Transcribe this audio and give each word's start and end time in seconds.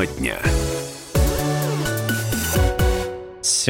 Тема 0.00 0.06
дня. 0.06 0.59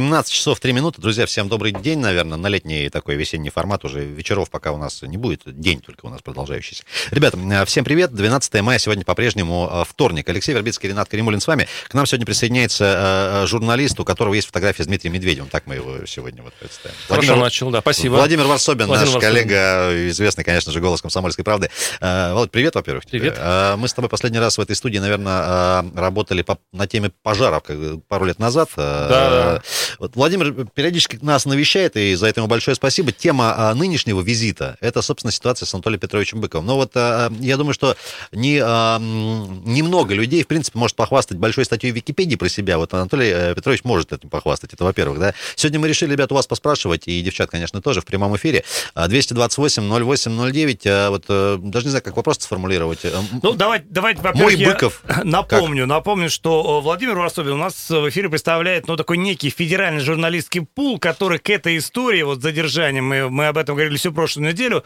17 0.01 0.33
часов 0.33 0.59
3 0.61 0.73
минуты. 0.73 1.03
Друзья, 1.03 1.27
всем 1.27 1.51
добрый 1.51 1.73
день, 1.73 1.99
наверное, 1.99 2.39
на 2.39 2.47
летний 2.47 2.89
такой 2.89 3.17
весенний 3.17 3.51
формат. 3.51 3.85
Уже 3.85 4.03
вечеров 4.03 4.49
пока 4.49 4.73
у 4.73 4.79
нас 4.79 5.03
не 5.03 5.19
будет, 5.19 5.43
день 5.45 5.83
только 5.83 6.07
у 6.07 6.09
нас 6.09 6.23
продолжающийся. 6.23 6.85
Ребята, 7.11 7.37
э, 7.37 7.67
всем 7.67 7.85
привет. 7.85 8.11
12 8.15 8.63
мая 8.63 8.79
сегодня 8.79 9.05
по-прежнему 9.05 9.69
э, 9.71 9.85
вторник. 9.87 10.27
Алексей 10.31 10.55
Вербицкий, 10.55 10.89
Ренат 10.89 11.11
Каримулин 11.11 11.41
с 11.43 11.47
вами. 11.47 11.69
К 11.87 11.93
нам 11.93 12.07
сегодня 12.07 12.25
присоединяется 12.25 13.43
э, 13.45 13.47
журналист, 13.47 14.01
у 14.01 14.05
которого 14.07 14.33
есть 14.33 14.47
фотография 14.47 14.85
с 14.85 14.87
Дмитрием 14.87 15.13
Медведевым. 15.13 15.51
Так 15.51 15.67
мы 15.67 15.75
его 15.75 16.07
сегодня 16.07 16.43
вот 16.43 16.55
представим. 16.55 16.97
Хорошо 17.07 17.27
Владимир, 17.27 17.45
начал, 17.45 17.71
да, 17.71 17.81
спасибо. 17.83 18.15
Владимир 18.15 18.47
Варсобин, 18.47 18.87
Владимир 18.87 19.07
наш 19.13 19.15
Варсобин. 19.23 19.35
коллега, 19.35 20.09
известный, 20.09 20.45
конечно 20.45 20.73
же, 20.73 20.81
голос 20.81 21.03
комсомольской 21.03 21.45
правды. 21.45 21.71
Володь, 22.01 22.51
привет, 22.51 22.75
во-первых. 22.75 23.05
Привет. 23.05 23.39
Мы 23.77 23.87
с 23.87 23.93
тобой 23.93 24.09
последний 24.09 24.39
раз 24.39 24.57
в 24.57 24.63
этой 24.63 24.75
студии, 24.77 24.97
наверное, 24.99 25.85
работали 25.95 26.41
по- 26.41 26.59
на 26.73 26.87
теме 26.87 27.11
пожаров 27.23 27.65
пару 28.09 28.25
лет 28.25 28.39
назад. 28.39 28.71
Э, 28.79 29.09
Да. 29.11 29.63
Вот 29.99 30.17
Владимир 30.17 30.67
периодически 30.75 31.19
нас 31.23 31.45
навещает, 31.45 31.97
и 31.97 32.15
за 32.15 32.27
это 32.27 32.41
ему 32.41 32.49
большое 32.49 32.75
спасибо. 32.75 33.13
Тема 33.13 33.55
а, 33.57 33.75
нынешнего 33.75 34.21
визита— 34.21 34.77
это, 34.81 35.03
собственно, 35.03 35.33
ситуация 35.33 35.67
с 35.67 35.75
Анатолием 35.75 36.01
Петровичем 36.01 36.41
Быковым. 36.41 36.67
Но 36.67 36.77
вот 36.77 36.93
а, 36.95 37.33
я 37.41 37.57
думаю, 37.57 37.75
что 37.75 37.97
не, 38.33 38.61
а, 38.63 38.99
немного 39.01 40.15
людей, 40.15 40.43
в 40.43 40.47
принципе, 40.47 40.79
может 40.79 40.97
похвастать 40.97 41.39
большой 41.39 41.65
статьей 41.65 41.93
в 41.93 41.97
Википедии 41.97 42.37
про 42.37 42.49
себя. 42.49 42.79
Вот 42.79 42.93
Анатолий 42.95 43.31
э, 43.33 43.55
Петрович 43.55 43.85
может 43.85 44.13
этим 44.13 44.29
похвастать, 44.29 44.73
это 44.73 44.85
во-первых, 44.85 45.19
да. 45.19 45.35
Сегодня 45.57 45.81
мы 45.81 45.89
решили, 45.89 46.13
ребят, 46.13 46.33
у 46.33 46.35
вас 46.35 46.47
поспрашивать, 46.47 47.09
и 47.09 47.21
девчат, 47.23 47.51
конечно, 47.51 47.81
тоже 47.83 48.01
в 48.01 48.05
прямом 48.05 48.37
эфире. 48.37 48.65
А, 48.95 49.09
228-08-09, 49.09 50.81
а, 50.87 51.11
вот 51.11 51.25
э, 51.29 51.59
даже 51.61 51.87
не 51.87 51.91
знаю, 51.91 52.03
как 52.03 52.17
вопрос 52.17 52.39
сформулировать. 52.41 53.05
Э, 53.05 53.13
Ну, 53.43 53.53
давайте, 53.55 53.87
давайте 53.91 54.21
Мой 54.23 54.33
во-первых, 54.33 54.59
я 54.59 54.73
Быков. 54.73 55.03
напомню, 55.25 55.87
напомню, 55.87 56.31
что 56.31 56.79
э, 56.79 56.83
Владимир 56.83 57.17
Варсобин 57.19 57.53
у 57.53 57.57
нас 57.57 57.89
в 57.89 58.09
эфире 58.09 58.29
представляет, 58.29 58.89
ну, 58.89 58.97
такой 58.97 59.19
некий 59.19 59.51
федеральный 59.71 60.01
журналистский 60.01 60.63
пул, 60.63 60.99
который 60.99 61.39
к 61.39 61.49
этой 61.49 61.79
истории, 61.79 62.23
вот, 62.23 62.41
с 62.41 62.43
задержанием, 62.43 63.07
мы, 63.07 63.31
мы 63.31 63.47
об 63.47 63.57
этом 63.57 63.77
говорили 63.77 63.97
всю 63.99 64.13
прошлую 64.13 64.49
неделю, 64.49 64.83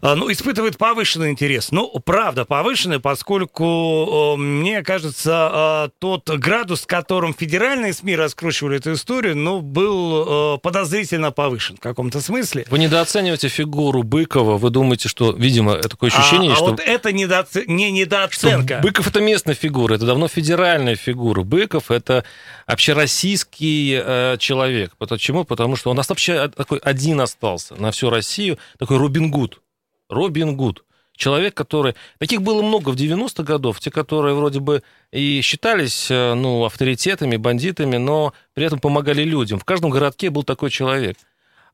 э, 0.00 0.14
ну, 0.14 0.32
испытывает 0.32 0.78
повышенный 0.78 1.30
интерес. 1.30 1.70
Ну, 1.70 1.92
правда, 2.02 2.46
повышенный, 2.46 2.98
поскольку, 2.98 4.34
э, 4.34 4.40
мне 4.40 4.82
кажется, 4.82 5.88
э, 5.88 5.90
тот 5.98 6.30
градус, 6.30 6.80
с 6.80 6.86
которым 6.86 7.34
федеральные 7.34 7.92
СМИ 7.92 8.16
раскручивали 8.16 8.78
эту 8.78 8.94
историю, 8.94 9.36
ну, 9.36 9.60
был 9.60 10.58
подозрительно 10.62 11.30
повышен 11.30 11.76
в 11.76 11.80
каком-то 11.80 12.22
смысле. 12.22 12.64
Вы 12.70 12.78
недооцениваете 12.78 13.48
фигуру 13.48 14.02
Быкова, 14.02 14.56
вы 14.56 14.70
думаете, 14.70 15.10
что, 15.10 15.32
видимо, 15.32 15.76
такое 15.76 16.08
ощущение, 16.08 16.52
а, 16.52 16.54
а 16.54 16.56
что, 16.56 16.64
вот 16.70 16.80
это 16.80 17.10
недооце- 17.10 17.64
не 17.66 17.88
что 17.88 17.96
недооценка. 17.98 18.80
Быков 18.82 19.08
это 19.08 19.20
местная 19.20 19.54
фигура, 19.54 19.96
это 19.96 20.06
давно 20.06 20.26
федеральная 20.26 20.96
фигура. 20.96 21.42
Быков 21.42 21.90
это 21.90 22.24
общероссийский 22.66 24.00
человек. 24.38 24.92
Почему? 24.98 25.44
Потому 25.44 25.76
что 25.76 25.90
он 25.90 25.96
нас 25.96 26.08
вообще 26.08 26.48
такой 26.48 26.78
один 26.78 27.20
остался 27.20 27.74
на 27.76 27.90
всю 27.90 28.10
Россию, 28.10 28.58
такой 28.78 28.98
Робин 28.98 29.30
Гуд. 29.30 29.60
Робин 30.08 30.56
Гуд. 30.56 30.84
Человек, 31.16 31.54
который... 31.54 31.94
Таких 32.18 32.42
было 32.42 32.62
много 32.62 32.90
в 32.90 32.96
90-х 32.96 33.42
годов, 33.42 33.80
те, 33.80 33.90
которые 33.90 34.34
вроде 34.34 34.60
бы 34.60 34.82
и 35.12 35.40
считались 35.42 36.10
э, 36.10 36.34
ну, 36.34 36.64
авторитетами, 36.64 37.36
бандитами, 37.36 37.98
но 37.98 38.32
при 38.54 38.64
этом 38.64 38.80
помогали 38.80 39.22
людям. 39.22 39.58
В 39.58 39.64
каждом 39.64 39.90
городке 39.90 40.30
был 40.30 40.42
такой 40.42 40.70
человек. 40.70 41.16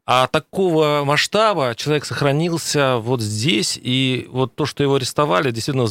А 0.04 0.26
такого 0.26 1.02
масштаба 1.04 1.74
человек 1.76 2.04
сохранился 2.04 2.96
вот 2.96 3.20
здесь, 3.20 3.78
и 3.80 4.26
вот 4.30 4.54
то, 4.54 4.66
что 4.66 4.82
его 4.82 4.96
арестовали, 4.96 5.50
действительно, 5.50 5.86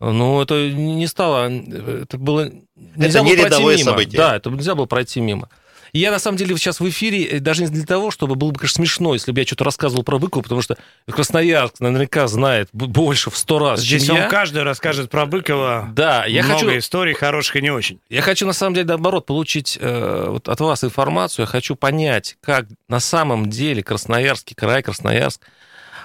ну, 0.00 0.42
это 0.42 0.70
не 0.72 1.06
стало, 1.06 1.48
это 1.48 2.18
было... 2.18 2.50
Нельзя 2.96 3.20
не 3.20 3.30
было 3.30 3.36
пройти 3.36 3.44
рядовое 3.44 3.76
мимо. 3.76 3.90
событие. 3.90 4.18
Да, 4.18 4.36
это 4.36 4.50
нельзя 4.50 4.74
было 4.74 4.86
пройти 4.86 5.20
мимо. 5.20 5.48
Я, 5.94 6.10
на 6.10 6.18
самом 6.18 6.38
деле, 6.38 6.56
сейчас 6.56 6.80
в 6.80 6.88
эфире, 6.88 7.24
э, 7.24 7.38
даже 7.38 7.62
не 7.64 7.68
для 7.68 7.84
того, 7.84 8.10
чтобы 8.10 8.34
было 8.34 8.50
бы, 8.50 8.58
конечно, 8.58 8.76
смешно, 8.76 9.12
если 9.12 9.30
бы 9.30 9.40
я 9.40 9.46
что-то 9.46 9.64
рассказывал 9.64 10.02
про 10.02 10.18
Быкова, 10.18 10.42
потому 10.42 10.62
что 10.62 10.78
Красноярск 11.06 11.80
наверняка 11.80 12.26
знает 12.28 12.70
больше 12.72 13.30
в 13.30 13.36
сто 13.36 13.58
раз, 13.58 13.80
Здесь 13.80 14.06
чем 14.06 14.16
он 14.16 14.22
я. 14.22 14.28
каждый 14.28 14.62
расскажет 14.62 15.10
про 15.10 15.26
Быкова. 15.26 15.90
Да, 15.92 16.24
я 16.24 16.44
Много 16.44 16.60
хочу... 16.60 16.78
историй 16.78 17.12
хороших 17.12 17.56
и 17.56 17.62
не 17.62 17.70
очень. 17.70 18.00
Я 18.08 18.22
хочу, 18.22 18.46
на 18.46 18.54
самом 18.54 18.74
деле, 18.74 18.86
наоборот, 18.86 19.26
получить 19.26 19.76
э, 19.78 20.26
вот 20.30 20.48
от 20.48 20.60
вас 20.60 20.82
информацию. 20.82 21.42
Я 21.42 21.46
хочу 21.46 21.76
понять, 21.76 22.38
как 22.40 22.66
на 22.88 22.98
самом 22.98 23.50
деле 23.50 23.82
Красноярский 23.82 24.56
край, 24.56 24.82
Красноярск 24.82 25.42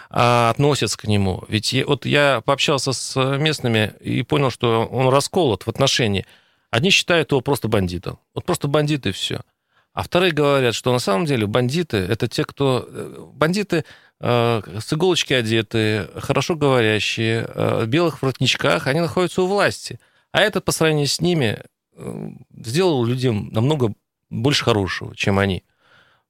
а, 0.10 0.50
относится 0.50 0.98
к 0.98 1.06
нему. 1.06 1.46
Ведь 1.48 1.72
я, 1.72 1.86
вот 1.86 2.06
я 2.06 2.42
пообщался 2.44 2.92
с 2.92 3.38
местными 3.38 3.94
и 4.02 4.24
понял, 4.24 4.50
что 4.50 4.86
он 4.86 5.08
расколот 5.08 5.64
в 5.64 5.70
отношении. 5.70 6.26
Одни 6.72 6.90
считают 6.90 7.32
его 7.32 7.40
просто 7.40 7.70
бандитом. 7.70 8.20
Вот 8.36 8.46
просто 8.46 8.68
бандиты 8.68 9.10
и 9.10 9.12
все. 9.14 9.42
А 9.98 10.04
вторые 10.04 10.32
говорят, 10.32 10.76
что 10.76 10.94
на 10.94 11.00
самом 11.00 11.26
деле 11.26 11.48
бандиты— 11.48 11.98
это 12.10 12.28
те, 12.28 12.46
кто... 12.46 12.88
э, 12.88 13.26
Бандиты 13.34 13.84
э, 14.20 14.62
с 14.80 14.94
иголочки 14.94 15.34
одетые, 15.34 16.08
хорошо 16.18 16.56
говорящие, 16.56 17.48
э, 17.48 17.84
в 17.84 17.88
белых 17.88 18.22
воротничках, 18.22 18.86
они 18.86 19.00
находятся 19.00 19.42
у 19.42 19.48
власти. 19.48 20.00
А 20.32 20.42
это 20.42 20.62
по 20.62 20.72
сравнению 20.72 21.08
с 21.08 21.20
ними 21.20 21.64
э, 21.96 22.30
сделал 22.64 23.04
людям 23.06 23.50
намного 23.52 23.92
больше 24.30 24.66
хорошего, 24.66 25.16
чем 25.16 25.40
они. 25.40 25.64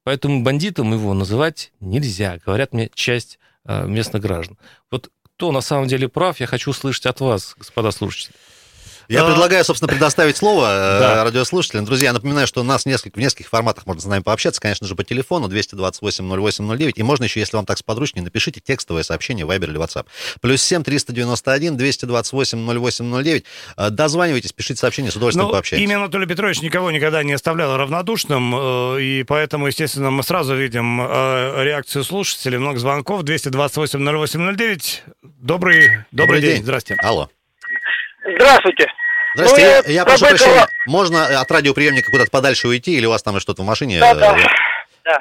Поэтому 0.06 0.44
бандитом 0.44 0.94
его 0.94 1.14
называть 1.14 1.74
нельзя, 1.82 2.40
говорят 2.46 2.72
мне 2.72 2.90
часть 2.94 3.38
э, 3.66 3.86
местных 3.86 4.22
граждан. 4.22 4.58
Вот 4.92 5.12
кто 5.36 5.52
на 5.52 5.60
самом 5.60 5.90
деле 5.90 6.08
прав, 6.08 6.40
я 6.40 6.48
хочу 6.48 6.72
услышать 6.72 7.06
от 7.06 7.20
вас, 7.20 7.54
господа 7.58 7.92
слушатели. 7.92 8.34
Я 9.10 9.24
А- 9.24 9.28
предлагаю, 9.30 9.64
собственно, 9.64 9.88
предоставить 9.92 10.36
слово 10.38 10.66
э, 10.66 11.00
Да. 11.00 11.24
радиослушателям. 11.24 11.86
Друзья, 11.86 12.08
я 12.10 12.14
напоминаю, 12.14 12.46
что 12.48 12.62
у 12.62 12.64
нас 12.64 12.86
несколько, 12.86 13.16
в 13.18 13.22
нескольких 13.22 13.48
форматах 13.50 13.86
можно 13.86 14.02
с 14.02 14.06
нами 14.06 14.22
пообщаться. 14.22 14.60
Конечно 14.60 14.86
же, 14.86 14.96
по 14.96 15.04
телефону 15.04 15.48
228-08-09. 15.48 16.94
И 16.98 17.04
можно 17.04 17.24
еще, 17.24 17.40
если 17.40 17.56
вам 17.56 17.66
так 17.66 17.78
сподручнее, 17.78 18.24
напишите 18.24 18.60
текстовое 18.60 19.04
сообщение 19.04 19.46
в 19.46 19.50
Viber 19.52 19.66
или 19.66 19.80
WhatsApp. 19.80 20.06
Плюс 20.42 20.62
7 20.62 20.84
391 20.84 21.78
228 21.78 22.60
0809. 22.60 23.46
Э, 23.78 23.90
Дозванивайтесь, 23.90 24.52
пишите 24.54 24.80
сообщение, 24.80 25.12
с 25.12 25.16
удовольствием 25.16 25.48
Ну, 25.48 25.52
пообщаемся. 25.54 25.84
имя 25.84 25.98
Анатолий 25.98 26.26
Петрович 26.28 26.62
никого 26.62 26.92
никогда 26.92 27.24
не 27.24 27.34
оставлял 27.34 27.78
равнодушным, 27.78 28.54
э, 28.98 29.02
и 29.02 29.24
поэтому, 29.24 29.68
естественно, 29.68 30.12
мы 30.12 30.24
сразу 30.24 30.56
видим 30.56 31.00
э, 31.02 31.64
реакцию 31.64 32.04
слушателей. 32.04 32.58
Много 32.58 32.80
звонков. 32.80 33.24
228-08-09. 33.24 35.02
Добрый, 35.24 36.00
добрый, 36.12 36.42
день. 36.42 36.56
день. 36.56 36.64
Здрасте. 36.64 36.96
Алло. 37.02 37.30
Здравствуйте. 38.36 38.92
Здравствуйте, 39.36 39.66
Ну, 39.68 39.72
я, 39.72 39.78
я 39.78 39.94
я 39.94 40.04
про 40.04 40.12
прошу 40.12 40.26
Быкова- 40.26 40.30
прощения. 40.38 40.68
Можно 40.88 41.42
от 41.42 41.52
радиоприемника 41.52 42.12
куда-то 42.12 42.32
подальше 42.32 42.68
уйти, 42.68 42.98
или 42.98 43.06
у 43.06 43.10
вас 43.12 43.24
там 43.24 43.40
что-то 43.40 43.62
в 43.62 43.66
машине? 43.66 44.00
Да, 44.00 44.14
да. 44.16 44.38
Э, 44.38 44.42
да. 45.06 45.20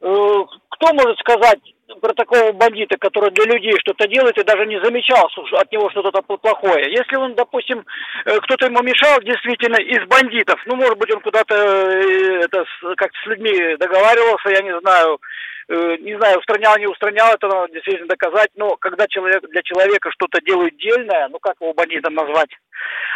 Э, 0.00 0.44
Кто 0.70 0.92
может 0.94 1.18
сказать 1.18 1.58
про 2.00 2.12
такого 2.14 2.52
бандита, 2.52 2.96
который 2.98 3.30
для 3.32 3.44
людей 3.46 3.72
что-то 3.80 4.06
делает 4.08 4.38
и 4.38 4.44
даже 4.44 4.66
не 4.66 4.80
замечал 4.82 5.28
что 5.30 5.42
от 5.58 5.70
него 5.72 5.90
что-то 5.90 6.10
пл- 6.20 6.38
плохое? 6.38 6.90
Если 6.92 7.16
он, 7.16 7.34
допустим, 7.34 7.84
э, 8.24 8.38
кто-то 8.40 8.66
ему 8.66 8.82
мешал 8.82 9.20
действительно 9.20 9.76
из 9.76 10.06
бандитов, 10.08 10.60
ну, 10.66 10.76
может 10.76 10.96
быть, 10.98 11.10
он 11.12 11.20
куда-то 11.20 11.54
это 11.54 12.64
как-то 12.96 13.18
с 13.24 13.26
людьми 13.26 13.76
договаривался, 13.78 14.50
я 14.50 14.62
не 14.62 14.78
знаю, 14.80 15.18
не 15.68 16.16
знаю, 16.16 16.38
устранял, 16.38 16.78
не 16.78 16.86
устранял, 16.86 17.34
это 17.34 17.46
надо 17.46 17.72
действительно 17.72 18.08
доказать, 18.08 18.50
но 18.56 18.76
когда 18.76 19.06
человек 19.06 19.42
для 19.50 19.62
человека 19.62 20.10
что-то 20.10 20.40
делает 20.40 20.76
дельное, 20.76 21.28
ну, 21.28 21.38
как 21.38 21.56
его 21.60 21.74
бандитом 21.74 22.14
назвать? 22.14 22.50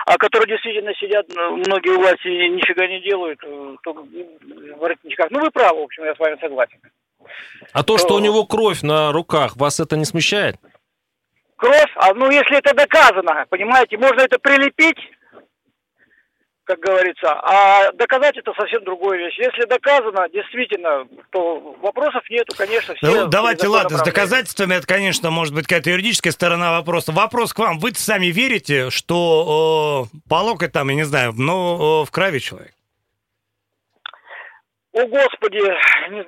а 0.07 0.17
которые 0.17 0.49
действительно 0.49 0.93
сидят, 0.95 1.27
ну, 1.35 1.57
многие 1.57 1.97
власти 1.97 2.27
и 2.27 2.49
нифига 2.49 2.87
не 2.87 3.01
делают, 3.01 3.39
э, 3.45 3.77
только 3.83 4.03
в 4.03 4.79
воротничках. 4.79 5.31
Ну, 5.31 5.41
вы 5.41 5.51
правы, 5.51 5.81
в 5.81 5.85
общем, 5.85 6.05
я 6.05 6.15
с 6.15 6.19
вами 6.19 6.37
согласен. 6.41 6.79
А 7.73 7.83
то, 7.85 7.99
что 7.99 8.15
у 8.15 8.19
него 8.19 8.45
кровь 8.45 8.83
на 8.83 9.13
руках, 9.13 9.57
вас 9.57 9.79
это 9.79 9.97
не 9.97 10.05
смущает? 10.05 10.57
Кровь, 11.57 11.93
а 11.97 12.13
ну, 12.15 12.31
если 12.31 12.59
это 12.59 12.75
доказано, 12.75 13.47
понимаете, 13.49 13.97
можно 13.97 14.23
это 14.23 14.39
прилепить, 14.41 14.99
как 16.65 16.79
говорится, 16.79 17.33
а 17.33 17.93
доказать 17.93 18.37
это 18.37 18.53
совсем 18.55 18.85
другая 18.85 19.19
вещь. 19.19 19.39
Если 19.39 19.65
доказано, 19.67 20.29
действительно, 20.29 21.07
то 21.31 21.77
вопросов 21.81 22.23
нету, 22.31 22.55
конечно, 22.57 22.95
все... 22.95 23.07
Ну, 23.07 23.27
давайте, 23.27 23.67
ладно, 23.69 23.99
с 23.99 24.03
доказательствами 24.03 24.75
это, 24.75 24.87
конечно, 24.87 25.31
может 25.31 25.55
быть 25.55 25.67
какая-то 25.67 25.91
юридическая 25.91 26.33
сторона 26.33 26.73
вопроса. 26.73 27.13
Вопрос 27.13 27.53
к 27.53 27.59
вам. 27.59 27.79
Вы 27.79 27.93
сами 27.95 28.27
верите, 28.27 28.91
что 28.91 30.09
э, 30.13 30.19
по 30.29 30.37
локоть 30.37 30.73
там, 30.73 30.89
я 30.91 30.95
не 30.95 31.05
знаю, 31.05 31.33
но 31.37 32.03
э, 32.03 32.09
в 32.09 32.11
крови 32.11 32.39
человек? 32.39 32.73
О, 34.95 35.07
Господи, 35.07 35.63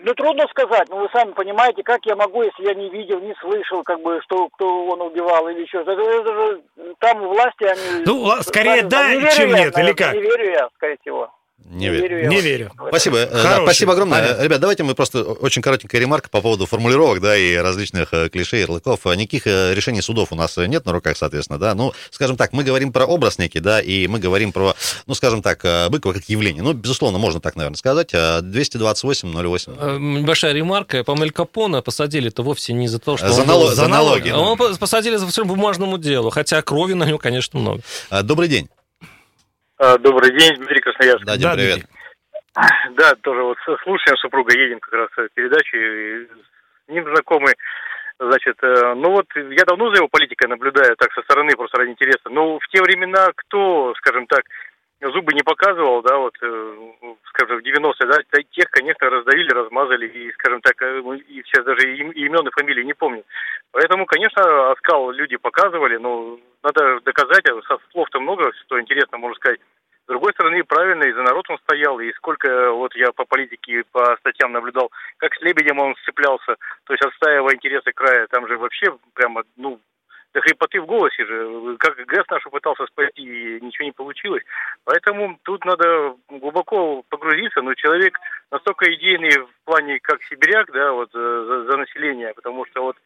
ну 0.01 0.15
трудно 0.15 0.47
сказать, 0.49 0.89
но 0.89 0.97
вы 0.97 1.09
сами 1.13 1.33
понимаете, 1.33 1.83
как 1.83 2.07
я 2.07 2.17
могу, 2.17 2.43
если 2.43 2.65
я 2.65 2.75
не 2.75 2.89
видел, 2.89 3.21
не 3.21 3.35
слышал, 3.35 3.83
как 3.83 4.01
бы, 4.01 4.21
что 4.23 4.49
кто 4.49 4.87
он 4.87 5.03
убивал 5.03 5.49
или 5.49 5.63
еще. 5.63 5.83
Это, 5.83 5.93
это 5.93 6.35
же 6.35 6.63
там 6.99 7.21
власти, 7.21 7.65
они... 7.65 8.05
Ну, 8.07 8.23
ла- 8.23 8.43
скорее 8.43 8.83
да, 8.83 9.09
верю 9.11 9.29
чем 9.33 9.53
нет, 9.53 9.77
или 9.77 9.93
как? 9.93 10.15
Не 10.15 10.21
верю 10.23 10.51
я, 10.51 10.69
скорее 10.77 10.97
всего. 11.03 11.31
Не 11.67 11.89
верю. 11.89 12.21
я 12.23 12.29
Не 12.29 12.37
это. 12.37 12.45
верю. 12.45 12.73
Спасибо. 12.89 13.17
Э, 13.19 13.31
да, 13.43 13.62
спасибо 13.62 13.93
огромное. 13.95 14.21
понятно. 14.21 14.43
Ребят, 14.43 14.61
давайте 14.61 14.83
мы 14.83 14.95
просто 14.95 15.23
очень 15.25 15.62
коротенькая 15.62 16.01
ремарка 16.01 16.29
по 16.29 16.41
поводу 16.41 16.67
формулировок, 16.67 17.21
да, 17.21 17.37
и 17.37 17.56
различных 17.56 18.12
э, 18.12 18.29
клише, 18.29 18.59
ярлыков. 18.59 19.06
Э, 19.06 19.15
Никаких 19.17 19.47
решений 19.47 20.03
судов 20.03 20.31
у 20.31 20.37
нас 20.37 20.56
нет 20.56 20.85
на 20.85 20.93
руках, 20.93 21.17
соответственно, 21.17 21.59
да. 21.59 21.75
Ну, 21.75 21.93
скажем 22.11 22.37
так, 22.37 22.53
мы 22.53 22.65
говорим 22.65 22.93
про 22.93 23.06
образ 23.06 23.39
некий, 23.39 23.61
да, 23.61 23.81
и 23.81 24.06
мы 24.09 24.19
говорим 24.19 24.53
про, 24.53 24.75
ну, 25.06 25.15
скажем 25.15 25.43
так, 25.43 25.65
Быкова 25.91 26.12
как 26.12 26.25
явление. 26.29 26.62
Ну, 26.62 26.75
безусловно, 26.75 27.19
можно 27.19 27.41
так, 27.41 27.56
наверное, 27.56 27.77
сказать. 27.79 28.11
Э, 28.12 28.41
228-08. 28.43 29.77
Э, 29.79 29.99
Небольшая 29.99 30.53
ремарка. 30.53 31.03
По-моему, 31.03 31.25
Эль 31.25 31.33
Капона 31.33 31.83
посадили-то 31.83 32.43
вовсе 32.43 32.73
не 32.73 32.89
за 32.89 32.99
то, 32.99 33.17
что... 33.17 33.29
За 33.33 33.41
он 33.43 33.49
нало- 33.49 33.67
был- 33.69 33.75
за 33.75 33.89
налоги. 33.89 34.31
Он 34.31 34.56
по- 34.59 34.77
посадили 34.77 35.17
за 35.17 35.27
всем 35.27 35.49
бумажному 35.49 35.99
делу, 35.99 36.31
хотя 36.31 36.61
крови 36.62 36.93
на 36.93 37.05
него, 37.05 37.19
конечно, 37.19 37.59
много. 37.59 37.81
Добрый 38.23 38.49
день. 38.49 38.69
А, 39.85 39.99
Добрый 39.99 40.31
день, 40.31 40.57
Дмитрий 40.57 40.81
Красноярск. 40.81 41.27
Да, 41.27 41.37
Дим, 41.37 41.51
Да, 41.51 41.55
привет. 41.57 41.75
Дмитрий. 41.75 42.95
Да, 42.97 43.15
тоже 43.17 43.43
вот 43.43 43.59
слушаем 43.83 44.17
супруга, 44.17 44.57
едем 44.57 44.81
как 44.81 44.95
раз 44.95 45.09
в 45.15 45.29
передачу, 45.35 45.77
и 45.77 46.25
с 46.25 46.89
ним 46.89 47.05
знакомы. 47.05 47.53
Значит, 48.19 48.57
э, 48.63 48.95
ну 48.95 49.11
вот 49.11 49.27
я 49.37 49.65
давно 49.67 49.91
за 49.91 49.97
его 49.97 50.09
политикой 50.09 50.49
наблюдаю, 50.49 50.97
так 50.97 51.13
со 51.13 51.21
стороны, 51.23 51.51
просто 51.55 51.79
ради 51.79 51.91
интереса. 51.91 52.31
Но 52.31 52.59
в 52.59 52.67
те 52.69 52.81
времена 52.81 53.29
кто, 53.37 53.93
скажем 53.99 54.27
так, 54.27 54.45
зубы 55.03 55.35
не 55.35 55.43
показывал, 55.43 56.01
да, 56.01 56.17
вот, 56.17 56.35
э, 56.41 56.77
скажем, 57.29 57.59
в 57.59 57.63
90-е, 57.63 58.07
да, 58.07 58.19
тех, 58.53 58.71
конечно, 58.71 59.11
раздавили, 59.11 59.51
размазали, 59.51 60.07
и, 60.07 60.33
скажем 60.33 60.63
так, 60.63 60.81
э, 60.81 61.03
и 61.29 61.43
сейчас 61.43 61.65
даже 61.67 61.95
им- 61.95 62.13
имен 62.13 62.49
и 62.49 62.53
фамилии 62.53 62.85
не 62.85 62.95
помню. 62.95 63.23
Поэтому, 63.73 64.07
конечно, 64.07 64.71
оскал 64.71 65.11
люди 65.11 65.37
показывали, 65.37 65.99
но 65.99 66.39
надо 66.63 67.01
доказать, 67.05 67.45
а 67.51 67.61
со 67.69 67.79
слов-то 67.93 68.21
много, 68.21 68.51
что 68.65 68.81
интересно, 68.81 69.19
можно 69.19 69.35
сказать. 69.35 69.61
С 70.05 70.06
другой 70.06 70.33
стороны, 70.35 70.62
правильно, 70.65 71.05
и 71.05 71.12
за 71.12 71.23
народ 71.23 71.49
он 71.49 71.59
стоял, 71.59 71.99
и 71.99 72.12
сколько, 72.12 72.73
вот 72.73 72.95
я 72.95 73.11
по 73.12 73.25
политике, 73.25 73.85
по 73.91 74.17
статьям 74.19 74.53
наблюдал, 74.53 74.91
как 75.17 75.35
с 75.35 75.41
Лебедем 75.41 75.79
он 75.79 75.97
сцеплялся, 76.03 76.56
то 76.85 76.93
есть 76.93 77.03
отстаивая 77.03 77.55
интересы 77.55 77.91
края, 77.93 78.27
там 78.27 78.47
же 78.47 78.59
вообще 78.59 78.95
прямо, 79.15 79.45
ну, 79.56 79.81
до 80.35 80.41
хрипоты 80.41 80.81
в 80.81 80.87
голосе 80.87 81.25
же, 81.25 81.77
как 81.79 81.97
ГЭС 81.97 82.29
нашу 82.29 82.51
пытался 82.51 82.87
спасти, 82.87 83.23
и 83.23 83.61
ничего 83.65 83.87
не 83.87 83.93
получилось. 83.93 84.43
Поэтому 84.85 85.39
тут 85.45 85.65
надо 85.65 86.17
глубоко 86.29 87.03
погрузиться, 87.09 87.62
но 87.62 87.73
человек 87.75 88.19
настолько 88.51 88.93
идейный 88.93 89.39
в 89.39 89.65
плане 89.65 90.01
как 90.01 90.23
сибиряк, 90.25 90.71
да, 90.73 90.93
вот 90.93 91.11
э, 91.15 91.45
за, 91.49 91.65
за 91.65 91.77
население, 91.79 92.35
потому 92.35 92.67
что 92.67 92.83
вот 92.83 92.97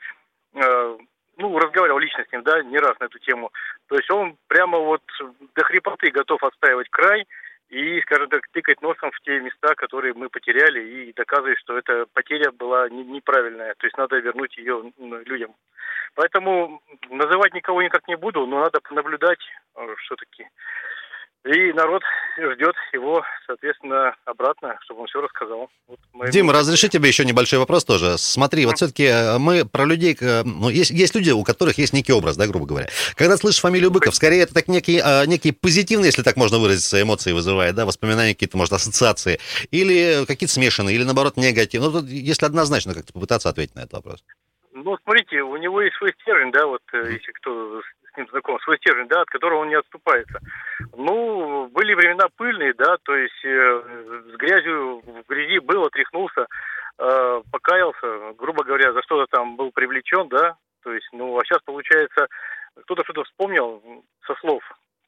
э, 0.54 0.96
ну, 1.38 1.58
разговаривал 1.58 1.98
лично 1.98 2.24
с 2.24 2.32
ним, 2.32 2.42
да, 2.42 2.62
не 2.62 2.78
раз 2.78 2.98
на 3.00 3.04
эту 3.04 3.18
тему. 3.20 3.50
То 3.88 3.96
есть 3.96 4.10
он 4.10 4.36
прямо 4.48 4.78
вот 4.78 5.02
до 5.54 5.62
хрипоты 5.64 6.10
готов 6.10 6.42
отстаивать 6.42 6.88
край 6.90 7.26
и, 7.70 8.00
скажем 8.02 8.28
так, 8.28 8.42
тыкать 8.52 8.82
носом 8.82 9.10
в 9.12 9.20
те 9.20 9.40
места, 9.40 9.74
которые 9.74 10.14
мы 10.14 10.28
потеряли, 10.28 10.80
и 10.82 11.12
доказывать, 11.12 11.58
что 11.58 11.78
эта 11.78 12.06
потеря 12.12 12.50
была 12.50 12.88
не- 12.88 13.04
неправильная. 13.04 13.74
То 13.78 13.86
есть 13.86 13.96
надо 13.96 14.18
вернуть 14.18 14.56
ее 14.56 14.92
м, 14.98 15.22
людям. 15.24 15.54
Поэтому 16.14 16.82
называть 17.10 17.54
никого 17.54 17.82
никак 17.82 18.08
не 18.08 18.16
буду, 18.16 18.46
но 18.46 18.60
надо 18.60 18.80
наблюдать 18.90 19.40
все-таки. 19.98 20.48
И 21.44 21.72
народ 21.72 22.02
ждет 22.36 22.74
его, 22.92 23.24
соответственно, 23.46 24.14
обратно, 24.24 24.76
чтобы 24.82 25.02
он 25.02 25.06
все 25.06 25.20
рассказал. 25.20 25.70
Вот 25.86 25.98
мои 26.12 26.30
Дим, 26.30 26.46
мысли. 26.46 26.58
разреши 26.58 26.88
тебе 26.88 27.08
еще 27.08 27.24
небольшой 27.24 27.58
вопрос 27.60 27.84
тоже. 27.84 28.18
Смотри, 28.18 28.66
вот 28.66 28.76
все-таки 28.76 29.38
мы 29.38 29.64
про 29.64 29.84
людей, 29.84 30.16
э, 30.20 30.42
ну, 30.44 30.68
есть, 30.68 30.90
есть 30.90 31.14
люди, 31.14 31.30
у 31.30 31.44
которых 31.44 31.78
есть 31.78 31.92
некий 31.92 32.12
образ, 32.12 32.36
да, 32.36 32.46
грубо 32.48 32.66
говоря. 32.66 32.88
Когда 33.14 33.36
слышишь 33.36 33.60
фамилию 33.60 33.90
Быков, 33.90 34.14
скорее 34.14 34.42
это 34.42 34.52
так 34.52 34.68
некий, 34.68 35.00
э, 35.02 35.26
некий 35.26 35.52
позитивный, 35.52 36.06
если 36.06 36.22
так 36.22 36.36
можно 36.36 36.58
выразиться, 36.58 37.00
эмоции 37.00 37.32
вызывает, 37.32 37.74
да, 37.76 37.86
воспоминания 37.86 38.34
какие-то, 38.34 38.58
может, 38.58 38.72
ассоциации, 38.72 39.38
или 39.70 40.26
какие-то 40.26 40.52
смешанные, 40.52 40.96
или, 40.96 41.04
наоборот, 41.04 41.36
негативные. 41.36 41.90
Ну, 41.90 42.00
тут, 42.00 42.10
если 42.10 42.46
однозначно 42.46 42.94
как-то 42.94 43.12
попытаться 43.12 43.48
ответить 43.48 43.76
на 43.76 43.80
этот 43.80 43.92
вопрос. 43.92 44.24
Ну, 44.72 44.96
смотрите, 45.02 45.42
у 45.42 45.56
него 45.56 45.80
есть 45.82 45.96
свой 45.96 46.12
стержень, 46.20 46.52
да, 46.52 46.66
вот 46.66 46.82
э, 46.92 47.12
если 47.12 47.32
кто 47.32 47.80
ним 48.18 48.28
знаком, 48.28 48.60
свой 48.60 48.76
стержень, 48.78 49.08
да, 49.08 49.22
от 49.22 49.28
которого 49.28 49.60
он 49.60 49.68
не 49.68 49.74
отступается. 49.74 50.40
Ну, 50.96 51.68
были 51.68 51.94
времена 51.94 52.26
пыльные, 52.36 52.74
да, 52.74 52.96
то 53.02 53.16
есть 53.16 53.44
э, 53.44 53.82
с 54.32 54.36
грязью 54.36 55.00
в 55.00 55.28
грязи 55.28 55.58
был, 55.60 55.84
отряхнулся, 55.84 56.46
э, 56.98 57.42
покаялся, 57.50 58.34
грубо 58.38 58.64
говоря, 58.64 58.92
за 58.92 59.02
что-то 59.02 59.26
там 59.30 59.56
был 59.56 59.70
привлечен, 59.70 60.28
да, 60.28 60.56
то 60.82 60.92
есть, 60.92 61.08
ну, 61.12 61.38
а 61.38 61.44
сейчас, 61.44 61.62
получается, 61.64 62.26
кто-то 62.82 63.04
что-то 63.04 63.24
вспомнил 63.24 63.82
со 64.26 64.34
слов, 64.36 64.62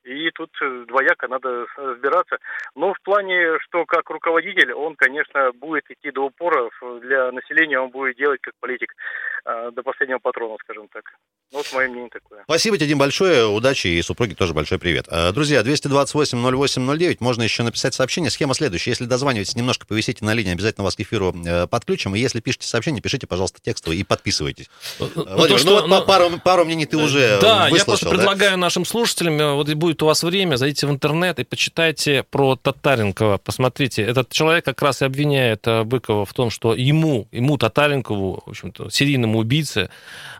и 0.04 0.30
тут 0.34 0.50
э, 0.62 0.84
двояко 0.88 1.28
надо 1.28 1.66
разбираться. 1.76 2.38
Но 2.74 2.94
в 2.94 3.00
плане, 3.02 3.58
что 3.60 3.84
как 3.84 4.08
руководитель, 4.10 4.72
он, 4.72 4.96
конечно, 4.96 5.52
будет 5.52 5.84
идти 5.90 6.10
до 6.10 6.22
упора. 6.26 6.70
Для 7.02 7.30
населения 7.32 7.78
он 7.78 7.90
будет 7.90 8.16
делать 8.16 8.40
как 8.40 8.54
политик 8.60 8.94
э, 9.44 9.70
до 9.72 9.82
последнего 9.82 10.18
патрона, 10.18 10.56
скажем 10.64 10.88
так. 10.92 11.04
Ну, 11.52 11.58
вот 11.58 11.66
мое 11.74 11.88
мнение 11.88 12.10
такое. 12.10 12.42
Спасибо 12.44 12.76
тебе, 12.78 12.88
Дим, 12.88 12.98
большое. 12.98 13.46
Удачи 13.46 13.88
и 13.88 14.02
супруге 14.02 14.34
тоже 14.34 14.54
большой 14.54 14.78
привет. 14.78 15.06
Э, 15.10 15.32
Друзья, 15.32 15.62
228-08-09. 15.62 17.16
Можно 17.20 17.42
еще 17.42 17.62
написать 17.62 17.94
сообщение. 17.94 18.30
Схема 18.30 18.54
следующая. 18.54 18.90
Если 18.90 19.04
дозваниваетесь, 19.04 19.56
немножко 19.56 19.86
повисите 19.86 20.24
на 20.24 20.34
линии, 20.34 20.52
обязательно 20.52 20.84
вас 20.84 20.96
к 20.96 21.00
эфиру 21.00 21.34
подключим. 21.70 22.14
И 22.14 22.18
если 22.18 22.40
пишете 22.40 22.66
сообщение, 22.66 23.02
пишите, 23.02 23.26
пожалуйста, 23.26 23.60
текстовые 23.60 24.00
и 24.00 24.04
подписывайтесь. 24.04 24.70
Ну, 24.98 25.08
то, 25.08 25.24
Владимир, 25.36 25.58
что- 25.60 25.68
ну, 25.70 25.74
вот 25.76 25.86
ну, 25.88 25.98
па- 26.00 26.06
пару, 26.06 26.30
пару 26.42 26.64
мнений 26.64 26.86
ты 26.86 26.96
уже 26.96 27.38
Да, 27.40 27.68
я 27.68 27.84
просто 27.84 28.06
да? 28.06 28.10
предлагаю 28.10 28.58
нашим 28.58 28.84
слушателям, 28.84 29.56
вот 29.56 29.68
и 29.68 29.74
будет 29.74 29.89
у 29.98 30.06
вас 30.06 30.22
время, 30.22 30.56
зайдите 30.56 30.86
в 30.86 30.90
интернет 30.90 31.38
и 31.38 31.44
почитайте 31.44 32.22
про 32.22 32.56
Татаренкова. 32.56 33.38
Посмотрите, 33.38 34.02
этот 34.02 34.30
человек 34.30 34.64
как 34.64 34.80
раз 34.82 35.02
и 35.02 35.04
обвиняет 35.04 35.66
э, 35.66 35.84
Быкова 35.84 36.24
в 36.24 36.32
том, 36.32 36.50
что 36.50 36.74
ему, 36.74 37.28
ему 37.32 37.58
Татаренкову, 37.58 38.42
в 38.46 38.50
общем-то, 38.50 38.90
серийному 38.90 39.38
убийце, 39.38 39.90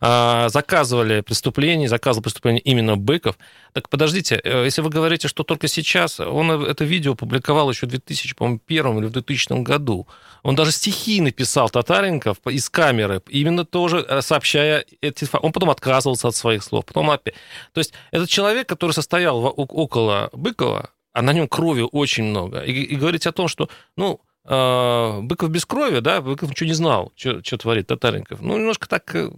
а, 0.01 0.49
заказывали 0.49 1.21
преступление, 1.21 1.89
заказывал 1.89 2.23
преступление 2.23 2.61
именно 2.61 2.97
Быков. 2.97 3.37
Так 3.73 3.89
подождите, 3.89 4.41
э, 4.43 4.65
если 4.65 4.83
вы 4.83 4.91
говорите, 4.91 5.29
что 5.29 5.43
только 5.43 5.69
сейчас, 5.69 6.21
он 6.21 6.51
это 6.51 6.85
видео 6.85 7.15
публиковал 7.15 7.71
еще 7.71 7.87
в 7.87 7.91
2001 7.91 8.99
или 8.99 9.07
в 9.07 9.11
2000 9.11 9.63
году. 9.63 10.07
Он 10.43 10.55
даже 10.55 10.73
стихи 10.73 11.21
написал 11.21 11.69
Татаренков 11.69 12.39
из 12.47 12.71
камеры, 12.71 13.23
именно 13.29 13.65
тоже 13.65 14.05
э, 14.09 14.23
сообщая 14.23 14.85
эти. 15.01 15.27
Он 15.41 15.53
потом 15.53 15.71
отказывался 15.71 16.29
от 16.29 16.37
своих 16.37 16.65
слов, 16.65 16.85
потом 16.87 17.11
опять. 17.11 17.35
То 17.73 17.79
есть 17.79 17.93
этот 18.11 18.29
человек, 18.29 18.69
который 18.69 18.93
состоял 18.93 19.40
около 19.49 20.31
Быкова, 20.33 20.91
а 21.13 21.23
на 21.23 21.33
нем 21.33 21.49
крови 21.49 21.87
очень 21.91 22.25
много, 22.25 22.61
и, 22.61 22.73
и 22.73 22.97
говорить 22.97 23.27
о 23.27 23.33
том, 23.33 23.49
что, 23.49 23.69
ну, 23.97 24.21
э, 24.45 25.21
Быков 25.23 25.51
без 25.51 25.65
крови, 25.65 26.01
да, 26.01 26.21
Быков 26.21 26.51
ничего 26.51 26.69
не 26.69 26.75
знал, 26.75 27.13
что 27.17 27.41
творит 27.59 27.87
Татаренков. 27.89 28.41
Ну, 28.41 28.57
немножко 28.57 28.89
так... 28.89 29.15
э, 29.15 29.31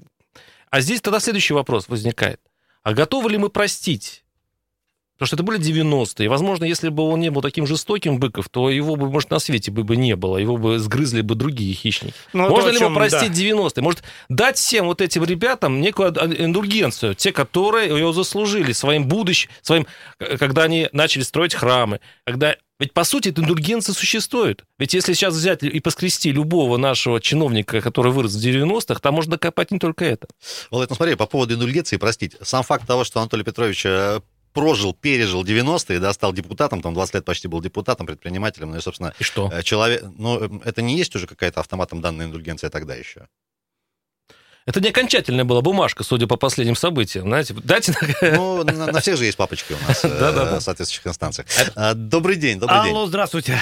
А 0.71 0.81
здесь 0.81 1.01
тогда 1.01 1.21
следующий 1.21 1.55
вопрос 1.55 1.89
возникает. 1.89 2.41
А 2.83 2.95
готовы 2.95 3.31
ли 3.31 3.39
мы 3.39 3.49
простить? 3.49 4.22
Потому 5.23 5.29
что 5.29 5.37
это 5.37 5.45
были 5.45 5.61
90-е. 5.61 6.25
И, 6.25 6.29
возможно, 6.29 6.65
если 6.65 6.89
бы 6.89 7.05
он 7.05 7.21
не 7.21 7.31
был 7.31 7.43
таким 7.43 7.65
жестоким, 7.65 8.19
Быков, 8.19 8.49
то 8.49 8.69
его 8.69 8.97
бы, 8.97 9.09
может, 9.09 9.31
на 9.31 9.39
свете 9.39 9.71
бы, 9.71 9.85
бы 9.85 9.95
не 9.95 10.17
было. 10.17 10.37
Его 10.37 10.57
бы 10.57 10.81
сгрызли 10.81 11.21
бы 11.21 11.37
другие 11.37 11.75
хищники. 11.75 12.13
Ну, 12.33 12.49
Можно 12.49 12.73
то, 12.73 12.77
ли 12.77 12.85
ему 12.85 12.93
простить 12.97 13.33
да. 13.33 13.41
90-е? 13.41 13.83
Может, 13.85 14.03
дать 14.29 14.57
всем 14.57 14.87
вот 14.87 15.01
этим 15.01 15.23
ребятам 15.23 15.81
некую 15.81 16.09
индульгенцию, 16.11 17.15
те, 17.15 17.31
которые 17.31 17.91
ее 17.91 18.13
заслужили 18.13 18.73
своим 18.73 19.07
будущим, 19.07 19.49
своим, 19.61 19.87
э, 20.19 20.37
когда 20.39 20.65
они 20.65 20.89
начали 20.91 21.23
строить 21.23 21.55
храмы, 21.55 22.01
когда 22.27 22.57
ведь, 22.83 22.95
по 22.95 23.05
сути, 23.05 23.29
эта 23.29 23.43
индульгенция 23.43 23.93
существует. 23.93 24.65
Ведь 24.77 24.93
если 24.93 25.13
сейчас 25.13 25.35
взять 25.35 25.63
и 25.63 25.79
поскрести 25.79 26.33
любого 26.33 26.79
нашего 26.79 27.21
чиновника, 27.21 27.81
который 27.81 28.11
вырос 28.11 28.35
в 28.35 28.45
90-х, 28.45 28.99
там 28.99 29.15
можно 29.15 29.31
докопать 29.31 29.71
не 29.71 29.79
только 29.79 30.05
это. 30.05 30.27
Володь, 30.69 30.91
ну 30.91 30.97
смотри, 30.97 31.15
по 31.15 31.27
поводу 31.27 31.55
индульгенции, 31.55 31.97
простите, 31.97 32.39
сам 32.43 32.65
факт 32.65 32.85
того, 32.85 33.05
что 33.05 33.21
Анатолий 33.21 33.45
Петрович 33.45 33.87
э, 33.87 34.21
прожил, 34.53 34.95
пережил 34.95 35.45
90-е, 35.45 35.99
да, 35.99 36.13
стал 36.13 36.33
депутатом, 36.33 36.83
там 36.83 36.95
20 36.95 37.15
лет 37.15 37.25
почти 37.25 37.49
был 37.49 37.61
депутатом, 37.61 38.07
предпринимателем, 38.07 38.71
ну 38.71 38.77
и, 38.77 38.81
собственно, 38.81 39.13
И 39.19 39.25
что? 39.25 39.51
э, 39.53 39.63
человек, 39.63 40.03
ну, 40.19 40.39
э, 40.41 40.61
это 40.65 40.83
не 40.83 40.97
есть 40.97 41.15
уже 41.17 41.27
какая-то 41.27 41.61
автоматом 41.61 42.01
данная 42.01 42.27
индульгенция 42.27 42.71
тогда 42.71 42.95
еще? 42.95 43.27
Это 44.65 44.81
не 44.81 44.91
окончательная 44.91 45.45
была 45.45 45.61
бумажка, 45.61 46.05
судя 46.05 46.29
по 46.29 46.37
последним 46.37 46.77
событиям. 46.77 47.27
Знаете, 47.27 47.55
дайте... 47.65 47.95
Ну, 48.23 48.63
на, 48.63 48.93
на 48.93 49.01
всех 49.01 49.17
же 49.17 49.25
есть 49.25 49.37
папочки 49.37 49.73
у 49.73 49.89
нас 49.89 50.05
э, 50.05 50.09
в 50.09 50.61
соответствующих 50.61 51.07
инстанциях. 51.07 51.49
А, 51.75 51.95
Добрый 51.95 52.37
день, 52.37 52.61
добрый 52.61 52.79
Алло, 52.79 53.01
день. 53.01 53.09
здравствуйте. 53.09 53.59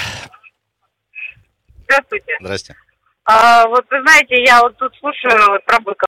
Здравствуйте. 1.85 2.37
Здрасте. 2.39 2.75
А, 3.25 3.67
вот 3.67 3.85
вы 3.89 4.01
знаете, 4.01 4.43
я 4.43 4.61
вот 4.61 4.77
тут 4.77 4.93
слушаю 4.99 5.51
вот 5.51 5.65
про 5.65 5.79
Быкова. 5.79 6.07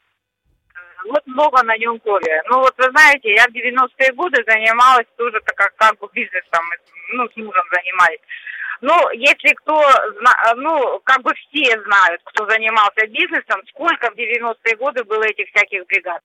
Вот 1.05 1.25
много 1.25 1.63
на 1.63 1.77
нем 1.77 2.00
крови. 2.00 2.41
Ну 2.50 2.60
вот 2.60 2.74
вы 2.77 2.89
знаете, 2.91 3.33
я 3.33 3.45
в 3.45 3.51
90-е 3.51 4.13
годы 4.13 4.43
занималась 4.48 5.07
тоже 5.17 5.39
так 5.41 5.55
как, 5.55 5.75
как 5.75 6.00
бы 6.00 6.07
бизнесом, 6.13 6.63
ну, 7.13 7.27
с 7.29 7.36
мужем 7.36 7.63
занимались. 7.72 8.22
Ну, 8.81 9.10
если 9.12 9.53
кто, 9.53 9.81
ну, 10.55 11.00
как 11.03 11.22
бы 11.22 11.31
все 11.33 11.81
знают, 11.83 12.22
кто 12.25 12.50
занимался 12.50 13.07
бизнесом, 13.07 13.62
сколько 13.69 14.12
в 14.12 14.15
90-е 14.15 14.75
годы 14.75 15.03
было 15.03 15.24
этих 15.24 15.48
всяких 15.50 15.86
бригад. 15.86 16.22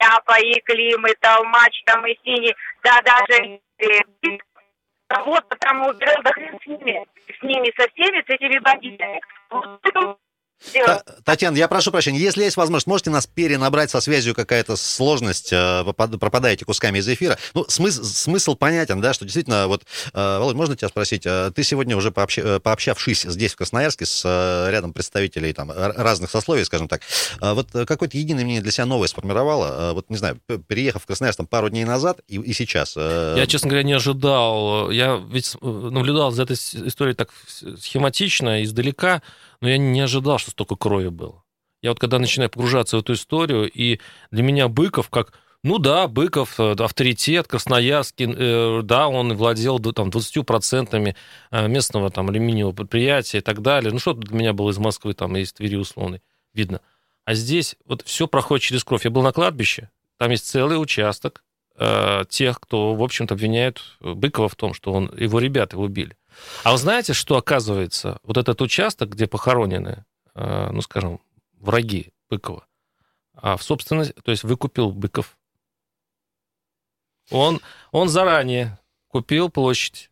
Ляпа, 0.00 0.40
и 0.40 0.60
Клим, 0.60 1.06
и 1.06 1.14
Толмач, 1.20 1.82
там, 1.84 2.06
и 2.06 2.18
Синий, 2.24 2.56
да, 2.82 3.00
даже 3.02 3.60
кого-то 5.06 5.56
там 5.60 5.86
убирал, 5.86 6.22
да 6.24 6.30
с 6.30 6.66
ними, 6.66 7.06
с 7.28 7.42
ними, 7.42 7.72
со 7.76 7.86
всеми, 7.90 8.22
с 8.22 8.28
этими 8.28 8.58
бандитами. 8.58 9.20
Та- 10.86 11.02
Татьяна, 11.24 11.56
я 11.56 11.68
прошу 11.68 11.90
прощения, 11.90 12.18
если 12.18 12.42
есть 12.44 12.56
возможность, 12.56 12.86
можете 12.86 13.10
нас 13.10 13.26
перенабрать 13.26 13.90
со 13.90 14.00
связью 14.00 14.34
какая-то 14.34 14.76
сложность, 14.76 15.52
э, 15.52 15.84
пропадаете 15.94 16.64
кусками 16.64 16.98
из 16.98 17.08
эфира. 17.08 17.38
Ну, 17.54 17.64
смысл, 17.68 18.04
смысл 18.04 18.54
понятен, 18.54 19.00
да, 19.00 19.12
что 19.12 19.24
действительно, 19.24 19.66
вот, 19.66 19.82
э, 20.12 20.38
Володь, 20.38 20.56
можно 20.56 20.76
тебя 20.76 20.88
спросить, 20.88 21.22
э, 21.26 21.50
ты 21.54 21.62
сегодня 21.64 21.96
уже 21.96 22.10
пообщ- 22.10 22.42
э, 22.42 22.60
пообщавшись 22.60 23.22
здесь, 23.22 23.52
в 23.52 23.56
Красноярске, 23.56 24.06
с 24.06 24.24
рядом 24.70 24.92
представителей 24.92 25.52
там 25.52 25.70
разных 25.72 26.30
сословий, 26.30 26.64
скажем 26.64 26.88
так, 26.88 27.02
э, 27.40 27.52
вот 27.52 27.68
какое-то 27.86 28.16
единое 28.16 28.44
мнение 28.44 28.62
для 28.62 28.72
себя 28.72 28.86
новое 28.86 29.08
сформировало, 29.08 29.92
вот, 29.94 30.08
не 30.10 30.16
знаю, 30.16 30.38
п- 30.46 30.58
переехав 30.58 31.02
в 31.02 31.06
Красноярск 31.06 31.38
там 31.38 31.46
пару 31.46 31.68
дней 31.70 31.84
назад 31.84 32.20
и, 32.28 32.36
и 32.36 32.52
сейчас. 32.52 32.96
Я, 32.96 33.46
честно 33.46 33.68
говоря, 33.68 33.82
не 33.84 33.92
ожидал. 33.92 34.90
Я 34.90 35.20
ведь 35.30 35.56
наблюдал 35.60 36.30
за 36.30 36.44
этой 36.44 36.54
историей 36.54 37.14
так 37.14 37.30
схематично, 37.78 38.62
издалека, 38.64 39.22
но 39.62 39.68
я 39.68 39.78
не 39.78 40.00
ожидал, 40.00 40.38
что 40.38 40.50
столько 40.50 40.76
крови 40.76 41.08
было. 41.08 41.42
Я 41.82 41.90
вот 41.90 42.00
когда 42.00 42.18
начинаю 42.18 42.50
погружаться 42.50 42.96
в 42.96 43.00
эту 43.00 43.14
историю, 43.14 43.70
и 43.70 44.00
для 44.30 44.42
меня 44.42 44.68
Быков 44.68 45.08
как... 45.08 45.32
Ну 45.64 45.78
да, 45.78 46.08
Быков 46.08 46.58
э, 46.58 46.72
авторитет, 46.72 47.46
Красноярский, 47.46 48.34
э, 48.36 48.82
да, 48.82 49.06
он 49.06 49.32
владел 49.34 49.78
там 49.78 50.08
20% 50.08 51.14
э, 51.52 51.68
местного 51.68 52.10
там 52.10 52.28
алюминиевого 52.28 52.72
предприятия 52.72 53.38
и 53.38 53.40
так 53.40 53.62
далее. 53.62 53.92
Ну 53.92 54.00
что 54.00 54.12
для 54.12 54.36
меня 54.36 54.52
было 54.52 54.70
из 54.70 54.78
Москвы, 54.78 55.14
там, 55.14 55.36
из 55.36 55.52
Твери 55.52 55.76
условной, 55.76 56.20
видно. 56.52 56.80
А 57.24 57.34
здесь 57.34 57.76
вот 57.86 58.02
все 58.02 58.26
проходит 58.26 58.64
через 58.64 58.82
кровь. 58.82 59.04
Я 59.04 59.12
был 59.12 59.22
на 59.22 59.32
кладбище, 59.32 59.90
там 60.18 60.32
есть 60.32 60.46
целый 60.46 60.82
участок 60.82 61.44
э, 61.76 62.24
тех, 62.28 62.58
кто, 62.58 62.94
в 62.94 63.02
общем-то, 63.02 63.34
обвиняют 63.34 63.96
Быкова 64.00 64.48
в 64.48 64.56
том, 64.56 64.74
что 64.74 64.92
он, 64.92 65.12
его 65.16 65.38
ребята 65.38 65.76
его 65.76 65.84
убили. 65.84 66.16
А 66.64 66.72
вы 66.72 66.78
знаете, 66.78 67.12
что 67.12 67.36
оказывается, 67.36 68.18
вот 68.22 68.36
этот 68.36 68.60
участок, 68.60 69.10
где 69.10 69.26
похоронены, 69.26 70.04
э, 70.34 70.70
ну, 70.70 70.80
скажем, 70.82 71.20
враги 71.58 72.12
Быкова, 72.30 72.66
а 73.34 73.56
в 73.56 73.62
собственность, 73.62 74.14
то 74.22 74.30
есть 74.30 74.44
выкупил 74.44 74.90
Быков. 74.90 75.36
Он, 77.30 77.60
он 77.90 78.08
заранее 78.08 78.78
купил 79.08 79.48
площадь, 79.50 80.10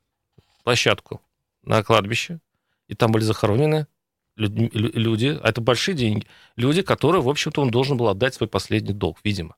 площадку 0.65 1.21
на 1.63 1.83
кладбище, 1.83 2.41
и 2.89 2.95
там 2.95 3.13
были 3.13 3.25
захоронены 3.25 3.87
люд- 4.37 4.75
лю- 4.75 4.93
люди, 4.95 5.39
а 5.43 5.49
это 5.49 5.61
большие 5.61 5.95
деньги, 5.95 6.27
люди, 6.57 6.83
которые, 6.83 7.23
в 7.23 7.29
общем-то, 7.29 7.61
он 7.63 7.71
должен 7.71 7.97
был 7.97 8.09
отдать 8.09 8.35
свой 8.35 8.49
последний 8.49 8.93
долг, 8.95 9.19
видимо. 9.25 9.57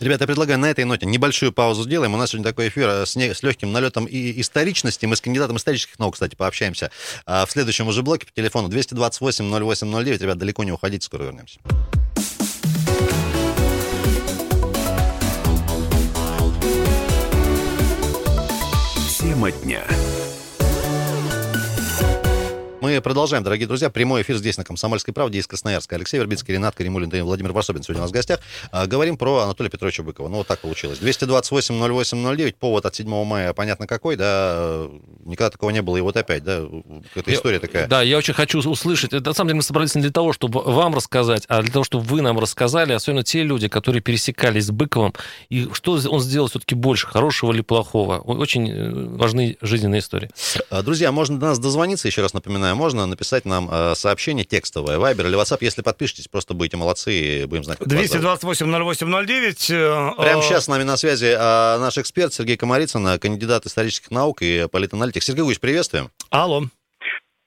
Ребята, 0.00 0.24
я 0.24 0.26
предлагаю 0.26 0.58
на 0.58 0.66
этой 0.70 0.84
ноте 0.84 1.06
небольшую 1.06 1.52
паузу 1.52 1.84
сделаем. 1.84 2.14
У 2.14 2.16
нас 2.16 2.30
сегодня 2.30 2.50
такой 2.50 2.68
эфир 2.68 2.88
э, 2.88 3.06
с, 3.06 3.16
не- 3.16 3.34
с 3.34 3.42
легким 3.42 3.72
налетом 3.72 4.06
и 4.06 4.40
историчности. 4.40 5.06
Мы 5.06 5.16
с 5.16 5.20
кандидатом 5.20 5.56
исторических 5.56 5.98
наук, 5.98 6.14
кстати, 6.14 6.34
пообщаемся 6.34 6.90
а, 7.26 7.46
в 7.46 7.50
следующем 7.50 7.88
уже 7.88 8.02
блоке 8.02 8.26
по 8.26 8.32
телефону 8.32 8.68
228-08-09. 8.68 10.18
Ребят, 10.18 10.38
далеко 10.38 10.64
не 10.64 10.72
уходите, 10.72 11.04
скоро 11.04 11.24
вернемся. 11.24 11.58
Тема 19.18 19.50
дня. 19.50 19.82
Мы 22.84 23.00
продолжаем, 23.00 23.42
дорогие 23.42 23.66
друзья. 23.66 23.88
Прямой 23.88 24.20
эфир 24.20 24.36
здесь, 24.36 24.58
на 24.58 24.64
Комсомольской 24.64 25.14
правде, 25.14 25.38
из 25.38 25.46
Красноярска. 25.46 25.96
Алексей 25.96 26.18
Вербицкий, 26.18 26.52
Ренат 26.52 26.74
Каримулин 26.74 27.08
и 27.08 27.22
Владимир 27.22 27.52
Варсобин 27.52 27.82
сегодня 27.82 28.02
у 28.02 28.04
нас 28.04 28.10
в 28.10 28.12
гостях. 28.12 28.40
А, 28.72 28.86
говорим 28.86 29.16
про 29.16 29.38
Анатолия 29.38 29.70
Петровича 29.70 30.02
Быкова. 30.02 30.28
Ну, 30.28 30.36
вот 30.36 30.46
так 30.46 30.58
получилось. 30.58 30.98
228-08-09, 30.98 32.56
повод 32.60 32.84
от 32.84 32.94
7 32.94 33.24
мая, 33.24 33.54
понятно 33.54 33.86
какой, 33.86 34.16
да, 34.16 34.86
никогда 35.24 35.48
такого 35.48 35.70
не 35.70 35.80
было, 35.80 35.96
и 35.96 36.02
вот 36.02 36.18
опять, 36.18 36.44
да, 36.44 36.58
эта 37.14 37.30
Я- 37.30 37.36
история 37.36 37.58
такая. 37.58 37.88
Да, 37.88 38.02
я 38.02 38.18
очень 38.18 38.34
хочу 38.34 38.58
услышать. 38.58 39.12
На 39.12 39.32
самом 39.32 39.48
деле 39.48 39.56
мы 39.56 39.62
собрались 39.62 39.94
не 39.94 40.02
для 40.02 40.12
того, 40.12 40.34
чтобы 40.34 40.60
вам 40.60 40.94
рассказать, 40.94 41.46
а 41.48 41.62
для 41.62 41.72
того, 41.72 41.84
чтобы 41.84 42.04
вы 42.04 42.20
нам 42.20 42.38
рассказали, 42.38 42.92
особенно 42.92 43.22
те 43.22 43.44
люди, 43.44 43.68
которые 43.68 44.02
пересекались 44.02 44.66
с 44.66 44.70
Быковым, 44.70 45.14
и 45.48 45.70
что 45.72 45.92
он 46.10 46.20
сделал 46.20 46.48
все-таки 46.48 46.74
больше, 46.74 47.06
хорошего 47.06 47.50
или 47.50 47.62
плохого. 47.62 48.18
Очень 48.18 48.70
э, 48.70 49.16
важны 49.16 49.56
жизненные 49.62 50.00
истории. 50.00 50.28
А, 50.68 50.82
Друзья, 50.82 51.10
можно 51.12 51.38
до 51.38 51.46
нас 51.46 51.58
дозвониться, 51.58 52.08
еще 52.08 52.20
раз 52.20 52.34
напоминаю, 52.34 52.73
можно 52.74 53.06
написать 53.06 53.44
нам 53.44 53.68
э, 53.70 53.94
сообщение 53.94 54.44
текстовое, 54.44 54.98
Вайбер 54.98 55.26
или 55.26 55.38
WhatsApp, 55.38 55.58
если 55.60 55.82
подпишетесь, 55.82 56.28
просто 56.28 56.54
будете 56.54 56.76
молодцы 56.76 57.12
и 57.14 57.44
будем 57.46 57.64
знать, 57.64 57.78
как 57.78 57.86
вас 57.90 58.06
зовут. 58.08 58.42
228-08-09. 58.42 59.66
э, 59.70 60.22
Прямо 60.22 60.40
э, 60.40 60.42
сейчас 60.42 60.64
с 60.64 60.68
нами 60.68 60.82
на 60.82 60.96
связи 60.96 61.34
наш 61.78 61.98
эксперт 61.98 62.32
Сергей 62.34 62.56
Комарицын, 62.56 63.18
кандидат 63.18 63.66
исторических 63.66 64.10
наук 64.10 64.42
и 64.42 64.66
политаналитик. 64.70 65.22
Сергей 65.22 65.42
Гусь, 65.42 65.58
приветствуем. 65.58 66.10
Алло. 66.30 66.64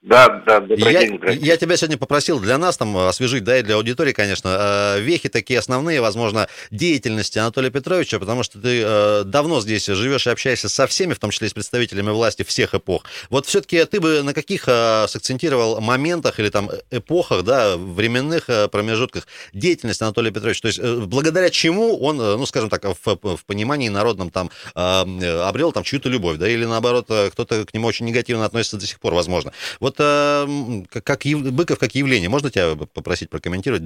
Да, 0.04 0.44
да, 0.46 0.60
добрый 0.60 0.94
Я, 0.94 1.02
день. 1.02 1.18
здравствуйте. 1.18 1.46
я 1.48 1.58
тебя 1.58 1.76
сегодня 1.76 1.98
попросил 1.98 2.40
для 2.40 2.60
нас 2.60 2.78
там 2.78 2.96
освежить, 2.96 3.44
да, 3.44 3.58
и 3.58 3.64
для 3.64 3.76
аудитории, 3.76 4.14
конечно, 4.14 4.96
э, 4.98 5.00
вехи 5.02 5.28
такие 5.28 5.58
основные, 5.58 6.02
возможно, 6.02 6.48
деятельности 6.70 7.40
Анатолия 7.40 7.72
Петровича, 7.72 8.20
потому 8.20 8.44
что 8.44 8.62
ты 8.62 8.84
э, 8.86 9.24
давно 9.26 9.60
здесь 9.60 9.88
живешь 9.88 10.28
и 10.28 10.30
общаешься 10.30 10.70
со 10.70 10.86
всеми, 10.86 11.16
в 11.16 11.20
том 11.20 11.32
числе 11.32 11.48
и 11.48 11.50
с 11.50 11.54
представителями 11.54 12.12
власти 12.12 12.44
всех 12.44 12.76
эпох. 12.76 13.06
Вот 13.32 13.48
все-таки 13.48 13.84
ты 13.86 14.00
бы 14.00 14.22
на 14.22 14.36
каких 14.36 14.66
э, 14.68 15.08
сакцентировал 15.08 15.82
моментах 15.82 16.40
или 16.40 16.50
там 16.50 16.70
эпохах, 16.92 17.44
да, 17.44 17.76
временных 17.76 18.50
промежутках 18.72 19.26
деятельности 19.52 20.04
Анатолия 20.04 20.30
Петровича, 20.30 20.62
то 20.62 20.68
есть 20.68 20.80
благодаря 21.08 21.50
чему 21.50 21.98
он, 22.00 22.18
ну, 22.18 22.46
скажем 22.46 22.70
так, 22.70 22.84
в, 22.84 22.96
в 23.04 23.46
понимании 23.48 23.90
народном 23.90 24.30
там 24.30 24.52
обрел 24.76 25.72
там 25.72 25.84
чью-то 25.84 26.08
любовь, 26.08 26.38
да, 26.38 26.48
или 26.48 26.66
наоборот, 26.66 27.06
кто-то 27.32 27.66
к 27.66 27.74
нему 27.74 27.88
очень 27.88 28.06
негативно 28.06 28.46
относится 28.46 28.78
до 28.78 28.86
сих 28.86 29.00
пор, 29.00 29.16
возможно. 29.16 29.52
Вот 29.88 29.96
э, 30.00 30.46
как, 30.90 31.20
Быков 31.56 31.80
как 31.80 31.96
явление, 31.96 32.28
можно 32.30 32.50
тебя 32.50 32.76
попросить 32.94 33.30
прокомментировать? 33.30 33.84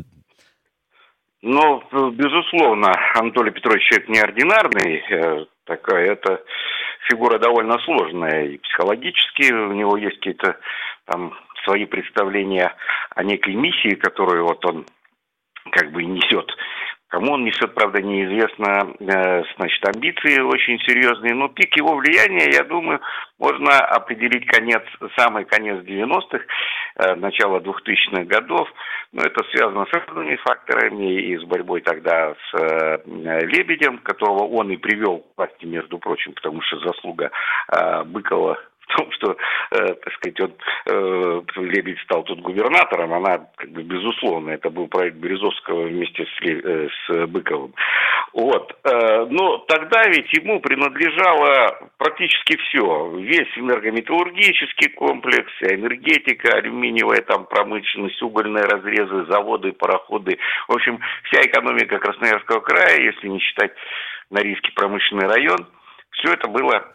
Ну, 1.43 1.83
безусловно, 2.11 2.91
Анатолий 3.13 3.51
Петрович 3.51 3.83
человек 3.87 4.09
неординарный. 4.09 5.03
э, 5.11 5.45
Такая, 5.65 6.13
это 6.13 6.41
фигура 7.07 7.37
довольно 7.37 7.77
сложная 7.85 8.45
и 8.45 8.57
психологически. 8.57 9.53
У 9.53 9.73
него 9.73 9.95
есть 9.95 10.17
какие-то 10.17 10.57
там 11.05 11.35
свои 11.65 11.85
представления 11.85 12.73
о 13.15 13.23
некой 13.23 13.53
миссии, 13.53 13.93
которую 13.93 14.45
вот 14.45 14.65
он 14.65 14.85
как 15.71 15.91
бы 15.91 16.03
несет. 16.03 16.51
Кому 17.11 17.33
он 17.33 17.43
несет, 17.43 17.73
правда, 17.73 18.01
неизвестно, 18.01 18.95
э, 18.97 19.43
значит, 19.57 19.85
амбиции 19.85 20.39
очень 20.39 20.79
серьезные, 20.79 21.33
но 21.33 21.49
пик 21.49 21.75
его 21.75 21.95
влияния, 21.95 22.49
я 22.53 22.63
думаю, 22.63 23.01
можно 23.37 23.79
определить 23.79 24.45
конец, 24.45 24.81
самый 25.17 25.43
конец 25.43 25.83
90-х, 25.83 26.39
э, 26.39 27.15
начало 27.15 27.59
2000-х 27.59 28.23
годов, 28.23 28.69
но 29.11 29.23
это 29.23 29.43
связано 29.51 29.85
с 29.87 29.91
разными 29.91 30.37
факторами 30.37 31.21
и 31.21 31.37
с 31.37 31.43
борьбой 31.43 31.81
тогда 31.81 32.33
с 32.33 32.57
э, 32.57 32.99
Лебедем, 33.05 33.97
которого 33.97 34.45
он 34.45 34.71
и 34.71 34.77
привел 34.77 35.19
к 35.19 35.37
власти, 35.37 35.65
между 35.65 35.97
прочим, 35.97 36.31
потому 36.31 36.61
что 36.61 36.79
заслуга 36.79 37.29
Быкова 38.05 38.57
том, 38.95 39.11
что, 39.11 39.37
э, 39.71 39.93
так 39.93 40.13
сказать, 40.13 40.39
он, 40.41 40.53
э, 40.87 41.41
Лебедь 41.57 41.99
стал 42.01 42.23
тут 42.23 42.41
губернатором, 42.41 43.13
она, 43.13 43.47
как 43.55 43.69
бы, 43.71 43.83
безусловно, 43.83 44.51
это 44.51 44.69
был 44.69 44.87
проект 44.87 45.17
Березовского 45.17 45.87
вместе 45.87 46.25
с, 46.25 46.45
э, 46.45 46.87
с 46.89 47.27
Быковым. 47.27 47.73
Вот. 48.33 48.77
Э, 48.83 49.25
но 49.29 49.57
тогда 49.59 50.03
ведь 50.07 50.31
ему 50.33 50.59
принадлежало 50.59 51.89
практически 51.97 52.57
все. 52.57 53.11
Весь 53.17 53.57
энергометаллургический 53.57 54.89
комплекс, 54.91 55.51
энергетика, 55.61 56.57
алюминиевая 56.57 57.21
там 57.21 57.45
промышленность, 57.45 58.21
угольные 58.21 58.63
разрезы, 58.63 59.25
заводы, 59.25 59.73
пароходы. 59.73 60.37
В 60.67 60.75
общем, 60.75 60.99
вся 61.23 61.41
экономика 61.41 61.97
Красноярского 61.99 62.61
края, 62.61 63.01
если 63.01 63.27
не 63.27 63.39
считать 63.39 63.71
Норильский 64.29 64.71
промышленный 64.73 65.27
район– 65.27 65.67
все 66.11 66.33
это 66.33 66.47
было 66.47 66.91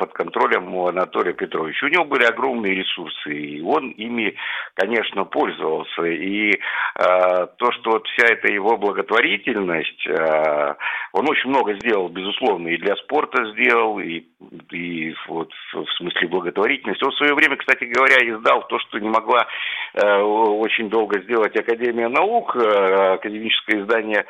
под 0.00 0.12
контролем 0.12 0.74
у 0.74 0.86
Анатолия 0.86 1.32
Петровича. 1.32 1.86
У 1.86 1.88
него 1.88 2.04
были 2.04 2.24
огромные 2.24 2.74
ресурсы, 2.74 3.32
и 3.32 3.60
он 3.62 3.90
ими, 3.90 4.34
конечно, 4.74 5.24
пользовался. 5.24 6.04
И 6.04 6.52
э, 6.52 6.56
то, 6.96 7.72
что 7.72 7.90
вот 7.92 8.06
вся 8.08 8.32
эта 8.32 8.52
его 8.52 8.76
благотворительность, 8.76 10.06
э, 10.06 10.74
он 11.12 11.28
очень 11.28 11.50
много 11.50 11.74
сделал, 11.74 12.08
безусловно, 12.08 12.68
и 12.68 12.76
для 12.76 12.96
спорта 12.96 13.44
сделал, 13.52 13.98
и, 14.00 14.24
и 14.72 15.14
вот 15.28 15.50
в 15.72 15.86
смысле 15.98 16.28
благотворительности. 16.28 17.04
Он 17.04 17.12
в 17.12 17.16
свое 17.16 17.34
время, 17.34 17.56
кстати 17.56 17.84
говоря, 17.84 18.16
издал 18.16 18.66
то, 18.68 18.78
что 18.78 18.98
не 18.98 19.08
могла 19.08 19.46
э, 19.94 20.20
очень 20.20 20.88
долго 20.88 21.20
сделать 21.22 21.56
Академия 21.56 22.08
наук, 22.08 22.56
э, 22.56 23.14
академическое 23.14 23.82
издание 23.82 24.24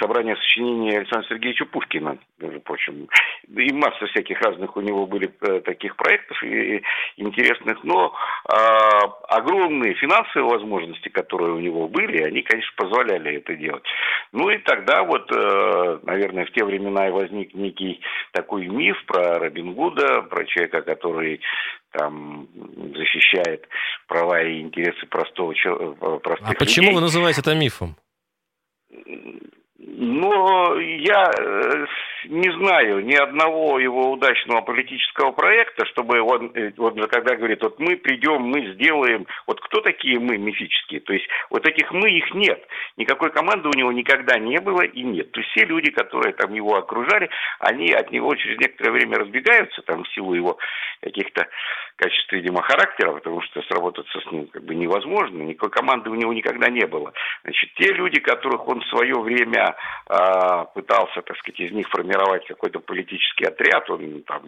собрания 0.00 0.36
сочинений 0.36 0.96
Александра 0.96 1.28
Сергеевича 1.28 1.66
Пушкина, 1.66 2.18
между 2.38 2.60
прочим. 2.60 3.08
И 3.48 3.72
масса 3.72 4.06
всяких 4.06 4.40
разных 4.40 4.76
у 4.76 4.80
него 4.80 5.06
были 5.06 5.30
э, 5.40 5.60
таких 5.60 5.96
проектов 5.96 6.42
и, 6.42 6.82
интересных, 7.16 7.82
но 7.82 8.14
э, 8.48 8.54
огромные 9.28 9.94
финансовые 9.94 10.50
возможности, 10.50 11.08
которые 11.08 11.52
у 11.52 11.60
него 11.60 11.88
были, 11.88 12.22
они, 12.22 12.42
конечно, 12.42 12.72
позволяли 12.76 13.36
это 13.36 13.54
делать. 13.54 13.84
Ну 14.32 14.50
и 14.50 14.58
тогда 14.58 15.02
вот, 15.02 15.30
э, 15.32 15.98
наверное, 16.02 16.44
в 16.44 16.52
те 16.52 16.64
времена 16.64 17.08
и 17.08 17.12
возник 17.12 17.54
некий 17.54 18.00
такой 18.32 18.66
миф 18.66 18.96
про 19.06 19.38
Робин 19.38 19.72
Гуда, 19.74 20.22
про 20.22 20.44
человека, 20.44 20.82
который 20.82 21.40
там 21.92 22.48
защищает 22.94 23.66
права 24.06 24.42
и 24.42 24.60
интересы 24.60 25.06
простого 25.06 25.54
человека. 25.54 26.20
А 26.42 26.52
почему 26.54 26.92
вы 26.92 27.00
называете 27.00 27.40
это 27.40 27.54
мифом? 27.54 27.96
Но 29.80 30.74
я 30.80 31.30
э, 31.38 31.86
не 32.24 32.50
знаю 32.50 33.04
ни 33.04 33.14
одного 33.14 33.78
его 33.78 34.10
удачного 34.10 34.60
политического 34.62 35.30
проекта, 35.30 35.86
чтобы 35.86 36.20
он, 36.20 36.50
э, 36.54 36.72
вот 36.76 36.98
когда 37.08 37.36
говорит, 37.36 37.62
вот 37.62 37.78
мы 37.78 37.96
придем, 37.96 38.42
мы 38.42 38.74
сделаем, 38.74 39.28
вот 39.46 39.60
кто 39.60 39.80
такие 39.80 40.18
мы 40.18 40.36
мифические? 40.36 40.98
То 40.98 41.12
есть 41.12 41.26
вот 41.50 41.64
этих 41.64 41.92
мы, 41.92 42.10
их 42.10 42.34
нет. 42.34 42.60
Никакой 42.96 43.30
команды 43.30 43.68
у 43.68 43.78
него 43.78 43.92
никогда 43.92 44.36
не 44.36 44.58
было 44.58 44.82
и 44.82 45.02
нет. 45.02 45.30
То 45.30 45.38
есть 45.38 45.52
все 45.52 45.64
люди, 45.64 45.92
которые 45.92 46.32
там 46.32 46.52
его 46.52 46.74
окружали, 46.74 47.30
они 47.60 47.92
от 47.92 48.10
него 48.10 48.34
через 48.34 48.58
некоторое 48.58 48.90
время 48.90 49.18
разбегаются, 49.18 49.82
там 49.82 50.02
в 50.02 50.08
силу 50.12 50.34
его 50.34 50.58
каких-то 51.02 51.46
качеств, 51.98 52.32
видимо, 52.32 52.62
характера, 52.62 53.12
потому 53.12 53.42
что 53.42 53.60
сработаться 53.62 54.20
с 54.20 54.32
ним 54.32 54.46
как 54.46 54.64
бы 54.64 54.74
невозможно. 54.74 55.42
Никакой 55.42 55.70
команды 55.70 56.10
у 56.10 56.14
него 56.14 56.32
никогда 56.32 56.68
не 56.68 56.86
было. 56.86 57.12
Значит, 57.42 57.70
те 57.74 57.92
люди, 57.92 58.20
которых 58.20 58.66
он 58.68 58.80
в 58.80 58.86
свое 58.86 59.18
время 59.20 59.76
э, 60.08 60.64
пытался, 60.74 61.22
так 61.22 61.36
сказать, 61.38 61.60
из 61.60 61.72
них 61.72 61.88
формировать 61.88 62.46
какой-то 62.46 62.78
политический 62.78 63.46
отряд, 63.46 63.90
он 63.90 64.22
там 64.22 64.42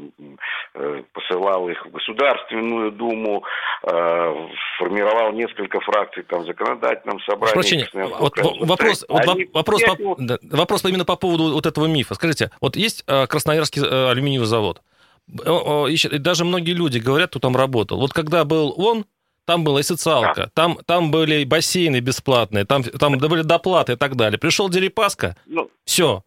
э, 0.75 1.03
посылал 1.13 1.69
их 1.69 1.85
в 1.85 1.91
Государственную 1.91 2.93
Думу, 2.93 3.45
э, 3.83 4.49
формировал 4.79 5.33
несколько 5.33 5.81
фракций 5.81 6.23
там 6.23 6.43
в 6.43 6.47
законодательном 6.47 7.21
собрании. 7.21 7.55
Прощение, 7.55 7.89
вот 7.93 8.39
вопрос, 8.61 9.05
вот 9.09 9.27
вопрос, 9.53 9.83
по, 9.83 10.17
да, 10.19 10.39
вопрос 10.51 10.85
именно 10.85 11.05
по 11.05 11.17
поводу 11.17 11.53
вот 11.53 11.67
этого 11.67 11.87
мифа. 11.87 12.15
Скажите, 12.15 12.51
вот 12.61 12.77
есть 12.77 13.03
э, 13.09 13.27
Красноярский 13.27 13.83
э, 13.83 14.11
алюминиевый 14.11 14.47
завод, 14.47 14.83
даже 15.29 16.45
многие 16.45 16.73
люди 16.73 16.99
говорят, 16.99 17.31
кто 17.31 17.39
там 17.39 17.57
работал. 17.57 17.99
Вот 17.99 18.13
когда 18.13 18.45
был 18.45 18.75
он, 18.77 19.05
там 19.47 19.65
была 19.65 19.81
и 19.81 19.83
социалка, 19.83 20.43
да. 20.43 20.51
там, 20.55 20.79
там 20.87 21.11
были 21.11 21.45
бассейны 21.45 22.01
бесплатные, 22.01 22.65
там, 22.65 22.83
там 22.83 23.19
были 23.19 23.43
доплаты 23.43 23.93
и 23.93 23.97
так 23.97 24.17
далее. 24.17 24.39
Пришел 24.39 24.69
Дерипаска, 24.69 25.37
ну, 25.47 25.71
все. 25.85 26.23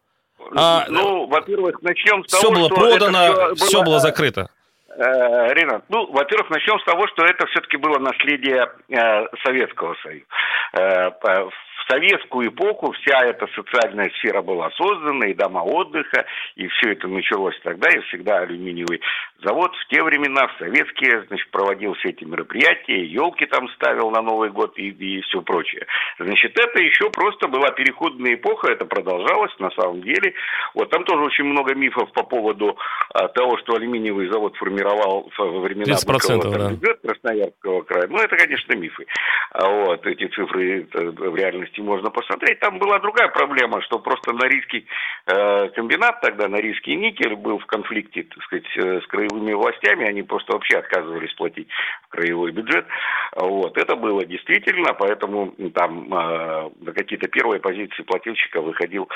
А, 0.55 0.85
ну, 0.89 1.27
во-первых, 1.27 1.81
начнем 1.81 2.23
с 2.25 2.31
того, 2.31 2.43
все 2.43 2.51
было 2.51 2.65
что 2.67 2.75
продано, 2.75 3.55
все, 3.55 3.77
было, 3.79 3.85
было 3.85 3.99
закрыто. 3.99 4.49
Э, 4.95 5.53
Ренат, 5.53 5.85
ну, 5.89 6.11
во-первых, 6.11 6.49
начнем 6.49 6.79
с 6.79 6.83
того, 6.83 7.07
что 7.07 7.25
это 7.25 7.45
все-таки 7.47 7.77
было 7.77 7.97
наследие 7.97 8.69
э, 8.89 9.25
Советского 9.43 9.95
Союза. 10.03 10.25
Э, 10.73 11.11
в 11.83 11.91
советскую 11.91 12.49
эпоху 12.49 12.91
вся 12.93 13.25
эта 13.25 13.47
социальная 13.55 14.09
сфера 14.17 14.41
была 14.41 14.69
создана, 14.71 15.27
и 15.27 15.33
дома 15.33 15.59
отдыха, 15.59 16.25
и 16.55 16.67
все 16.67 16.91
это 16.91 17.07
началось 17.07 17.59
тогда, 17.63 17.89
и 17.89 17.99
всегда 18.01 18.39
алюминиевый 18.39 19.01
завод 19.43 19.71
в 19.75 19.87
те 19.89 20.01
времена, 20.03 20.47
в 20.47 20.57
советские, 20.59 21.25
значит, 21.27 21.49
проводил 21.51 21.93
все 21.95 22.09
эти 22.09 22.23
мероприятия, 22.23 23.05
елки 23.05 23.45
там 23.45 23.67
ставил 23.69 24.09
на 24.11 24.21
Новый 24.21 24.49
год 24.49 24.77
и, 24.77 24.89
и 24.89 25.21
все 25.21 25.41
прочее. 25.41 25.85
Значит, 26.19 26.57
это 26.57 26.81
еще 26.81 27.09
просто 27.09 27.47
была 27.47 27.71
переходная 27.71 28.35
эпоха, 28.35 28.71
это 28.71 28.85
продолжалось 28.85 29.53
на 29.59 29.69
самом 29.71 30.01
деле. 30.01 30.33
Вот 30.73 30.89
там 30.89 31.03
тоже 31.03 31.23
очень 31.23 31.45
много 31.45 31.75
мифов 31.75 32.11
по 32.13 32.23
поводу 32.23 32.77
а, 33.13 33.27
того, 33.29 33.57
что 33.57 33.75
алюминиевый 33.75 34.29
завод 34.29 34.55
формировал 34.55 35.29
во 35.37 35.59
времена 35.59 35.85
Быкова, 36.79 36.93
да. 37.03 37.09
Красноярского 37.09 37.81
края. 37.81 38.07
Ну, 38.09 38.17
это, 38.19 38.35
конечно, 38.37 38.73
мифы. 38.73 39.05
А 39.51 39.67
вот 39.67 40.05
эти 40.05 40.27
цифры 40.27 40.87
в 40.93 41.35
реальности 41.35 41.72
можно 41.81 42.09
посмотреть. 42.09 42.59
Там 42.59 42.79
была 42.79 42.99
другая 42.99 43.29
проблема, 43.29 43.81
что 43.81 43.99
просто 43.99 44.33
Норильский 44.33 44.85
э, 45.25 45.69
комбинат 45.69 46.21
тогда, 46.21 46.47
Норильский 46.47 46.95
никель 46.95 47.35
был 47.35 47.59
в 47.59 47.65
конфликте, 47.65 48.23
так 48.23 48.43
сказать, 48.43 48.65
э, 48.77 49.01
с 49.01 49.07
краевым 49.07 49.33
краевыми 49.33 49.53
властями, 49.53 50.07
они 50.07 50.23
просто 50.23 50.53
вообще 50.53 50.77
отказывались 50.77 51.33
платить 51.33 51.67
в 52.03 52.07
краевой 52.09 52.51
бюджет. 52.51 52.85
Вот. 53.35 53.77
Это 53.77 53.95
было 53.95 54.25
действительно, 54.25 54.93
поэтому 54.93 55.53
там 55.73 56.13
э, 56.13 56.69
на 56.79 56.93
какие-то 56.93 57.27
первые 57.27 57.59
позиции 57.59 58.03
плательщика 58.03 58.61
выходил, 58.61 59.09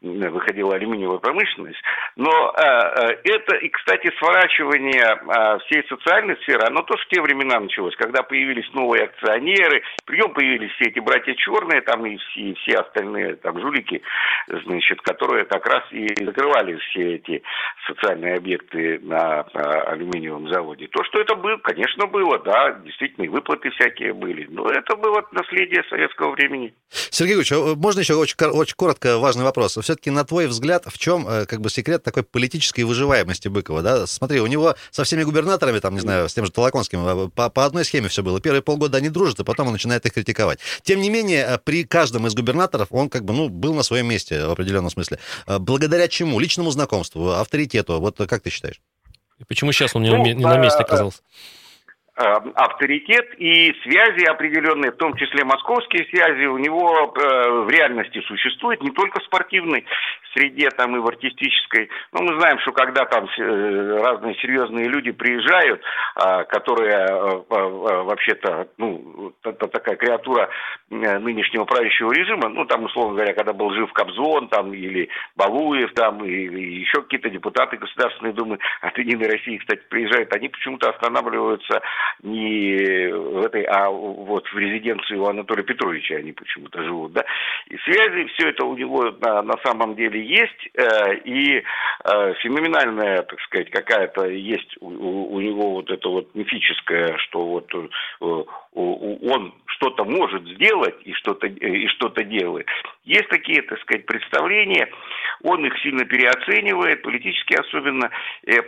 выходила 0.00 0.74
алюминиевая 0.74 1.18
промышленность. 1.18 1.80
Но 2.16 2.30
э, 2.30 2.62
э, 2.62 3.16
это, 3.24 3.56
и, 3.56 3.68
кстати, 3.68 4.10
сворачивание 4.18 5.18
э, 5.20 5.58
всей 5.66 5.84
социальной 5.88 6.36
сферы, 6.42 6.66
оно 6.66 6.82
тоже 6.82 7.04
в 7.04 7.08
те 7.08 7.20
времена 7.20 7.60
началось, 7.60 7.96
когда 7.96 8.22
появились 8.22 8.70
новые 8.72 9.04
акционеры, 9.04 9.82
прием 10.06 10.32
появились 10.32 10.70
все 10.72 10.90
эти 10.90 11.00
братья 11.00 11.34
черные, 11.34 11.80
там 11.80 12.03
и 12.06 12.54
все, 12.54 12.78
остальные 12.78 13.36
там 13.36 13.60
жулики, 13.60 14.02
значит, 14.48 15.00
которые 15.02 15.44
как 15.44 15.66
раз 15.66 15.82
и 15.90 16.06
закрывали 16.24 16.76
все 16.76 17.16
эти 17.16 17.42
социальные 17.86 18.36
объекты 18.36 18.98
на 19.00 19.40
алюминиевом 19.42 20.48
заводе. 20.48 20.88
То, 20.88 21.02
что 21.04 21.20
это 21.20 21.34
было, 21.34 21.56
конечно, 21.58 22.06
было, 22.06 22.38
да, 22.38 22.72
действительно, 22.84 23.24
и 23.24 23.28
выплаты 23.28 23.70
всякие 23.70 24.12
были. 24.12 24.46
Но 24.50 24.68
это 24.70 24.96
было 24.96 25.22
наследие 25.32 25.82
советского 25.88 26.32
времени. 26.32 26.74
Сергей 26.90 27.34
Ильич, 27.36 27.52
а 27.52 27.74
можно 27.76 28.00
еще 28.00 28.14
очень, 28.14 28.36
очень 28.46 28.74
коротко 28.76 29.18
важный 29.18 29.44
вопрос? 29.44 29.76
Все-таки, 29.76 30.10
на 30.10 30.24
твой 30.24 30.46
взгляд, 30.46 30.84
в 30.86 30.98
чем 30.98 31.26
э, 31.28 31.46
как 31.46 31.60
бы 31.60 31.70
секрет 31.70 32.02
такой 32.02 32.22
политической 32.22 32.82
выживаемости 32.82 33.48
Быкова? 33.48 33.82
Да? 33.82 34.06
Смотри, 34.06 34.40
у 34.40 34.46
него 34.46 34.74
со 34.90 35.04
всеми 35.04 35.22
губернаторами, 35.22 35.78
там, 35.78 35.94
не 35.94 36.00
знаю, 36.00 36.28
с 36.28 36.34
тем 36.34 36.46
же 36.46 36.52
Толоконским, 36.52 37.06
э, 37.06 37.28
по, 37.34 37.50
по 37.50 37.64
одной 37.64 37.84
схеме 37.84 38.08
все 38.08 38.22
было. 38.22 38.40
Первые 38.40 38.62
полгода 38.62 38.98
они 38.98 39.08
дружат, 39.08 39.40
а 39.40 39.44
потом 39.44 39.68
он 39.68 39.72
начинает 39.72 40.04
их 40.06 40.12
критиковать. 40.12 40.60
Тем 40.82 41.00
не 41.00 41.10
менее, 41.10 41.44
э, 41.48 41.58
при 41.58 41.84
каждом 41.94 42.26
из 42.26 42.34
губернаторов 42.34 42.88
он 42.90 43.08
как 43.08 43.24
бы, 43.24 43.32
ну, 43.32 43.48
был 43.48 43.72
на 43.72 43.84
своем 43.84 44.08
месте 44.08 44.46
в 44.48 44.50
определенном 44.50 44.90
смысле. 44.90 45.20
Благодаря 45.46 46.08
чему? 46.08 46.40
Личному 46.40 46.72
знакомству, 46.72 47.30
авторитету. 47.30 48.00
Вот 48.00 48.16
как 48.16 48.42
ты 48.42 48.50
считаешь? 48.50 48.80
И 49.38 49.44
почему 49.44 49.70
сейчас 49.70 49.94
он 49.94 50.02
не, 50.02 50.10
ну, 50.10 50.24
не 50.24 50.34
на 50.34 50.58
месте 50.58 50.80
э, 50.80 50.82
оказался? 50.82 51.20
Э, 52.16 52.36
авторитет 52.54 53.34
и 53.38 53.74
связи 53.82 54.24
определенные, 54.26 54.92
в 54.92 54.96
том 54.98 55.16
числе 55.16 55.42
московские 55.44 56.06
связи, 56.06 56.44
у 56.46 56.58
него 56.58 57.12
э, 57.12 57.50
в 57.64 57.68
реальности 57.68 58.20
существуют, 58.28 58.84
не 58.84 58.90
только 58.90 59.18
в 59.18 59.24
спортивной 59.24 59.84
среде, 60.32 60.68
там 60.70 60.94
и 60.94 61.00
в 61.00 61.08
артистической. 61.08 61.88
Но 62.12 62.22
мы 62.22 62.38
знаем, 62.38 62.60
что 62.60 62.70
когда 62.70 63.04
там 63.06 63.24
э, 63.24 63.98
разные 64.00 64.36
серьезные 64.36 64.84
люди 64.84 65.10
приезжают, 65.10 65.82
которые 66.48 67.44
вообще-то, 67.48 68.68
ну, 68.78 69.32
это 69.42 69.66
такая 69.66 69.96
креатура 69.96 70.48
нынешнего 70.90 71.64
правящего 71.64 72.12
режима, 72.12 72.48
ну, 72.48 72.64
там, 72.66 72.84
условно 72.84 73.14
говоря, 73.14 73.34
когда 73.34 73.52
был 73.52 73.72
жив 73.72 73.92
Кобзон, 73.92 74.48
там, 74.48 74.72
или 74.72 75.08
Балуев, 75.34 75.92
там, 75.94 76.24
или 76.24 76.80
еще 76.80 77.02
какие-то 77.02 77.30
депутаты 77.30 77.76
Государственной 77.76 78.32
Думы 78.32 78.58
от 78.80 78.96
Единой 78.96 79.28
России, 79.28 79.58
кстати, 79.58 79.82
приезжают, 79.88 80.32
они 80.32 80.48
почему-то 80.48 80.90
останавливаются 80.90 81.82
не 82.22 83.12
в 83.12 83.44
этой, 83.44 83.64
а 83.64 83.90
вот 83.90 84.46
в 84.46 84.58
резиденции 84.58 85.16
у 85.16 85.26
Анатолия 85.26 85.62
Петровича 85.62 86.16
они 86.16 86.32
почему-то 86.32 86.82
живут, 86.82 87.12
да. 87.12 87.24
И 87.68 87.76
связи, 87.78 88.26
все 88.34 88.48
это 88.50 88.64
у 88.64 88.76
него 88.76 89.10
на, 89.20 89.42
на 89.42 89.56
самом 89.64 89.94
деле 89.94 90.24
есть, 90.24 90.68
э, 90.74 91.16
и 91.24 91.62
э, 92.04 92.34
феноменальная, 92.42 93.22
так 93.22 93.40
сказать, 93.42 93.70
какая-то 93.70 94.26
есть 94.26 94.76
у, 94.80 94.88
у 94.88 95.40
него 95.40 95.72
вот 95.72 95.90
это 95.90 96.08
вот 96.08 96.34
мифическое, 96.34 97.16
что 97.18 97.44
вот 97.44 97.74
э, 97.74 97.88
он 98.72 99.54
что-то 99.66 100.04
может 100.04 100.42
сделать 100.48 100.96
и 101.04 101.12
что-то 101.12 101.46
и 101.46 101.86
что-то 101.88 102.24
делает. 102.24 102.66
Есть 103.04 103.28
такие, 103.28 103.60
так 103.62 103.78
сказать, 103.80 104.06
представления, 104.06 104.88
он 105.42 105.64
их 105.66 105.78
сильно 105.80 106.06
переоценивает, 106.06 107.02
политически 107.02 107.54
особенно. 107.54 108.10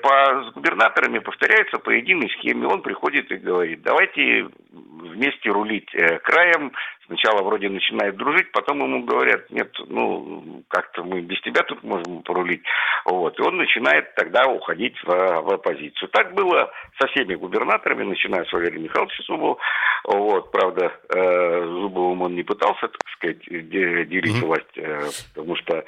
По, 0.02 0.44
с 0.44 0.52
губернаторами 0.52 1.20
повторяется 1.20 1.78
по 1.78 1.90
единой 1.90 2.28
схеме. 2.30 2.66
Он 2.66 2.82
приходит 2.82 3.30
и 3.32 3.36
говорит, 3.36 3.82
давайте 3.82 4.48
вместе 4.72 5.50
рулить 5.50 5.90
краем, 6.24 6.72
Сначала 7.06 7.42
вроде 7.42 7.68
начинает 7.68 8.16
дружить, 8.16 8.50
потом 8.52 8.82
ему 8.82 9.04
говорят, 9.04 9.48
нет, 9.50 9.70
ну, 9.86 10.62
как-то 10.68 11.04
мы 11.04 11.20
без 11.20 11.40
тебя 11.40 11.62
тут 11.62 11.82
можем 11.84 12.22
порулить. 12.22 12.62
Вот. 13.04 13.38
И 13.38 13.42
он 13.42 13.56
начинает 13.56 14.14
тогда 14.14 14.46
уходить 14.46 14.96
в, 15.04 15.06
в 15.06 15.54
оппозицию. 15.54 16.08
Так 16.08 16.34
было 16.34 16.70
со 17.00 17.06
всеми 17.08 17.34
губернаторами, 17.34 18.02
начиная 18.02 18.44
с 18.44 18.52
Валерия 18.52 18.80
Михайловича 18.80 19.22
Зубова. 19.24 19.58
Вот. 20.04 20.50
Правда, 20.50 20.92
э, 21.14 21.64
Зубовым 21.64 22.22
он 22.22 22.34
не 22.34 22.42
пытался, 22.42 22.88
так 22.88 23.08
сказать, 23.16 23.40
делить 23.48 24.42
власть, 24.42 24.76
э, 24.76 25.08
потому 25.34 25.56
что 25.56 25.84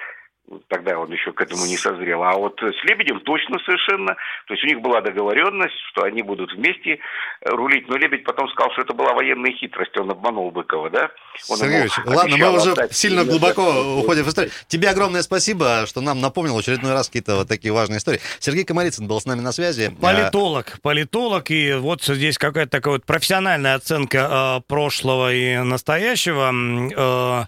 тогда 0.68 0.98
он 0.98 1.10
еще 1.10 1.32
к 1.32 1.40
этому 1.40 1.66
не 1.66 1.76
созрел. 1.76 2.22
А 2.22 2.32
вот 2.32 2.60
с 2.60 2.84
Лебедем 2.84 3.20
точно 3.20 3.58
совершенно. 3.64 4.14
То 4.46 4.54
есть 4.54 4.64
у 4.64 4.66
них 4.66 4.80
была 4.80 5.00
договоренность, 5.00 5.74
что 5.90 6.04
они 6.04 6.22
будут 6.22 6.52
вместе 6.52 6.98
э, 7.40 7.50
рулить. 7.50 7.88
Но 7.88 7.96
Лебедь 7.96 8.24
потом 8.24 8.48
сказал, 8.50 8.72
что 8.72 8.82
это 8.82 8.94
была 8.94 9.14
военная 9.14 9.52
хитрость. 9.52 9.96
Он 9.98 10.10
обманул 10.10 10.50
Быкова, 10.50 10.90
да? 10.90 11.10
Он 11.48 11.56
Сергеевич, 11.56 11.92
ладно, 12.04 12.36
мы 12.36 12.56
уже 12.56 12.74
сильно 12.90 13.24
глубоко 13.24 13.62
уходим 13.98 14.24
в 14.24 14.28
историю. 14.28 14.52
Тебе 14.66 14.90
огромное 14.90 15.22
спасибо, 15.22 15.84
что 15.86 16.00
нам 16.00 16.20
напомнил 16.20 16.54
в 16.54 16.58
очередной 16.58 16.92
раз 16.92 17.08
какие-то 17.08 17.36
вот 17.36 17.48
такие 17.48 17.72
важные 17.72 17.98
истории. 17.98 18.20
Сергей 18.38 18.64
Комарицын 18.64 19.06
был 19.08 19.20
с 19.20 19.26
нами 19.26 19.40
на 19.40 19.52
связи. 19.52 19.94
Политолог, 20.00 20.78
политолог, 20.82 21.50
и 21.50 21.74
вот 21.74 22.02
здесь 22.02 22.38
какая-то 22.38 22.70
такая 22.70 22.94
вот 22.94 23.04
профессиональная 23.04 23.74
оценка 23.74 24.58
э, 24.58 24.68
прошлого 24.68 25.32
и 25.32 25.58
настоящего. 25.58 26.52
Э, 26.52 27.46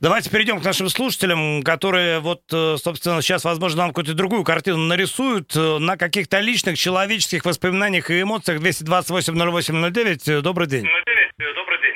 давайте 0.00 0.30
перейдем 0.30 0.60
к 0.60 0.64
нашим 0.64 0.88
слушателям, 0.88 1.62
которые 1.62 2.20
вот, 2.20 2.42
э, 2.52 2.57
собственно, 2.82 3.22
сейчас, 3.22 3.44
возможно, 3.44 3.82
нам 3.82 3.90
какую-то 3.90 4.14
другую 4.14 4.44
картину 4.44 4.78
нарисуют 4.78 5.54
э, 5.56 5.78
на 5.78 5.96
каких-то 5.96 6.40
личных 6.40 6.78
человеческих 6.78 7.44
воспоминаниях 7.44 8.10
и 8.10 8.22
эмоциях. 8.22 8.60
228-08-09. 8.60 10.40
Добрый 10.42 10.66
день. 10.66 10.84
Добрый 10.84 11.78
день. 11.80 11.94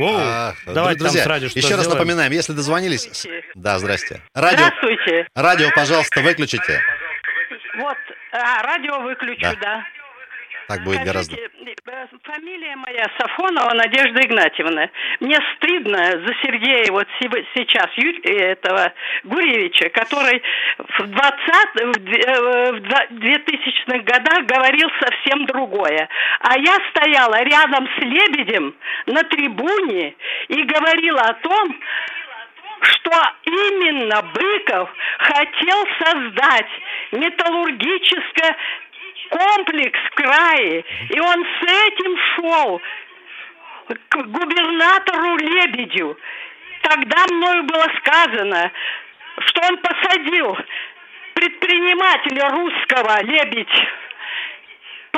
Оу, 0.00 0.16
А, 0.16 0.54
давайте 0.66 1.00
друзья, 1.00 1.22
там 1.22 1.26
с 1.26 1.28
радио 1.28 1.48
что 1.48 1.58
еще 1.58 1.74
раз 1.74 1.80
сделаем. 1.80 1.98
напоминаем, 1.98 2.30
если 2.32 2.52
дозвонились... 2.52 3.02
Здравствуйте. 3.02 3.44
Да, 3.56 3.78
здрасте. 3.80 4.20
Радио, 4.32 4.58
Здравствуйте. 4.66 5.28
радио, 5.34 5.70
пожалуйста, 5.74 6.20
выключите. 6.20 6.80
Вот, 7.78 7.96
а, 8.32 8.62
радио 8.62 9.00
выключу, 9.00 9.40
Да. 9.42 9.54
да. 9.60 9.84
Так 10.68 10.84
будет 10.84 11.02
гораздо. 11.02 11.34
Э, 11.34 12.06
Фамилия 12.24 12.76
моя 12.76 13.06
Сафонова 13.18 13.72
Надежда 13.72 14.20
Игнатьевна. 14.20 14.90
Мне 15.20 15.38
стыдно 15.56 15.98
за 15.98 16.34
Сергея 16.42 16.92
вот 16.92 17.06
сейчас, 17.20 17.86
Ю- 17.96 18.20
э, 18.22 18.52
этого 18.52 18.92
Гуревича, 19.24 19.88
который 19.88 20.42
в 20.78 21.06
20 21.06 21.84
в 21.86 21.92
две- 22.04 22.20
э, 22.22 22.72
в 22.72 22.80
два- 22.80 23.06
2000-х 23.10 23.98
годах 24.00 24.44
говорил 24.44 24.90
совсем 25.00 25.46
другое. 25.46 26.06
А 26.40 26.58
я 26.58 26.76
стояла 26.90 27.42
рядом 27.42 27.88
с 27.96 28.02
Лебедем 28.02 28.74
на 29.06 29.22
трибуне 29.24 30.14
и 30.48 30.62
говорила 30.64 31.22
о 31.22 31.34
том, 31.34 31.80
что 32.80 33.10
именно 33.44 34.22
Быков 34.22 34.90
хотел 35.18 35.84
создать 36.04 36.68
металлургическое 37.12 38.56
комплекс 39.30 39.98
в 39.98 40.10
крае, 40.14 40.84
и 41.10 41.20
он 41.20 41.44
с 41.44 41.62
этим 41.62 42.16
шел 42.34 42.80
к 44.08 44.16
губернатору 44.16 45.36
Лебедю. 45.36 46.18
Тогда 46.82 47.24
мною 47.30 47.64
было 47.64 47.86
сказано, 47.98 48.70
что 49.46 49.60
он 49.68 49.78
посадил 49.78 50.56
предпринимателя 51.34 52.50
русского 52.50 53.22
Лебедь 53.22 53.88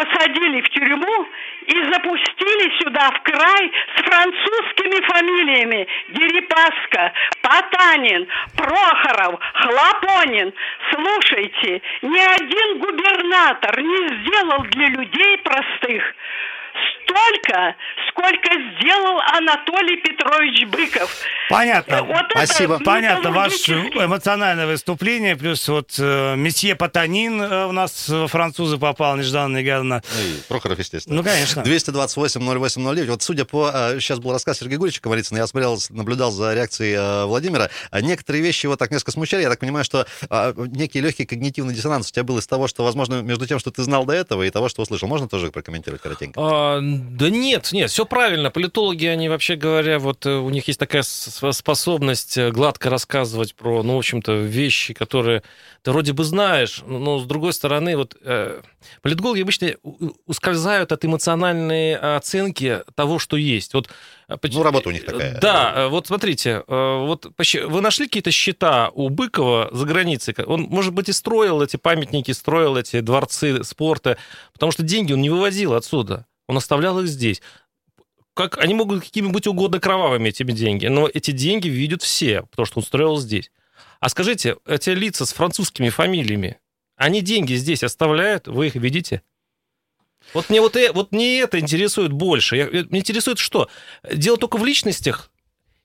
посадили 0.00 0.62
в 0.62 0.68
тюрьму 0.70 1.28
и 1.66 1.92
запустили 1.92 2.82
сюда 2.82 3.10
в 3.10 3.22
край 3.22 3.72
с 3.96 4.02
французскими 4.02 5.00
фамилиями 5.06 5.86
Дерипаска, 6.08 7.12
Потанин, 7.42 8.26
Прохоров, 8.56 9.38
Хлопонин. 9.54 10.52
Слушайте, 10.92 11.82
ни 12.02 12.18
один 12.18 12.78
губернатор 12.78 13.80
не 13.80 14.08
сделал 14.08 14.62
для 14.70 14.86
людей 14.88 15.38
простых 15.38 16.02
столько, 17.04 17.74
сколько 18.08 18.50
сделал 18.80 19.20
Анатолий 19.36 19.96
Петрович 19.96 20.64
Быков. 20.68 21.14
Понятно. 21.48 22.02
Вот 22.04 22.22
это 22.30 22.46
Спасибо. 22.46 22.78
Понятно, 22.84 23.30
ваше 23.32 23.72
эмоциональное 23.72 24.66
выступление, 24.66 25.36
плюс 25.36 25.66
вот 25.68 25.94
э, 25.98 26.36
месье 26.36 26.76
Потанин 26.76 27.40
э, 27.42 27.66
у 27.66 27.72
нас 27.72 28.08
э, 28.08 28.26
французы 28.28 28.78
попал 28.78 29.16
нежданно 29.16 29.58
негаданно. 29.58 30.02
Ну 30.14 30.20
и 30.22 30.34
Прохоров, 30.48 30.78
естественно. 30.78 31.16
Ну, 31.16 31.24
конечно. 31.24 31.60
228-08-09. 31.62 33.10
Вот 33.10 33.22
судя 33.22 33.44
по... 33.44 33.70
э, 33.72 34.00
Сейчас 34.00 34.18
был 34.20 34.32
рассказ 34.32 34.58
Сергея 34.58 34.78
Гурича 34.78 35.00
Комарицына, 35.00 35.38
я 35.38 35.46
смотрел, 35.46 35.78
наблюдал 35.90 36.30
за 36.30 36.54
реакцией 36.54 36.94
э, 36.94 37.24
Владимира. 37.26 37.70
А 37.90 38.00
Некоторые 38.00 38.42
вещи 38.42 38.66
его 38.66 38.76
так 38.76 38.90
несколько 38.90 39.12
смущали. 39.12 39.42
Я 39.42 39.50
так 39.50 39.58
понимаю, 39.60 39.84
что 39.84 40.06
э, 40.28 40.54
некий 40.56 41.00
легкий 41.00 41.26
когнитивный 41.26 41.74
диссонанс 41.74 42.08
у 42.10 42.12
тебя 42.12 42.24
был 42.24 42.38
из 42.38 42.46
того, 42.46 42.68
что, 42.68 42.84
возможно, 42.84 43.22
между 43.22 43.46
тем, 43.46 43.58
что 43.58 43.70
ты 43.70 43.82
знал 43.82 44.04
до 44.04 44.12
этого, 44.12 44.42
и 44.44 44.50
того, 44.50 44.68
что 44.68 44.82
услышал. 44.82 45.08
Можно 45.08 45.28
тоже 45.28 45.50
прокомментировать 45.50 46.02
коротенько? 46.02 46.38
А, 46.70 46.80
да 46.82 47.30
нет, 47.30 47.70
нет, 47.72 47.90
все 47.90 48.04
правильно. 48.04 48.50
Политологи, 48.50 49.06
они 49.06 49.28
вообще 49.28 49.56
говоря, 49.56 49.98
вот 49.98 50.26
э, 50.26 50.30
у 50.30 50.50
них 50.50 50.68
есть 50.68 50.78
такая 50.78 51.02
способность 51.02 52.36
э, 52.38 52.50
гладко 52.50 52.90
рассказывать 52.90 53.54
про, 53.54 53.82
ну, 53.82 53.94
в 53.94 53.98
общем-то, 53.98 54.32
вещи, 54.32 54.94
которые 54.94 55.42
ты 55.82 55.92
вроде 55.92 56.12
бы 56.12 56.24
знаешь, 56.24 56.82
но 56.86 57.18
с 57.18 57.24
другой 57.24 57.52
стороны, 57.52 57.96
вот 57.96 58.16
э, 58.22 58.60
политологи 59.02 59.42
обычно 59.42 59.74
ускользают 60.26 60.92
от 60.92 61.04
эмоциональной 61.04 61.96
оценки 61.96 62.80
того, 62.94 63.18
что 63.18 63.36
есть. 63.36 63.74
Вот, 63.74 63.88
э, 64.28 64.36
Ну, 64.42 64.62
работа 64.62 64.88
у 64.88 64.92
них 64.92 65.04
такая. 65.04 65.40
Да, 65.40 65.88
вот 65.88 66.06
смотрите, 66.06 66.62
вот 66.66 67.32
вы 67.36 67.80
нашли 67.80 68.06
какие-то 68.06 68.30
счета 68.30 68.90
у 68.94 69.08
Быкова 69.08 69.70
за 69.72 69.86
границей? 69.86 70.34
Он, 70.46 70.62
может 70.62 70.92
быть, 70.92 71.08
и 71.08 71.12
строил 71.12 71.62
эти 71.62 71.76
памятники, 71.76 72.32
строил 72.32 72.76
эти 72.76 73.00
дворцы 73.00 73.64
спорта, 73.64 74.16
потому 74.52 74.72
что 74.72 74.82
деньги 74.82 75.12
он 75.12 75.20
не 75.20 75.30
вывозил 75.30 75.74
отсюда. 75.74 76.26
Он 76.50 76.56
оставлял 76.56 76.98
их 76.98 77.06
здесь. 77.06 77.40
Как, 78.34 78.58
они 78.58 78.74
могут 78.74 79.04
какими 79.04 79.28
быть 79.28 79.46
угодно 79.46 79.78
кровавыми, 79.78 80.30
этими 80.30 80.50
деньги, 80.50 80.86
но 80.86 81.08
эти 81.12 81.30
деньги 81.30 81.68
видят 81.68 82.02
все, 82.02 82.42
потому 82.42 82.66
что 82.66 82.80
он 82.80 82.84
строил 82.84 83.18
здесь. 83.18 83.52
А 84.00 84.08
скажите, 84.08 84.56
эти 84.66 84.90
лица 84.90 85.26
с 85.26 85.32
французскими 85.32 85.90
фамилиями, 85.90 86.58
они 86.96 87.20
деньги 87.20 87.54
здесь 87.54 87.84
оставляют, 87.84 88.48
вы 88.48 88.66
их 88.66 88.74
видите? 88.74 89.22
Вот 90.34 90.50
мне 90.50 90.60
вот, 90.60 90.74
э- 90.74 90.90
вот 90.90 91.12
мне 91.12 91.38
это 91.40 91.60
интересует 91.60 92.10
больше. 92.12 92.56
Я, 92.56 92.64
э, 92.66 92.84
меня 92.90 92.98
интересует 92.98 93.38
что? 93.38 93.68
Дело 94.12 94.36
только 94.36 94.56
в 94.56 94.64
личностях? 94.64 95.29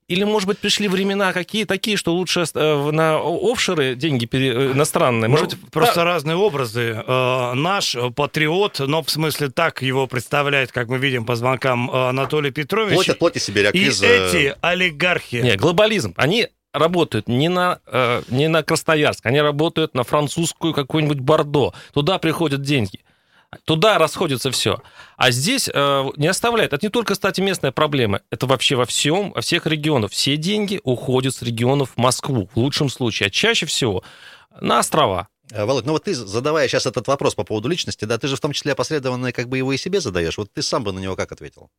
Или, 0.07 0.23
может 0.23 0.47
быть, 0.47 0.59
пришли 0.59 0.87
времена 0.87 1.33
какие 1.33 1.63
такие, 1.65 1.97
что 1.97 2.13
лучше 2.13 2.43
э, 2.53 2.91
на 2.91 3.17
о- 3.19 3.51
офшоры 3.51 3.95
деньги 3.95 4.27
пере- 4.27 4.53
э, 4.53 4.71
иностранные? 4.73 5.29
Может 5.29 5.53
Ну, 5.53 5.57
быть, 5.61 5.71
просто 5.71 5.95
та- 5.95 6.03
разные 6.03 6.35
образы. 6.37 7.03
Э, 7.07 7.53
наш 7.55 7.95
э, 7.95 8.11
патриот, 8.11 8.79
но 8.81 9.01
в 9.01 9.09
смысле 9.09 9.49
так 9.49 9.81
его 9.81 10.05
представляет, 10.05 10.71
как 10.71 10.89
мы 10.89 10.99
видим 10.99 11.25
по 11.25 11.35
звонкам 11.35 11.89
э, 11.89 12.09
Анатолий 12.09 12.51
Петрович. 12.51 12.93
Плоть 12.93 13.09
от 13.09 13.17
плоти 13.19 13.39
Сибиряк 13.39 13.73
И 13.73 13.79
из... 13.87 14.03
э, 14.03 14.27
эти 14.27 14.55
олигархи. 14.61 15.37
Не, 15.37 15.55
глобализм. 15.55 16.13
Они 16.17 16.49
работают 16.71 17.27
не 17.27 17.49
на, 17.49 17.79
э, 17.87 18.21
не 18.29 18.47
на 18.47 18.61
Красноярск, 18.61 19.25
они 19.25 19.41
работают 19.41 19.95
на 19.95 20.03
французскую 20.03 20.75
какую-нибудь 20.75 21.19
Бордо. 21.19 21.73
Туда 21.95 22.19
приходят 22.19 22.61
деньги. 22.61 22.99
Туда 23.65 23.97
расходится 23.97 24.51
все. 24.51 24.81
А 25.17 25.31
здесь 25.31 25.69
э, 25.73 26.03
не 26.17 26.27
оставляет. 26.27 26.73
Это 26.73 26.85
не 26.85 26.89
только, 26.89 27.13
кстати, 27.13 27.41
местная 27.41 27.71
проблема. 27.71 28.21
Это 28.29 28.47
вообще 28.47 28.75
во 28.75 28.85
всем, 28.85 29.31
во 29.31 29.41
всех 29.41 29.65
регионах. 29.65 30.11
Все 30.11 30.37
деньги 30.37 30.79
уходят 30.83 31.35
с 31.35 31.41
регионов 31.41 31.91
в 31.95 31.97
Москву, 31.97 32.49
в 32.53 32.57
лучшем 32.57 32.89
случае. 32.89 33.27
А 33.27 33.29
чаще 33.29 33.65
всего 33.65 34.03
на 34.59 34.79
острова. 34.79 35.29
Э, 35.51 35.65
Володь, 35.65 35.85
ну 35.85 35.93
вот 35.93 36.03
ты, 36.03 36.13
задавая 36.13 36.67
сейчас 36.67 36.85
этот 36.85 37.07
вопрос 37.07 37.35
по 37.35 37.43
поводу 37.43 37.69
личности, 37.69 38.05
да, 38.05 38.17
ты 38.17 38.27
же 38.27 38.35
в 38.35 38.39
том 38.39 38.51
числе 38.51 38.73
опосредованно 38.73 39.31
как 39.31 39.47
бы 39.47 39.57
его 39.57 39.71
и 39.73 39.77
себе 39.77 40.01
задаешь. 40.01 40.37
Вот 40.37 40.51
ты 40.51 40.61
сам 40.61 40.83
бы 40.83 40.91
на 40.91 40.99
него 40.99 41.15
как 41.15 41.31
ответил? 41.31 41.69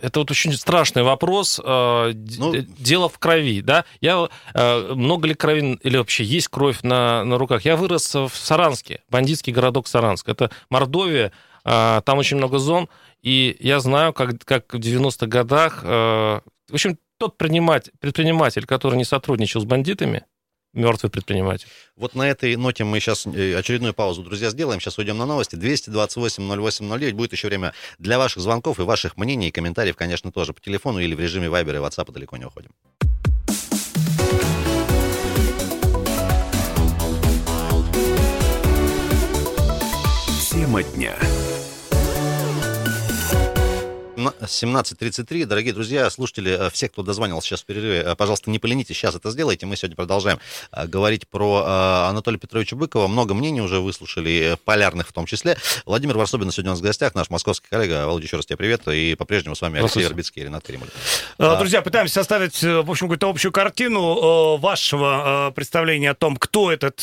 Это 0.00 0.20
вот 0.20 0.30
очень 0.30 0.52
страшный 0.52 1.02
вопрос. 1.02 1.60
Э, 1.62 2.12
Ну- 2.14 2.52
Дело 2.78 3.08
в 3.08 3.18
крови, 3.18 3.60
да? 3.60 3.84
Я 4.00 4.28
э, 4.54 4.94
много 4.94 5.28
ли 5.28 5.34
крови 5.34 5.78
или 5.82 5.96
вообще 5.96 6.24
есть 6.24 6.48
кровь 6.48 6.82
на, 6.82 7.24
на 7.24 7.38
руках? 7.38 7.64
Я 7.64 7.76
вырос 7.76 8.14
в 8.14 8.30
Саранске, 8.32 9.02
бандитский 9.10 9.52
городок 9.52 9.88
Саранск. 9.88 10.28
Это 10.28 10.50
Мордовия, 10.70 11.32
э, 11.64 12.00
там 12.04 12.18
очень 12.18 12.36
много 12.36 12.58
зон, 12.58 12.88
и 13.22 13.56
я 13.60 13.80
знаю, 13.80 14.12
как, 14.12 14.44
как 14.44 14.72
в 14.74 14.78
90-х 14.78 15.26
годах, 15.26 15.82
в 15.82 16.42
общем, 16.72 16.98
тот 17.18 17.36
предприниматель, 17.36 17.92
предприниматель, 17.98 18.64
который 18.66 18.96
не 18.96 19.04
сотрудничал 19.04 19.60
с 19.60 19.64
бандитами, 19.64 20.22
мертвый 20.78 21.10
предприниматель. 21.10 21.66
Вот 21.96 22.14
на 22.14 22.22
этой 22.28 22.56
ноте 22.56 22.84
мы 22.84 23.00
сейчас 23.00 23.26
очередную 23.26 23.92
паузу, 23.92 24.22
друзья, 24.22 24.50
сделаем. 24.50 24.80
Сейчас 24.80 24.96
уйдем 24.98 25.18
на 25.18 25.26
новости. 25.26 25.56
228-08-09. 25.56 27.12
Будет 27.12 27.32
еще 27.32 27.48
время 27.48 27.74
для 27.98 28.18
ваших 28.18 28.42
звонков 28.42 28.78
и 28.78 28.82
ваших 28.82 29.16
мнений 29.16 29.48
и 29.48 29.50
комментариев, 29.50 29.96
конечно, 29.96 30.32
тоже 30.32 30.52
по 30.52 30.60
телефону 30.60 31.00
или 31.00 31.14
в 31.14 31.20
режиме 31.20 31.48
Viber 31.48 31.74
и 31.74 31.78
WhatsApp 31.78 32.12
далеко 32.12 32.36
не 32.36 32.44
уходим. 32.46 32.70
Тема 40.50 40.82
дня. 40.82 41.16
17.33. 44.48 45.44
Дорогие 45.44 45.72
друзья, 45.72 46.08
слушатели, 46.10 46.66
э, 46.66 46.70
все, 46.70 46.88
кто 46.88 47.02
дозванивал 47.02 47.42
сейчас 47.42 47.62
в 47.62 47.66
перерыве, 47.66 47.98
э, 47.98 48.16
пожалуйста, 48.16 48.50
не 48.50 48.58
поленитесь, 48.58 48.96
сейчас 48.96 49.14
это 49.14 49.30
сделайте. 49.30 49.66
Мы 49.66 49.76
сегодня 49.76 49.96
продолжаем 49.96 50.40
э, 50.72 50.86
говорить 50.86 51.28
про 51.28 52.08
Анатолия 52.08 52.38
Петровича 52.38 52.74
Быкова. 52.76 53.06
Много 53.08 53.34
мнений 53.34 53.60
уже 53.60 53.80
выслушали, 53.80 54.56
полярных 54.64 55.08
в 55.08 55.12
том 55.12 55.26
числе. 55.26 55.56
Владимир 55.86 56.16
Варсобин 56.16 56.50
сегодня 56.50 56.70
у 56.70 56.72
нас 56.72 56.80
в 56.80 56.82
гостях, 56.82 57.14
наш 57.14 57.30
московский 57.30 57.68
коллега. 57.68 58.06
Володя, 58.06 58.26
еще 58.26 58.36
раз 58.36 58.46
тебе 58.46 58.56
привет. 58.56 58.88
И 58.88 59.14
по-прежнему 59.14 59.54
с 59.54 59.60
вами 59.60 59.80
Алексей 59.80 60.02
Вербицкий 60.02 60.42
и 60.42 60.44
Ренат 60.46 60.64
Кремль. 60.64 60.88
Друзья, 61.38 61.82
пытаемся 61.82 62.14
составить, 62.14 62.62
в 62.62 62.90
общем, 62.90 63.06
какую-то 63.06 63.28
общую 63.28 63.52
картину 63.52 64.56
вашего 64.56 65.52
представления 65.54 66.10
о 66.10 66.14
том, 66.14 66.36
кто 66.36 66.72
этот 66.72 66.98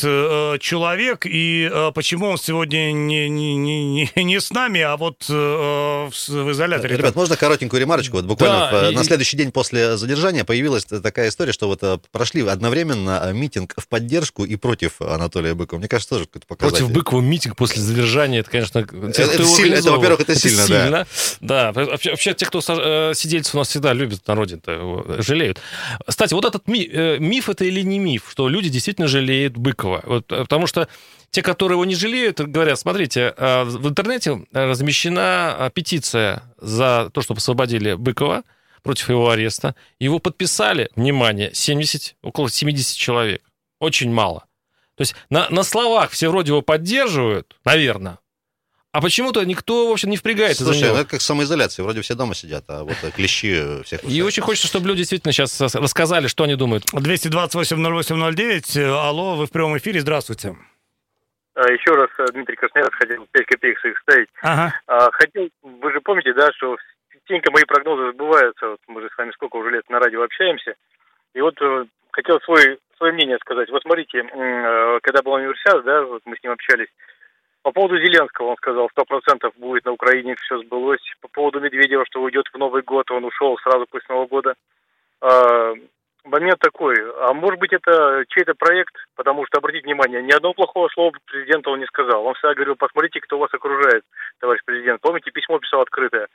человек 0.60 1.26
и 1.26 1.90
почему 1.94 2.26
он 2.28 2.38
сегодня 2.38 2.92
не, 2.92 3.28
не, 3.28 3.56
не, 3.56 4.10
не 4.16 4.40
с 4.40 4.50
нами, 4.50 4.80
а 4.80 4.96
вот 4.96 5.28
в 5.28 6.10
изоляторе. 6.50 6.96
Ребят, 6.96 7.14
можно 7.14 7.35
коротенькую 7.36 7.80
ремарочку? 7.80 8.16
Вот 8.16 8.24
буквально 8.24 8.70
да, 8.70 8.88
в, 8.88 8.92
и... 8.92 8.94
на 8.94 9.04
следующий 9.04 9.36
день 9.36 9.52
после 9.52 9.96
задержания 9.96 10.44
появилась 10.44 10.84
такая 10.84 11.28
история, 11.28 11.52
что 11.52 11.68
вот 11.68 11.82
э, 11.82 11.98
прошли 12.12 12.46
одновременно 12.46 13.22
э, 13.24 13.32
митинг 13.32 13.74
в 13.76 13.88
поддержку 13.88 14.44
и 14.44 14.56
против 14.56 15.00
Анатолия 15.00 15.54
Быкова. 15.54 15.78
Мне 15.78 15.88
кажется, 15.88 16.14
тоже 16.14 16.26
какой-то 16.26 16.46
показатель. 16.46 16.78
Против 16.78 16.94
Быкова 16.94 17.20
митинг 17.20 17.56
после 17.56 17.82
задержания, 17.82 18.40
это, 18.40 18.50
конечно, 18.50 18.82
те, 18.82 19.22
это, 19.22 19.44
сильно, 19.44 19.74
это 19.74 19.92
во-первых, 19.92 20.20
это, 20.20 20.32
это 20.32 20.40
сильно, 20.40 20.66
сильно, 20.66 21.06
да. 21.40 21.72
Да, 21.72 21.72
вообще, 21.72 22.10
вообще 22.10 22.34
те, 22.34 22.46
кто 22.46 22.60
э, 22.66 23.12
сидельцы 23.14 23.56
у 23.56 23.58
нас 23.58 23.68
всегда 23.68 23.92
любят 23.92 24.26
народе, 24.26 24.60
жалеют. 25.18 25.60
Кстати, 26.06 26.34
вот 26.34 26.44
этот 26.44 26.66
ми, 26.68 27.18
миф 27.18 27.48
это 27.48 27.64
или 27.64 27.82
не 27.82 27.98
миф, 27.98 28.28
что 28.30 28.48
люди 28.48 28.68
действительно 28.68 29.08
жалеют 29.08 29.56
Быкова? 29.56 30.02
Вот, 30.04 30.26
потому 30.26 30.66
что 30.66 30.88
те, 31.36 31.42
которые 31.42 31.76
его 31.76 31.84
не 31.84 31.94
жалеют, 31.94 32.40
говорят, 32.40 32.80
смотрите, 32.80 33.34
э, 33.36 33.64
в 33.64 33.86
интернете 33.86 34.46
размещена 34.54 35.70
петиция 35.74 36.42
за 36.58 37.10
то, 37.12 37.20
чтобы 37.20 37.38
освободили 37.38 37.92
Быкова 37.92 38.42
против 38.82 39.10
его 39.10 39.28
ареста. 39.28 39.74
Его 40.00 40.18
подписали, 40.18 40.88
внимание, 40.96 41.50
70, 41.52 42.16
около 42.22 42.48
70 42.48 42.96
человек. 42.96 43.42
Очень 43.80 44.10
мало. 44.10 44.46
То 44.94 45.02
есть 45.02 45.14
на, 45.28 45.46
на 45.50 45.62
словах 45.62 46.12
все 46.12 46.30
вроде 46.30 46.52
его 46.52 46.62
поддерживают, 46.62 47.54
наверное, 47.66 48.18
а 48.92 49.02
почему-то 49.02 49.44
никто, 49.44 49.90
в 49.90 49.92
общем, 49.92 50.08
не 50.08 50.16
впрягается 50.16 50.64
Слушай, 50.64 50.78
за 50.78 50.84
него. 50.86 50.94
ну 50.94 51.00
это 51.02 51.10
как 51.10 51.20
самоизоляция. 51.20 51.82
Вроде 51.82 52.00
все 52.00 52.14
дома 52.14 52.34
сидят, 52.34 52.64
а 52.68 52.84
вот 52.84 52.96
клещи 53.14 53.82
всех... 53.84 54.00
И 54.04 54.22
очень 54.22 54.42
хочется, 54.42 54.68
чтобы 54.68 54.88
люди 54.88 55.00
действительно 55.00 55.32
сейчас 55.32 55.60
рассказали, 55.60 56.28
что 56.28 56.44
они 56.44 56.54
думают. 56.54 56.86
228-08-09. 56.94 58.84
Алло, 58.88 59.36
вы 59.36 59.44
в 59.46 59.50
прямом 59.50 59.76
эфире. 59.76 60.00
Здравствуйте. 60.00 60.56
А, 61.56 61.72
Еще 61.72 61.90
раз 61.92 62.10
э, 62.18 62.26
Дмитрий 62.32 62.56
Красноярец 62.56 62.92
хотел 62.94 63.26
5 63.32 63.46
копеек 63.46 63.80
своих 63.80 63.98
ставить. 64.00 64.28
Ага. 64.42 64.74
А, 64.86 65.10
хотел, 65.12 65.48
вы 65.62 65.90
же 65.90 66.00
помните, 66.02 66.34
да, 66.34 66.52
что 66.52 66.76
частенько 67.10 67.50
мои 67.50 67.64
прогнозы 67.64 68.12
сбываются. 68.12 68.68
Вот 68.68 68.80
мы 68.88 69.00
же 69.00 69.08
с 69.08 69.16
вами 69.16 69.30
сколько 69.32 69.56
уже 69.56 69.70
лет 69.70 69.88
на 69.88 69.98
радио 69.98 70.22
общаемся. 70.22 70.74
И 71.34 71.40
вот 71.40 71.54
э, 71.62 71.86
хотел 72.12 72.40
свой, 72.42 72.78
свое 72.98 73.12
мнение 73.14 73.38
сказать. 73.38 73.70
Вот 73.70 73.82
смотрите, 73.82 74.18
э, 74.18 74.98
когда 75.02 75.22
был 75.22 75.32
университет, 75.32 75.82
да, 75.84 76.02
вот 76.02 76.22
мы 76.26 76.36
с 76.36 76.42
ним 76.42 76.52
общались, 76.52 76.88
по 77.62 77.72
поводу 77.72 77.96
Зеленского 77.96 78.48
он 78.48 78.56
сказал, 78.56 78.90
сто 78.90 79.04
процентов 79.06 79.54
будет 79.56 79.86
на 79.86 79.92
Украине, 79.92 80.36
все 80.36 80.58
сбылось. 80.58 81.02
По 81.22 81.28
поводу 81.28 81.58
Медведева, 81.60 82.04
что 82.04 82.20
уйдет 82.20 82.46
в 82.52 82.58
Новый 82.58 82.82
год, 82.82 83.10
он 83.10 83.24
ушел 83.24 83.56
сразу 83.58 83.86
после 83.90 84.06
Нового 84.10 84.28
года. 84.28 84.54
Момент 86.26 86.58
такой, 86.58 86.96
а 87.20 87.32
может 87.32 87.60
быть 87.60 87.72
это 87.72 88.24
чей-то 88.28 88.54
проект, 88.54 88.94
потому 89.14 89.46
что, 89.46 89.58
обратите 89.58 89.84
внимание, 89.84 90.20
ни 90.22 90.32
одного 90.32 90.54
плохого 90.54 90.88
слова 90.88 91.12
президента 91.24 91.70
он 91.70 91.78
не 91.78 91.86
сказал. 91.86 92.26
Он 92.26 92.34
всегда 92.34 92.54
говорил, 92.54 92.74
посмотрите, 92.74 93.20
кто 93.20 93.38
вас 93.38 93.54
окружает, 93.54 94.02
товарищ 94.40 94.60
президент. 94.64 95.00
Помните, 95.00 95.30
письмо 95.30 95.60
писал 95.60 95.82
открытое. 95.82 96.26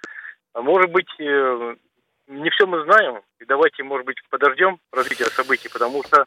А 0.54 0.62
может 0.62 0.90
быть, 0.92 1.10
э, 1.20 1.76
не 2.28 2.50
все 2.52 2.66
мы 2.68 2.84
знаем, 2.86 3.20
и 3.42 3.46
давайте, 3.46 3.84
может 3.84 4.06
быть, 4.06 4.16
подождем 4.30 4.80
развития 4.94 5.26
событий, 5.26 5.68
потому 5.68 6.04
что 6.04 6.24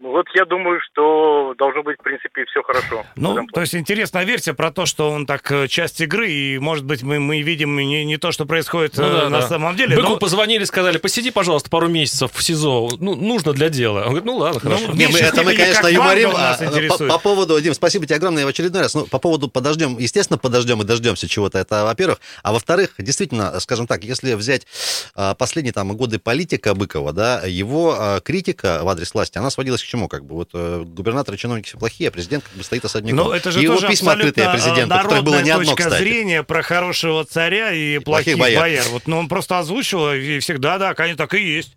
вот 0.00 0.26
я 0.34 0.46
думаю, 0.46 0.80
что 0.80 1.54
должно 1.58 1.82
быть, 1.82 1.98
в 2.00 2.02
принципе, 2.02 2.46
все 2.46 2.62
хорошо. 2.62 3.04
Ну, 3.16 3.46
то 3.52 3.60
есть 3.60 3.74
интересная 3.74 4.24
версия 4.24 4.54
про 4.54 4.70
то, 4.70 4.86
что 4.86 5.10
он 5.10 5.26
так 5.26 5.50
э, 5.52 5.68
часть 5.68 6.00
игры, 6.00 6.30
и, 6.30 6.58
может 6.58 6.86
быть, 6.86 7.02
мы, 7.02 7.20
мы 7.20 7.42
видим 7.42 7.76
не, 7.76 8.06
не 8.06 8.16
то, 8.16 8.32
что 8.32 8.46
происходит 8.46 8.96
ну, 8.96 9.02
да, 9.02 9.28
на 9.28 9.40
да. 9.40 9.48
самом 9.48 9.76
деле. 9.76 9.96
Быку 9.96 10.12
но... 10.12 10.16
позвонили, 10.16 10.64
сказали, 10.64 10.96
посиди, 10.96 11.30
пожалуйста, 11.30 11.68
пару 11.68 11.88
месяцев 11.88 12.32
в 12.32 12.42
СИЗО, 12.42 12.92
ну, 12.98 13.14
нужно 13.14 13.52
для 13.52 13.68
дела. 13.68 14.00
Он 14.00 14.06
говорит, 14.06 14.24
ну 14.24 14.36
ладно, 14.36 14.60
хорошо. 14.60 14.86
Ну, 14.88 14.94
не, 14.94 15.06
мы, 15.06 15.18
это 15.18 15.42
мы, 15.42 15.54
конечно, 15.54 15.86
юморим. 15.86 16.30
А, 16.34 16.56
по, 16.88 17.04
по 17.04 17.18
поводу, 17.18 17.60
Дим, 17.60 17.74
спасибо 17.74 18.06
тебе 18.06 18.16
огромное 18.16 18.46
в 18.46 18.48
очередной 18.48 18.82
раз. 18.82 18.94
Ну, 18.94 19.06
по 19.06 19.18
поводу 19.18 19.48
подождем, 19.48 19.98
естественно, 19.98 20.38
подождем 20.38 20.80
и 20.80 20.84
дождемся 20.84 21.28
чего-то, 21.28 21.58
это 21.58 21.84
во-первых. 21.84 22.20
А 22.42 22.54
во-вторых, 22.54 22.94
действительно, 22.96 23.60
скажем 23.60 23.86
так, 23.86 24.02
если 24.02 24.32
взять 24.32 24.66
а, 25.14 25.34
последние 25.34 25.74
там 25.74 25.94
годы 25.94 26.18
политика 26.18 26.74
Быкова, 26.74 27.12
да, 27.12 27.42
его 27.44 27.96
а, 27.98 28.20
критика 28.20 28.80
в 28.82 28.88
адрес 28.88 29.12
власти, 29.12 29.36
она 29.36 29.50
сводилась 29.50 29.82
к 29.82 29.89
чему, 29.90 30.08
как 30.08 30.24
бы, 30.24 30.36
вот 30.36 30.50
э, 30.54 30.82
губернаторы, 30.86 31.36
чиновники 31.36 31.66
все 31.66 31.78
плохие, 31.78 32.08
а 32.08 32.12
президент 32.12 32.44
как 32.44 32.52
бы 32.54 32.62
стоит 32.62 32.84
особняком. 32.84 33.16
Но 33.16 33.34
это 33.34 33.50
же 33.50 33.60
и 33.60 33.66
тоже 33.66 33.86
его 33.86 33.90
письма 33.90 34.12
открытые 34.12 34.46
а, 34.46 34.52
президенту, 34.52 34.94
которых 34.94 35.24
было 35.24 35.42
не 35.42 35.50
одно, 35.50 35.74
точка 35.74 35.90
зрения 35.90 36.42
про 36.44 36.62
хорошего 36.62 37.24
царя 37.24 37.72
и, 37.72 37.96
и 37.96 37.98
плохих, 37.98 38.36
плохих 38.36 38.38
бояр. 38.38 38.60
бояр. 38.60 38.84
Вот, 38.90 39.06
ну, 39.06 39.18
он 39.18 39.28
просто 39.28 39.58
озвучил, 39.58 40.12
и 40.12 40.38
всегда, 40.38 40.78
да, 40.78 40.94
конечно, 40.94 41.18
так 41.18 41.34
и 41.34 41.42
есть. 41.42 41.76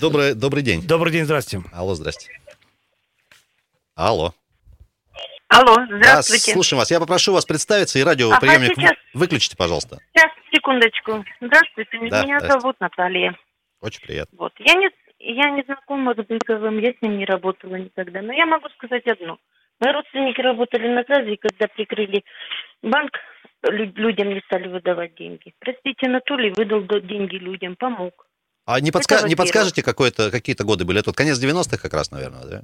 Добрый, 0.00 0.34
добрый 0.34 0.62
день. 0.62 0.86
Добрый 0.86 1.12
день, 1.12 1.24
здрасте. 1.24 1.62
Алло, 1.72 1.94
здрасте. 1.94 2.28
Алло. 3.94 4.34
Алло, 5.48 5.74
здравствуйте. 5.86 6.46
Да, 6.46 6.52
слушаем 6.52 6.78
вас. 6.78 6.90
Я 6.90 7.00
попрошу 7.00 7.32
вас 7.32 7.44
представиться 7.44 7.98
и 7.98 8.02
радиоприемник 8.02 8.76
сейчас... 8.76 8.92
выключите, 9.14 9.56
пожалуйста. 9.56 9.98
Сейчас, 10.14 10.30
секундочку. 10.54 11.24
Здравствуйте, 11.40 11.98
да, 12.08 12.22
меня 12.22 12.38
здрасте. 12.38 12.60
зовут 12.60 12.76
Наталья. 12.80 13.36
Очень 13.80 14.02
приятно. 14.02 14.36
Вот. 14.38 14.52
Я 14.58 14.74
не 14.74 14.90
я 15.20 15.50
не 15.50 15.62
знакома 15.62 16.14
с 16.14 16.26
Быковым, 16.26 16.78
я 16.78 16.92
с 16.92 17.02
ним 17.02 17.18
не 17.18 17.24
работала 17.24 17.76
никогда. 17.76 18.22
Но 18.22 18.32
я 18.32 18.46
могу 18.46 18.68
сказать 18.70 19.06
одно. 19.06 19.38
Мои 19.78 19.92
родственники 19.92 20.40
работали 20.40 20.88
на 20.88 21.04
ЗАЗе, 21.08 21.34
и 21.34 21.36
когда 21.36 21.66
прикрыли 21.68 22.24
банк, 22.82 23.12
людям 23.62 24.30
не 24.30 24.40
стали 24.40 24.68
выдавать 24.68 25.14
деньги. 25.14 25.54
Простите, 25.58 26.06
Анатолий 26.06 26.52
выдал 26.56 26.82
деньги 27.02 27.36
людям, 27.36 27.76
помог. 27.76 28.26
А 28.66 28.80
не, 28.80 28.90
подска... 28.90 29.26
не 29.26 29.36
подскажете, 29.36 29.82
какие-то 29.82 30.64
годы 30.64 30.84
были? 30.84 31.00
Это 31.00 31.10
вот 31.10 31.16
конец 31.16 31.42
90-х 31.42 31.78
как 31.78 31.92
раз, 31.92 32.10
наверное, 32.10 32.44
да? 32.46 32.62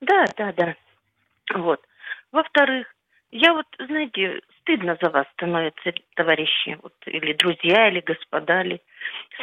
Да, 0.00 0.24
да, 0.36 0.52
да. 0.52 0.76
Вот. 1.54 1.80
Во-вторых, 2.30 2.86
я 3.30 3.52
вот, 3.52 3.66
знаете, 3.78 4.40
стыдно 4.60 4.96
за 5.00 5.10
вас 5.10 5.26
становится, 5.34 5.92
товарищи, 6.14 6.78
вот, 6.82 6.94
или 7.06 7.32
друзья, 7.32 7.88
или 7.88 8.00
господа, 8.00 8.62
или... 8.62 8.80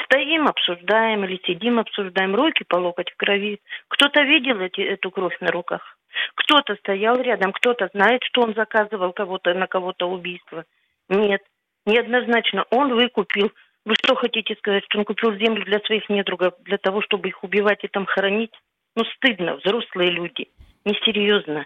Стоим, 0.06 0.48
обсуждаем, 0.48 1.26
или 1.26 1.40
сидим, 1.46 1.80
обсуждаем, 1.80 2.36
руки 2.36 2.64
по 2.68 2.78
локоть 2.78 3.12
в 3.12 3.18
крови. 3.18 3.60
Кто-то 3.88 4.22
видел 4.22 4.60
эти, 4.60 4.82
эту 4.82 5.12
кровь 5.12 5.38
на 5.40 5.52
руках, 5.52 5.98
кто-то 6.36 6.76
стоял 6.76 7.20
рядом, 7.22 7.52
кто-то 7.52 7.90
знает, 7.94 8.24
что 8.24 8.42
он 8.42 8.54
заказывал 8.54 9.14
кого-то 9.14 9.54
на 9.54 9.68
кого-то 9.68 10.10
убийство. 10.10 10.66
Нет, 11.10 11.42
неоднозначно, 11.86 12.66
он 12.72 12.94
выкупил. 12.94 13.52
Вы 13.86 13.96
что 13.96 14.16
хотите 14.16 14.56
сказать, 14.56 14.84
что 14.86 15.00
он 15.00 15.06
купил 15.06 15.34
землю 15.34 15.64
для 15.66 15.80
своих 15.80 16.10
недругов, 16.10 16.54
для 16.62 16.78
того, 16.78 17.02
чтобы 17.02 17.30
их 17.30 17.44
убивать 17.44 17.84
и 17.84 17.88
там 17.88 18.06
хоронить? 18.06 18.54
Ну, 18.96 19.04
стыдно, 19.16 19.56
взрослые 19.56 20.12
люди. 20.12 20.50
Несерьезно. 20.86 21.66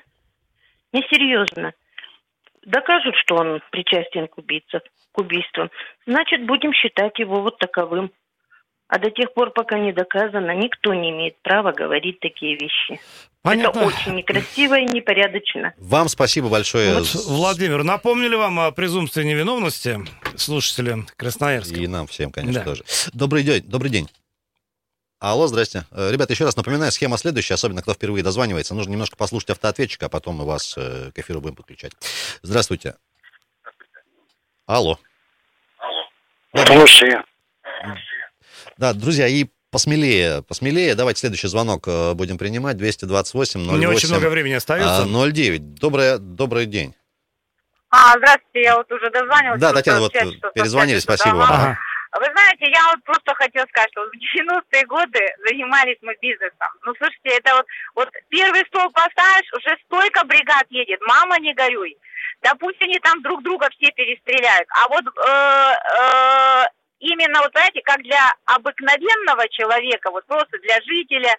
Несерьезно 0.91 1.73
докажут, 2.65 3.15
что 3.15 3.35
он 3.35 3.61
причастен 3.71 4.27
к, 4.27 4.37
убийцам, 4.37 4.81
к 5.11 5.17
убийствам, 5.17 5.69
значит, 6.05 6.45
будем 6.45 6.73
считать 6.73 7.17
его 7.19 7.41
вот 7.41 7.57
таковым. 7.57 8.11
А 8.89 8.99
до 8.99 9.09
тех 9.09 9.33
пор, 9.33 9.51
пока 9.51 9.79
не 9.79 9.91
доказано, 9.91 10.51
никто 10.51 10.93
не 10.93 11.09
имеет 11.09 11.41
права 11.41 11.71
говорить 11.71 12.19
такие 12.19 12.55
вещи. 12.55 12.99
Понятно. 13.41 13.79
Это 13.79 13.87
очень 13.87 14.15
некрасиво 14.15 14.77
и 14.77 14.85
непорядочно. 14.85 15.73
Вам 15.77 16.07
спасибо 16.09 16.47
большое. 16.47 16.93
Вот, 16.93 17.07
Владимир, 17.27 17.83
напомнили 17.83 18.35
вам 18.35 18.59
о 18.59 18.71
презумпции 18.71 19.23
невиновности 19.23 19.99
слушатели 20.35 20.97
Красноярска? 21.17 21.75
И 21.75 21.87
нам 21.87 22.07
всем, 22.07 22.31
конечно, 22.31 22.61
да. 22.61 22.65
тоже. 22.65 22.83
Добрый 23.13 23.43
день. 23.43 23.63
Добрый 23.63 23.89
день. 23.89 24.07
Алло, 25.23 25.47
здрасте. 25.47 25.85
Э, 25.91 26.11
ребята, 26.11 26.33
еще 26.33 26.43
раз 26.43 26.57
напоминаю, 26.57 26.91
схема 26.91 27.17
следующая, 27.17 27.53
особенно 27.53 27.81
кто 27.81 27.93
впервые 27.93 28.25
дозванивается. 28.25 28.75
Нужно 28.75 28.91
немножко 28.91 29.15
послушать 29.15 29.51
автоответчика, 29.51 30.07
а 30.07 30.09
потом 30.09 30.35
мы 30.35 30.45
вас 30.45 30.73
э, 30.75 31.11
к 31.15 31.17
эфиру 31.17 31.39
будем 31.39 31.55
подключать. 31.55 31.93
Здравствуйте. 32.41 32.95
Алло. 34.65 34.99
Алло. 36.51 36.65
Слушаю. 36.65 37.23
Да, 38.75 38.91
друзья, 38.91 39.25
и 39.29 39.45
посмелее, 39.71 40.43
посмелее. 40.43 40.93
Давайте 40.93 41.21
следующий 41.21 41.47
звонок 41.47 41.87
э, 41.87 42.15
будем 42.15 42.37
принимать. 42.37 42.75
228 42.75 43.61
08 43.61 43.79
Не 43.79 43.87
очень 43.87 44.09
много 44.09 44.27
времени 44.27 44.55
остается. 44.55 45.05
09. 45.05 45.75
Добрый, 45.75 46.19
добрый 46.19 46.65
день. 46.65 46.95
А, 47.91 48.17
здравствуйте, 48.17 48.61
я 48.61 48.75
вот 48.75 48.91
уже 48.91 49.09
дозвонилась. 49.09 49.61
Да, 49.61 49.71
Татьяна, 49.71 50.01
вот 50.01 50.11
перезвонили, 50.53 50.99
спасибо 50.99 51.35
вам. 51.35 51.49
Ага. 51.49 51.79
Вы 52.13 52.25
знаете, 52.25 52.71
я 52.71 52.91
вот 52.91 53.03
просто 53.03 53.33
хотела 53.33 53.65
сказать, 53.65 53.89
что 53.91 54.05
в 54.05 54.13
90-е 54.13 54.85
годы 54.85 55.19
занимались 55.47 55.97
мы 56.01 56.15
бизнесом. 56.21 56.69
Ну, 56.83 56.93
слушайте, 56.95 57.37
это 57.37 57.55
вот, 57.55 57.65
вот 57.95 58.09
первый 58.29 58.63
стол 58.67 58.91
поставишь, 58.91 59.51
уже 59.53 59.75
столько 59.85 60.23
бригад 60.25 60.65
едет. 60.69 61.01
Мама, 61.01 61.39
не 61.39 61.53
горюй. 61.53 61.97
да 62.43 62.53
пусть 62.55 62.79
они 62.83 62.99
там 62.99 63.19
друг 63.23 63.41
друга 63.41 63.67
все 63.71 63.91
перестреляют. 63.91 64.67
А 64.69 64.87
вот 64.89 65.05
э, 65.05 65.73
э, 65.97 66.65
именно, 66.99 67.41
вот 67.41 67.51
знаете, 67.51 67.81
как 67.83 67.97
для 68.03 68.31
обыкновенного 68.45 69.49
человека, 69.49 70.11
вот 70.11 70.23
просто 70.27 70.59
для 70.59 70.79
жителя, 70.81 71.35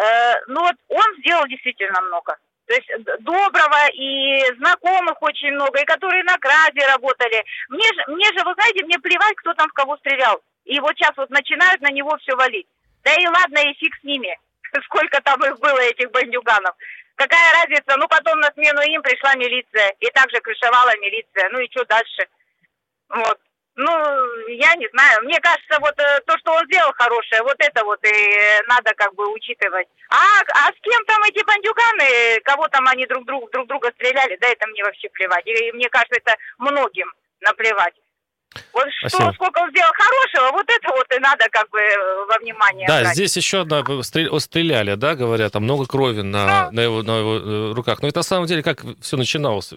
э, 0.00 0.34
ну 0.46 0.62
вот 0.62 0.76
он 0.88 1.04
сделал 1.18 1.46
действительно 1.46 2.00
много. 2.00 2.38
То 2.66 2.74
есть 2.74 2.88
доброго 3.20 3.88
и 3.92 4.42
знакомых 4.56 5.20
очень 5.20 5.52
много, 5.52 5.80
и 5.80 5.84
которые 5.84 6.24
на 6.24 6.38
краде 6.38 6.86
работали. 6.86 7.44
Мне 7.68 7.86
же, 7.94 8.02
мне 8.08 8.26
же, 8.26 8.44
вы 8.44 8.54
знаете, 8.54 8.84
мне 8.84 8.98
плевать, 8.98 9.36
кто 9.36 9.52
там 9.54 9.68
в 9.68 9.72
кого 9.72 9.96
стрелял. 9.98 10.40
И 10.64 10.80
вот 10.80 10.96
сейчас 10.96 11.12
вот 11.16 11.28
начинают 11.30 11.80
на 11.82 11.90
него 11.90 12.16
все 12.18 12.34
валить. 12.36 12.66
Да 13.02 13.12
и 13.12 13.26
ладно, 13.26 13.58
и 13.58 13.74
фиг 13.74 13.94
с 14.00 14.04
ними. 14.04 14.38
Сколько 14.84 15.20
там 15.20 15.44
их 15.44 15.58
было, 15.58 15.78
этих 15.80 16.10
бандюганов. 16.10 16.74
Какая 17.16 17.52
разница? 17.52 17.96
Ну, 17.98 18.08
потом 18.08 18.40
на 18.40 18.50
смену 18.52 18.80
им 18.80 19.02
пришла 19.02 19.34
милиция. 19.34 19.94
И 20.00 20.06
также 20.06 20.40
крышевала 20.40 20.96
милиция. 20.98 21.50
Ну 21.50 21.60
и 21.60 21.70
что 21.70 21.84
дальше? 21.84 22.26
Вот. 23.10 23.38
Ну, 23.76 23.90
я 24.48 24.74
не 24.76 24.88
знаю. 24.92 25.22
Мне 25.22 25.40
кажется, 25.40 25.78
вот 25.80 25.98
э, 25.98 26.20
то, 26.26 26.38
что 26.38 26.52
он 26.52 26.64
сделал 26.66 26.92
хорошее, 26.92 27.42
вот 27.42 27.56
это 27.58 27.84
вот 27.84 27.98
и 28.04 28.08
э, 28.08 28.62
надо 28.68 28.94
как 28.94 29.12
бы 29.14 29.32
учитывать. 29.32 29.88
А, 30.10 30.40
а 30.54 30.68
с 30.68 30.78
кем 30.80 31.04
там 31.06 31.22
эти 31.24 31.44
бандюганы, 31.44 32.40
кого 32.44 32.68
там 32.68 32.86
они 32.86 33.04
друг, 33.06 33.24
друг, 33.24 33.50
друг 33.50 33.66
друга 33.66 33.90
стреляли, 33.96 34.38
да 34.40 34.46
это 34.46 34.68
мне 34.68 34.84
вообще 34.84 35.08
плевать. 35.08 35.46
И 35.46 35.72
мне 35.72 35.88
кажется, 35.88 36.20
это 36.22 36.36
многим 36.58 37.12
наплевать. 37.40 37.94
Вот 38.72 38.86
что, 39.08 39.32
сколько 39.32 39.58
он 39.58 39.70
сделал 39.70 39.90
хорошего, 39.92 40.52
вот 40.52 40.66
это 40.68 40.88
вот 40.94 41.06
и 41.12 41.18
надо 41.18 41.44
как 41.50 41.68
бы 41.70 41.80
э, 41.80 42.24
во 42.28 42.38
внимание 42.38 42.86
Да, 42.86 43.00
брать. 43.00 43.14
здесь 43.14 43.36
еще 43.36 43.62
одна, 43.62 43.82
стреляли, 44.04 44.94
да, 44.94 45.16
говорят, 45.16 45.52
там 45.52 45.64
много 45.64 45.86
крови 45.86 46.20
на, 46.20 46.70
на, 46.70 46.80
его, 46.80 47.02
на 47.02 47.18
его 47.18 47.74
руках. 47.74 48.02
Но 48.02 48.08
это 48.08 48.20
на 48.20 48.22
самом 48.22 48.46
деле 48.46 48.62
как 48.62 48.84
все 49.00 49.16
начиналось. 49.16 49.72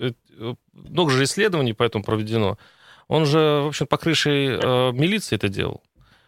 Много 0.74 1.12
же 1.12 1.24
исследований 1.24 1.74
поэтому 1.74 2.04
проведено. 2.04 2.60
Он 3.08 3.26
же, 3.26 3.62
в 3.64 3.68
общем, 3.68 3.88
по 3.88 3.98
крыше 3.98 4.30
э, 4.30 4.92
милиции 4.92 5.36
это 5.36 5.48
делал. 5.50 5.82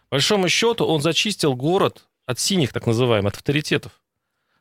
По 0.08 0.16
большому 0.16 0.48
счету, 0.48 0.86
он 0.86 1.00
зачистил 1.00 1.54
город 1.54 2.06
от 2.26 2.38
синих, 2.38 2.72
так 2.72 2.86
называемых, 2.86 3.32
от 3.32 3.36
авторитетов. 3.36 3.92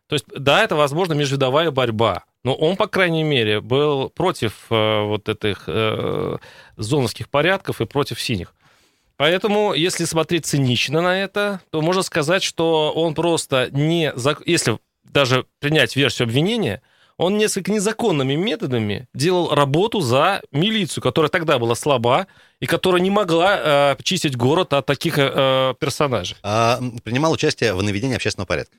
То 0.08 0.16
есть, 0.16 0.26
да, 0.36 0.64
это, 0.64 0.76
возможно, 0.76 1.14
межвидовая 1.14 1.70
борьба, 1.72 2.24
но 2.44 2.56
он, 2.56 2.78
по 2.78 2.88
крайней 2.88 3.24
мере, 3.24 3.62
был 3.62 4.10
против 4.10 4.66
э, 4.70 5.04
вот 5.04 5.30
этих 5.30 5.66
э, 5.68 6.38
зоновских 6.78 7.30
порядков 7.30 7.80
и 7.80 7.86
против 7.86 8.20
синих. 8.20 8.54
Поэтому, 9.18 9.74
если 9.74 10.06
смотреть 10.06 10.46
цинично 10.46 11.02
на 11.02 11.22
это, 11.22 11.62
то 11.72 11.82
можно 11.82 12.02
сказать, 12.02 12.42
что 12.42 12.92
он 12.94 13.14
просто 13.14 13.70
не... 13.72 14.14
Если 14.46 14.80
даже 15.04 15.46
принять 15.60 15.96
версию 15.96 16.26
обвинения, 16.26 16.82
он 17.20 17.38
несколько 17.38 17.72
незаконными 17.74 18.36
методами 18.36 19.08
делал 19.14 19.54
работу 19.54 20.00
за 20.00 20.42
милицию, 20.52 21.04
которая 21.04 21.30
тогда 21.30 21.60
была 21.60 21.76
слаба 21.76 22.28
и 22.60 22.66
которая 22.66 23.02
не 23.02 23.10
могла 23.10 23.94
э, 23.94 24.04
чистить 24.04 24.36
город 24.36 24.74
от 24.74 24.86
таких 24.86 25.16
э, 25.18 25.74
персонажей. 25.80 26.36
А, 26.44 26.80
принимал 27.04 27.32
участие 27.32 27.74
в 27.74 27.82
наведении 27.82 28.16
общественного 28.16 28.48
порядка. 28.48 28.76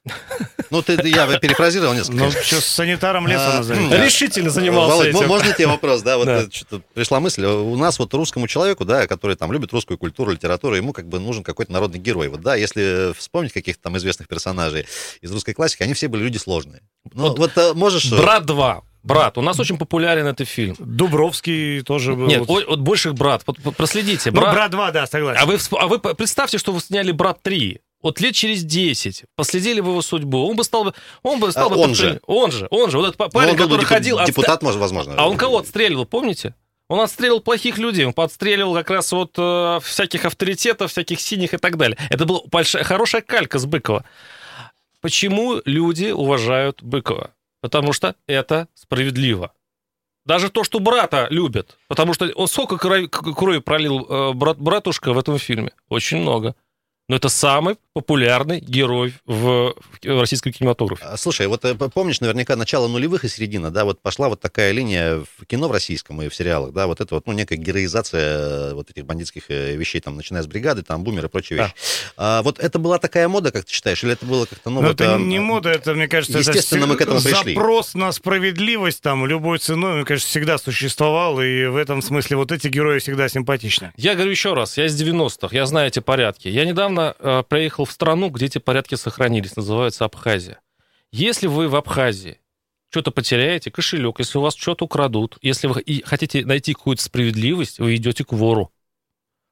Ну, 0.70 0.82
ты, 0.82 1.00
я 1.08 1.38
перефразировал 1.38 1.94
несколько. 1.94 2.24
Ну, 2.24 2.30
что, 2.30 2.60
с 2.60 2.66
санитаром 2.66 3.26
леса 3.26 3.56
назовем. 3.56 3.92
Решительно 3.92 4.50
занимался 4.50 4.96
Володь, 4.96 5.08
этим. 5.08 5.26
можно 5.26 5.52
тебе 5.52 5.66
вопрос, 5.66 6.02
да? 6.02 6.18
Вот 6.18 6.54
что-то 6.54 6.82
пришла 6.94 7.20
мысль. 7.20 7.44
У 7.44 7.76
нас 7.76 7.98
вот 7.98 8.12
русскому 8.14 8.46
человеку, 8.46 8.84
да, 8.84 9.06
который 9.06 9.36
там 9.36 9.52
любит 9.52 9.72
русскую 9.72 9.98
культуру, 9.98 10.32
литературу, 10.32 10.76
ему 10.76 10.92
как 10.92 11.08
бы 11.08 11.18
нужен 11.18 11.42
какой-то 11.42 11.72
народный 11.72 11.98
герой. 11.98 12.28
Вот, 12.28 12.40
да, 12.42 12.54
если 12.54 13.12
вспомнить 13.16 13.52
каких-то 13.52 13.82
там 13.82 13.96
известных 13.96 14.28
персонажей 14.28 14.86
из 15.22 15.32
русской 15.32 15.54
классики, 15.54 15.82
они 15.82 15.94
все 15.94 16.08
были 16.08 16.22
люди 16.22 16.38
сложные. 16.38 16.82
Ну, 17.12 17.34
вот, 17.34 17.38
вот 17.38 17.74
можешь... 17.74 18.10
Брат 18.12 18.44
2. 18.44 18.82
Брат, 19.02 19.38
у 19.38 19.42
нас 19.42 19.58
очень 19.58 19.78
популярен 19.78 20.26
этот 20.26 20.48
фильм. 20.48 20.76
Дубровский 20.78 21.82
тоже 21.82 22.14
был. 22.14 22.26
Нет, 22.26 22.46
вот, 22.46 22.66
вот 22.66 22.80
больших 22.80 23.14
брат. 23.14 23.44
Проследите. 23.76 24.30
Ну, 24.30 24.40
брат 24.40 24.70
2, 24.70 24.90
да, 24.90 25.06
согласен. 25.06 25.40
А 25.42 25.46
вы, 25.46 25.58
а 25.78 25.86
вы 25.86 25.98
представьте, 25.98 26.58
что 26.58 26.72
вы 26.72 26.80
сняли 26.80 27.12
брат 27.12 27.42
3. 27.42 27.80
Вот 28.02 28.20
лет 28.20 28.34
через 28.34 28.64
10 28.64 29.24
последили 29.36 29.80
бы 29.80 29.90
его 29.90 30.00
судьбу, 30.00 30.48
он 30.48 30.56
бы 30.56 30.64
стал, 30.64 30.94
он 31.22 31.38
бы 31.38 31.50
стал 31.50 31.66
а 31.66 31.76
бы... 31.76 31.80
Он 31.80 31.94
же. 31.94 32.20
Он 32.26 32.50
же, 32.50 32.66
он 32.70 32.90
же. 32.90 32.98
Вот 32.98 33.08
этот 33.08 33.32
парень, 33.32 33.50
он 33.50 33.56
был 33.56 33.64
который 33.64 33.80
бы 33.80 33.86
ходил... 33.86 34.24
Депутат, 34.24 34.62
может, 34.62 34.80
возможно. 34.80 35.14
А 35.18 35.28
он 35.28 35.36
кого 35.36 35.58
отстреливал, 35.58 36.06
помните? 36.06 36.54
Он 36.88 37.00
отстреливал 37.00 37.40
плохих 37.40 37.78
людей, 37.78 38.04
он 38.04 38.12
подстреливал 38.12 38.74
как 38.74 38.90
раз 38.90 39.12
вот 39.12 39.34
э, 39.36 39.78
всяких 39.82 40.24
авторитетов, 40.24 40.90
всяких 40.90 41.20
синих 41.20 41.54
и 41.54 41.56
так 41.58 41.76
далее. 41.76 41.96
Это 42.08 42.24
была 42.24 42.40
большая, 42.50 42.84
хорошая 42.84 43.22
калька 43.22 43.58
с 43.58 43.66
Быкова. 43.66 44.04
Почему 45.00 45.60
люди 45.64 46.10
уважают 46.10 46.82
Быкова? 46.82 47.30
Потому 47.60 47.92
что 47.92 48.16
это 48.26 48.68
справедливо. 48.74 49.52
Даже 50.26 50.50
то, 50.50 50.64
что 50.64 50.80
брата 50.80 51.26
любят. 51.30 51.78
Потому 51.88 52.14
что 52.14 52.30
он 52.34 52.46
сколько 52.46 52.76
крови, 52.78 53.06
крови 53.06 53.58
пролил 53.58 54.06
э, 54.08 54.32
брат, 54.32 54.58
братушка 54.58 55.12
в 55.12 55.18
этом 55.18 55.38
фильме? 55.38 55.72
Очень 55.88 56.18
много. 56.18 56.54
Но 57.10 57.16
это 57.16 57.28
самый 57.28 57.74
популярный 57.92 58.60
герой 58.60 59.14
в, 59.26 59.74
в 60.00 60.20
российском 60.20 60.52
кинематографе. 60.52 61.04
Слушай, 61.16 61.48
вот 61.48 61.64
э, 61.64 61.74
помнишь 61.74 62.20
наверняка 62.20 62.54
начало 62.54 62.86
нулевых 62.86 63.24
и 63.24 63.28
середина, 63.28 63.72
да, 63.72 63.84
вот 63.84 64.00
пошла 64.00 64.28
вот 64.28 64.40
такая 64.40 64.70
линия 64.70 65.24
в 65.36 65.44
кино 65.46 65.66
в 65.66 65.72
российском 65.72 66.22
и 66.22 66.28
в 66.28 66.34
сериалах, 66.34 66.72
да, 66.72 66.86
вот 66.86 67.00
это 67.00 67.16
вот, 67.16 67.26
ну, 67.26 67.32
некая 67.32 67.56
героизация 67.56 68.74
вот 68.74 68.90
этих 68.90 69.06
бандитских 69.06 69.46
э, 69.48 69.74
вещей, 69.74 70.00
там, 70.00 70.14
начиная 70.14 70.44
с 70.44 70.46
бригады, 70.46 70.84
там, 70.84 71.02
бумер 71.02 71.24
и 71.24 71.28
прочие 71.28 71.56
да. 71.56 71.64
вещи. 71.64 71.74
А, 72.16 72.42
вот 72.44 72.60
это 72.60 72.78
была 72.78 72.98
такая 72.98 73.26
мода, 73.26 73.50
как 73.50 73.64
ты 73.64 73.72
считаешь, 73.72 74.04
или 74.04 74.12
это 74.12 74.24
было 74.24 74.46
как-то, 74.46 74.70
ну, 74.70 74.80
Но 74.80 74.86
вот, 74.86 75.00
это 75.00 75.16
а, 75.16 75.18
не 75.18 75.40
мода, 75.40 75.70
это, 75.70 75.94
мне 75.94 76.06
кажется, 76.06 76.38
естественно, 76.38 76.84
это 76.84 76.86
мы 76.86 76.96
к 76.96 77.00
этому 77.00 77.20
пришли. 77.20 77.54
запрос 77.54 77.94
на 77.94 78.12
справедливость, 78.12 79.02
там, 79.02 79.26
любой 79.26 79.58
ценой, 79.58 79.96
мне 79.96 80.04
кажется, 80.04 80.30
всегда 80.30 80.58
существовал, 80.58 81.42
и 81.42 81.66
в 81.66 81.74
этом 81.74 82.02
смысле 82.02 82.36
вот 82.36 82.52
эти 82.52 82.68
герои 82.68 83.00
всегда 83.00 83.28
симпатичны. 83.28 83.92
Я 83.96 84.14
говорю 84.14 84.30
еще 84.30 84.54
раз, 84.54 84.78
я 84.78 84.86
из 84.86 85.02
90-х, 85.02 85.48
я 85.50 85.66
знаю 85.66 85.88
эти 85.88 85.98
порядки. 85.98 86.46
Я 86.46 86.64
недавно 86.64 86.99
э, 87.18 87.42
приехал 87.48 87.84
в 87.84 87.92
страну, 87.92 88.30
где 88.30 88.46
эти 88.46 88.58
порядки 88.58 88.94
сохранились, 88.94 89.56
называется 89.56 90.04
Абхазия. 90.04 90.60
Если 91.12 91.46
вы 91.46 91.68
в 91.68 91.76
Абхазии 91.76 92.40
что-то 92.90 93.10
потеряете, 93.10 93.70
кошелек, 93.70 94.18
если 94.18 94.38
у 94.38 94.40
вас 94.42 94.54
что-то 94.54 94.84
украдут, 94.84 95.38
если 95.42 95.68
вы 95.68 95.82
хотите 96.04 96.44
найти 96.44 96.74
какую-то 96.74 97.02
справедливость, 97.02 97.78
вы 97.78 97.96
идете 97.96 98.24
к 98.24 98.32
вору. 98.32 98.72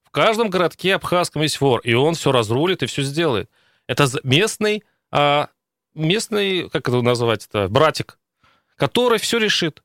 В 0.05 0.11
каждом 0.11 0.51
городке 0.51 0.95
абхазском 0.95 1.43
есть 1.43 1.61
вор, 1.61 1.81
и 1.81 1.93
он 1.95 2.15
все 2.15 2.33
разрулит 2.33 2.83
и 2.83 2.87
все 2.87 3.03
сделает. 3.03 3.51
Это 3.87 4.07
местный, 4.23 4.83
а, 5.11 5.49
местный, 5.95 6.69
как 6.71 6.89
это 6.89 7.03
назвать 7.03 7.47
это, 7.47 7.69
братик, 7.69 8.19
который 8.77 9.19
все 9.19 9.39
решит. 9.39 9.83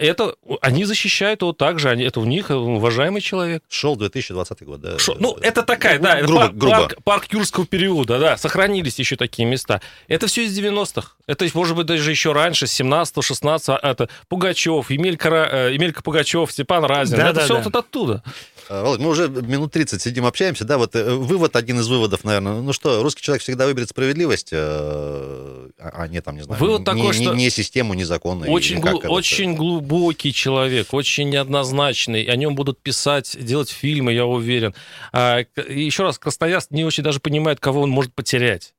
Это, 0.00 0.34
они 0.62 0.84
защищают 0.86 1.42
его 1.42 1.52
также, 1.52 1.90
они, 1.90 2.04
это 2.04 2.20
у 2.20 2.24
них 2.24 2.48
уважаемый 2.48 3.20
человек. 3.20 3.62
Шел 3.68 3.96
2020 3.96 4.62
год, 4.62 4.80
да. 4.80 4.98
Шо, 4.98 5.14
ну, 5.18 5.36
это 5.42 5.62
такая, 5.62 5.98
да, 5.98 6.18
это 6.18 6.26
грубо, 6.26 6.40
парк, 6.40 6.54
грубо. 6.56 6.76
Парк, 6.76 6.94
парк 7.04 7.24
юрского 7.32 7.66
периода, 7.66 8.18
да, 8.18 8.36
сохранились 8.38 8.98
еще 8.98 9.16
такие 9.16 9.46
места. 9.46 9.82
Это 10.08 10.26
все 10.26 10.46
из 10.46 10.58
90-х. 10.58 11.12
Это, 11.26 11.46
может 11.52 11.76
быть, 11.76 11.86
даже 11.86 12.10
еще 12.10 12.32
раньше, 12.32 12.66
с 12.66 12.72
17 12.72 13.22
16 13.22 13.78
это 13.82 14.08
Пугачев, 14.28 14.90
Емелька, 14.90 15.68
Емелька 15.70 16.02
Пугачев, 16.02 16.50
Степан 16.50 16.84
Разин. 16.84 17.18
Да, 17.18 17.30
это 17.30 17.40
да, 17.40 17.44
все 17.44 17.56
да. 17.56 17.62
вот 17.62 17.76
оттуда. 17.76 18.22
Володь, 18.70 19.00
мы 19.00 19.10
уже 19.10 19.28
минут 19.28 19.72
30 19.72 20.00
сидим, 20.00 20.24
общаемся, 20.24 20.64
да, 20.64 20.78
вот 20.78 20.94
вывод, 20.94 21.56
один 21.56 21.80
из 21.80 21.88
выводов, 21.88 22.22
наверное, 22.22 22.60
ну 22.60 22.72
что, 22.72 23.02
русский 23.02 23.20
человек 23.20 23.42
всегда 23.42 23.66
выберет 23.66 23.88
справедливость, 23.88 24.50
а 24.52 26.06
не 26.08 26.20
там, 26.20 26.36
не 26.36 26.42
знаю, 26.42 26.60
вывод 26.60 26.80
не, 26.80 26.84
такой, 26.84 27.06
не, 27.06 27.12
что 27.12 27.34
не 27.34 27.50
систему, 27.50 27.94
не 27.94 28.04
законы. 28.04 28.48
Очень, 28.48 28.78
глуб, 28.78 29.04
очень 29.08 29.56
глубокий 29.90 30.32
человек, 30.32 30.94
очень 30.94 31.30
неоднозначный, 31.30 32.24
о 32.24 32.36
нем 32.36 32.54
будут 32.54 32.80
писать, 32.80 33.36
делать 33.40 33.70
фильмы, 33.70 34.12
я 34.12 34.24
уверен. 34.24 34.74
А, 35.12 35.44
еще 35.68 36.04
раз, 36.04 36.18
Красноярск 36.18 36.70
не 36.70 36.84
очень 36.84 37.02
даже 37.02 37.18
понимает, 37.20 37.60
кого 37.60 37.82
он 37.82 37.90
может 37.90 38.14
потерять 38.14 38.74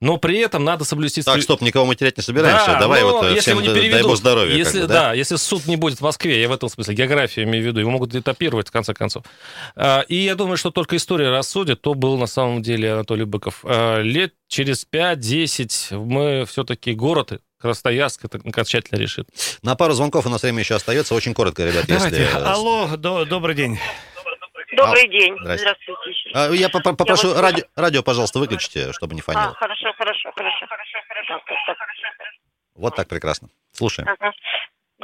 но 0.00 0.18
при 0.18 0.38
этом 0.38 0.64
надо 0.64 0.84
соблюсти... 0.84 1.22
Так, 1.22 1.40
стоп, 1.40 1.62
никого 1.62 1.86
мы 1.86 1.94
терять 1.94 2.16
не 2.18 2.22
собираемся. 2.22 2.66
Да, 2.66 2.80
Давай 2.80 3.02
вот 3.04 3.24
если 3.26 3.40
всем, 3.40 3.62
не 3.62 3.68
переведут, 3.68 3.92
дай 3.92 4.02
бог 4.02 4.16
здоровья. 4.16 4.54
Если, 4.54 4.80
как 4.80 4.88
бы, 4.88 4.92
да? 4.92 5.00
да, 5.00 5.12
если 5.14 5.36
суд 5.36 5.66
не 5.66 5.76
будет 5.76 5.98
в 5.98 6.02
Москве, 6.02 6.42
я 6.42 6.48
в 6.48 6.52
этом 6.52 6.68
смысле 6.68 6.94
географию 6.94 7.46
имею 7.46 7.64
в 7.64 7.66
виду, 7.68 7.80
его 7.80 7.90
могут 7.90 8.14
этапировать, 8.14 8.68
в 8.68 8.70
конце 8.70 8.92
концов. 8.92 9.24
И 10.08 10.16
я 10.16 10.34
думаю, 10.34 10.58
что 10.58 10.70
только 10.70 10.96
история 10.96 11.30
рассудит, 11.30 11.80
то 11.80 11.94
был 11.94 12.18
на 12.18 12.26
самом 12.26 12.60
деле 12.60 12.92
Анатолий 12.92 13.24
Быков. 13.24 13.64
Лет 13.64 14.34
через 14.48 14.86
5-10 14.92 15.96
мы 15.96 16.44
все-таки 16.44 16.92
город 16.92 17.40
Красноярск 17.64 18.26
это 18.26 18.36
окончательно 18.46 18.98
решит. 18.98 19.26
На 19.62 19.74
пару 19.74 19.94
звонков 19.94 20.26
у 20.26 20.28
нас 20.28 20.42
время 20.42 20.58
еще 20.58 20.74
остается. 20.74 21.14
Очень 21.14 21.32
коротко, 21.32 21.64
ребят. 21.64 21.86
Давайте. 21.88 22.20
Если... 22.20 22.36
Алло, 22.44 22.94
до, 22.98 23.24
добрый 23.24 23.54
день. 23.54 23.78
Добрый 24.76 25.04
а, 25.04 25.08
день. 25.08 25.34
Здрасте. 25.40 25.62
Здравствуйте. 25.62 26.30
А, 26.34 26.52
я 26.52 26.68
попрошу, 26.68 27.28
я 27.28 27.34
вот... 27.34 27.40
радио, 27.40 27.64
радио, 27.74 28.02
пожалуйста, 28.02 28.38
выключите, 28.38 28.92
чтобы 28.92 29.14
не 29.14 29.22
фонило. 29.22 29.44
А, 29.44 29.54
хорошо, 29.54 29.94
хорошо, 29.96 30.30
хорошо. 30.36 30.66
Так, 31.26 31.40
так, 31.46 31.76
так. 32.18 32.26
Вот 32.74 32.96
так 32.96 33.08
прекрасно. 33.08 33.48
Слушаем. 33.72 34.10
Ага. 34.10 34.34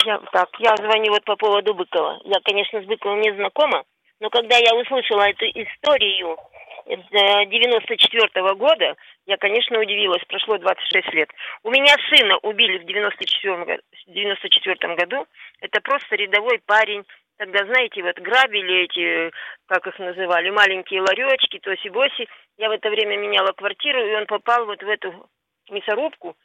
Я, 0.05 0.19
так, 0.31 0.51
я 0.59 0.77
звоню 0.77 1.13
вот 1.13 1.25
по 1.25 1.37
поводу 1.37 1.73
Быкова. 1.73 2.21
Я, 2.27 2.41
конечно, 2.45 2.83
с 2.83 2.85
Быковым 2.85 3.23
не 3.23 3.33
знакома, 3.37 3.85
но 4.21 4.29
когда 4.29 4.59
я 4.59 4.75
услышала 4.75 5.23
эту 5.23 5.47
историю, 5.47 6.37
94 6.97 8.55
года, 8.55 8.97
я, 9.27 9.37
конечно, 9.37 9.79
удивилась, 9.79 10.25
прошло 10.27 10.59
26 10.59 11.15
лет. 11.15 11.31
У 11.63 11.71
меня 11.71 11.95
сына 12.11 12.39
убили 12.43 12.79
в 12.79 12.85
94, 12.85 13.81
94 14.09 14.95
году. 14.97 15.27
Это 15.61 15.81
просто 15.81 16.17
рядовой 16.17 16.61
парень. 16.67 17.05
Тогда, 17.39 17.65
знаете, 17.65 18.03
вот 18.03 18.19
грабили 18.19 18.85
эти, 18.85 19.33
как 19.67 19.87
их 19.87 19.99
называли, 19.99 20.51
маленькие 20.51 21.01
ларечки, 21.01 21.59
тоси-боси. 21.59 22.29
Я 22.59 22.69
в 22.69 22.73
это 22.73 22.91
время 22.91 23.17
меняла 23.17 23.53
квартиру, 23.53 24.05
и 24.05 24.15
он 24.15 24.27
попал 24.27 24.67
вот 24.67 24.83
в 24.83 24.89
эту 24.89 25.29
мясорубку. 25.71 26.37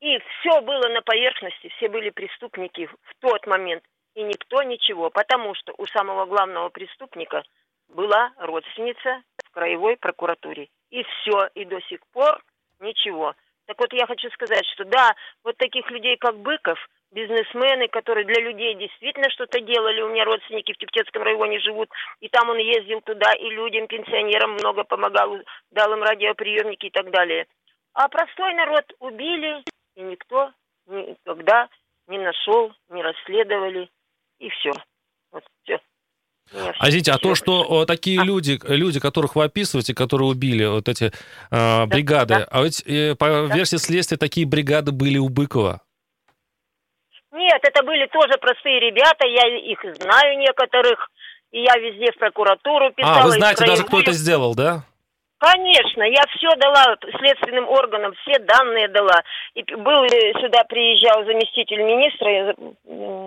И 0.00 0.18
все 0.18 0.60
было 0.60 0.88
на 0.88 1.00
поверхности, 1.00 1.72
все 1.76 1.88
были 1.88 2.10
преступники 2.10 2.86
в 2.86 3.14
тот 3.20 3.46
момент. 3.46 3.84
И 4.14 4.22
никто 4.22 4.62
ничего, 4.62 5.08
потому 5.10 5.54
что 5.54 5.72
у 5.78 5.86
самого 5.86 6.26
главного 6.26 6.68
преступника 6.68 7.44
была 7.92 8.32
родственница 8.38 9.22
в 9.44 9.50
краевой 9.50 9.96
прокуратуре. 9.96 10.68
И 10.90 11.02
все, 11.04 11.48
и 11.54 11.64
до 11.64 11.80
сих 11.82 12.00
пор 12.12 12.42
ничего. 12.80 13.34
Так 13.66 13.78
вот, 13.78 13.92
я 13.92 14.06
хочу 14.06 14.28
сказать, 14.30 14.64
что 14.74 14.84
да, 14.84 15.14
вот 15.44 15.56
таких 15.56 15.90
людей, 15.90 16.16
как 16.16 16.36
Быков, 16.38 16.78
бизнесмены, 17.12 17.88
которые 17.88 18.24
для 18.24 18.42
людей 18.42 18.74
действительно 18.74 19.30
что-то 19.30 19.60
делали. 19.60 20.00
У 20.00 20.08
меня 20.08 20.24
родственники 20.24 20.72
в 20.72 20.78
Тюктецком 20.78 21.22
районе 21.22 21.60
живут, 21.60 21.90
и 22.20 22.28
там 22.28 22.50
он 22.50 22.58
ездил 22.58 23.00
туда, 23.02 23.32
и 23.34 23.48
людям, 23.50 23.86
пенсионерам 23.86 24.52
много 24.54 24.84
помогал, 24.84 25.38
дал 25.70 25.92
им 25.92 26.02
радиоприемники 26.02 26.86
и 26.86 26.90
так 26.90 27.10
далее. 27.10 27.46
А 27.94 28.08
простой 28.08 28.54
народ 28.54 28.84
убили, 28.98 29.62
и 29.94 30.00
никто 30.00 30.52
никогда 30.86 31.68
не 32.08 32.18
нашел, 32.18 32.72
не 32.88 33.02
расследовали, 33.02 33.90
и 34.38 34.48
все. 34.48 34.72
Вот 35.30 35.44
все. 35.62 35.80
А 36.78 36.88
извините, 36.88 37.12
а 37.12 37.18
то, 37.18 37.34
что 37.34 37.62
о, 37.62 37.84
такие 37.86 38.20
а. 38.20 38.24
люди, 38.24 38.60
люди, 38.64 39.00
которых 39.00 39.36
вы 39.36 39.44
описываете, 39.44 39.94
которые 39.94 40.28
убили 40.28 40.64
вот 40.66 40.88
эти 40.88 41.12
э, 41.50 41.86
бригады, 41.86 42.34
да. 42.34 42.48
а 42.50 42.62
ведь 42.62 42.82
э, 42.86 43.14
по 43.14 43.26
да. 43.26 43.54
версии 43.54 43.76
следствия 43.76 44.18
такие 44.18 44.46
бригады 44.46 44.92
были 44.92 45.18
у 45.18 45.28
Быкова. 45.28 45.80
Нет, 47.32 47.60
это 47.62 47.82
были 47.82 48.06
тоже 48.12 48.38
простые 48.38 48.80
ребята, 48.80 49.26
я 49.26 49.56
их 49.56 49.80
знаю 49.96 50.38
некоторых, 50.38 51.08
и 51.50 51.62
я 51.62 51.76
везде 51.78 52.12
в 52.12 52.18
прокуратуру 52.18 52.92
писала. 52.92 53.20
А, 53.20 53.24
вы 53.24 53.30
знаете 53.32 53.64
даже, 53.64 53.84
кто 53.84 54.00
это 54.00 54.12
сделал, 54.12 54.54
да? 54.54 54.84
Конечно, 55.42 56.04
я 56.04 56.22
все 56.36 56.54
дала 56.54 56.96
следственным 57.18 57.68
органам, 57.68 58.14
все 58.22 58.38
данные 58.38 58.86
дала. 58.86 59.24
И 59.54 59.64
был 59.74 60.04
э, 60.04 60.32
сюда 60.40 60.62
приезжал 60.62 61.24
заместитель 61.24 61.82
министра, 61.82 62.30
я 62.30 62.54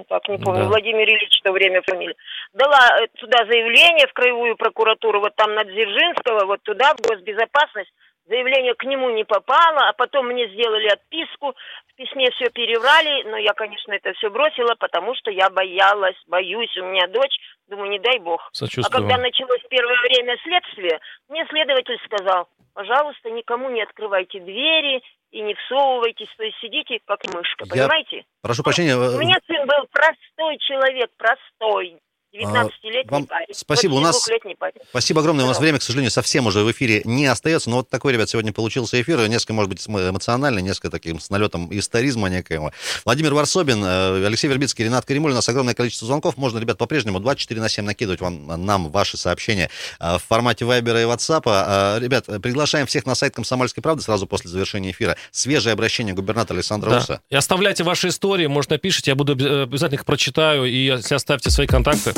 так 0.07 0.25
не 0.29 0.37
помню, 0.37 0.61
да. 0.61 0.67
Владимир 0.69 1.03
Ильич 1.09 1.37
в 1.37 1.43
то 1.43 1.51
время 1.51 1.81
фамилия. 1.85 2.15
Дала 2.53 3.01
э, 3.01 3.07
туда 3.19 3.39
заявление 3.39 4.07
в 4.07 4.13
краевую 4.13 4.55
прокуратуру, 4.55 5.19
вот 5.19 5.35
там 5.35 5.55
на 5.55 5.65
Дзержинского, 5.65 6.45
вот 6.45 6.63
туда, 6.63 6.93
в 6.93 7.01
госбезопасность. 7.05 7.91
Заявление 8.27 8.73
к 8.73 8.83
нему 8.83 9.11
не 9.11 9.23
попало, 9.23 9.87
а 9.87 9.93
потом 9.93 10.27
мне 10.27 10.47
сделали 10.49 10.87
отписку, 10.87 11.55
в 11.87 11.95
письме 11.95 12.31
все 12.31 12.49
переврали, 12.49 13.23
но 13.29 13.37
я, 13.37 13.53
конечно, 13.53 13.93
это 13.93 14.13
все 14.13 14.31
бросила, 14.31 14.73
потому 14.75 15.13
что 15.15 15.29
я 15.29 15.49
боялась, 15.51 16.17
боюсь, 16.25 16.75
у 16.77 16.85
меня 16.85 17.07
дочь, 17.07 17.37
думаю, 17.67 17.91
не 17.91 17.99
дай 17.99 18.17
бог. 18.17 18.51
А 18.59 18.89
когда 18.89 19.17
началось 19.17 19.61
первое 19.69 19.97
время 20.01 20.37
следствия, 20.43 20.99
мне 21.29 21.45
следователь 21.49 21.99
сказал, 22.05 22.49
пожалуйста, 22.73 23.29
никому 23.29 23.69
не 23.69 23.83
открывайте 23.83 24.39
двери 24.39 25.03
и 25.29 25.41
не 25.41 25.53
всовывайтесь, 25.53 26.29
то 26.35 26.43
есть 26.43 26.57
сидите 26.59 26.99
как 27.05 27.23
мышка, 27.31 27.65
я... 27.65 27.71
понимаете? 27.71 28.25
Прошу 28.41 28.63
прощения. 28.63 28.95
У 28.95 29.19
меня 29.19 29.37
сын 29.45 29.67
был 29.67 29.87
простой 29.91 30.57
человек, 30.59 31.11
простой, 31.15 31.99
19-летний 32.35 33.09
Вам 33.09 33.25
парень. 33.25 33.47
Спасибо, 33.51 33.93
у 33.93 33.99
нас... 33.99 34.27
Парень. 34.59 34.75
Спасибо 34.89 35.21
огромное. 35.21 35.45
У 35.45 35.47
нас 35.47 35.59
время, 35.59 35.79
к 35.79 35.83
сожалению, 35.83 36.11
совсем 36.11 36.47
уже 36.47 36.63
в 36.63 36.71
эфире 36.71 37.01
не 37.05 37.25
остается. 37.25 37.69
Но 37.69 37.77
вот 37.77 37.89
такой, 37.89 38.13
ребят, 38.13 38.29
сегодня 38.29 38.51
получился 38.53 39.01
эфир. 39.01 39.27
Несколько, 39.27 39.53
может 39.53 39.69
быть, 39.69 39.85
эмоциональный, 39.87 40.61
несколько 40.61 40.89
таким 40.89 41.19
с 41.19 41.29
налетом 41.29 41.69
историзма 41.71 42.29
некоего. 42.29 42.71
Владимир 43.05 43.33
Варсобин, 43.33 43.83
э, 43.83 44.25
Алексей 44.25 44.47
Вербицкий, 44.47 44.85
Ренат 44.85 45.05
Каримуль. 45.05 45.31
У 45.31 45.35
нас 45.35 45.47
огромное 45.49 45.73
количество 45.73 46.07
звонков. 46.07 46.37
Можно, 46.37 46.59
ребят, 46.59 46.77
по-прежнему 46.77 47.19
24 47.19 47.61
на 47.61 47.69
7 47.69 47.85
накидывать 47.85 48.21
вам, 48.21 48.65
нам 48.65 48.89
ваши 48.89 49.17
сообщения 49.17 49.69
э, 49.99 50.17
в 50.17 50.23
формате 50.27 50.65
Вайбера 50.65 51.01
и 51.01 51.05
Ватсапа. 51.05 51.97
Э, 51.97 51.99
ребят, 52.03 52.25
приглашаем 52.41 52.87
всех 52.87 53.05
на 53.05 53.15
сайт 53.15 53.35
Комсомольской 53.35 53.81
правды 53.81 54.03
сразу 54.03 54.27
после 54.27 54.49
завершения 54.49 54.91
эфира. 54.91 55.15
Свежее 55.31 55.73
обращение 55.73 56.13
губернатора 56.13 56.57
Александра 56.57 56.89
да. 56.89 56.99
Руса. 56.99 57.21
И 57.29 57.35
оставляйте 57.35 57.83
ваши 57.83 58.09
истории, 58.09 58.47
может, 58.47 58.71
напишите, 58.71 59.11
я 59.11 59.15
буду 59.15 59.33
обязательно 59.33 59.95
их 59.95 60.05
прочитаю, 60.05 60.65
и 60.65 60.77
если 60.77 61.15
оставьте 61.15 61.49
свои 61.49 61.67
контакты, 61.67 62.13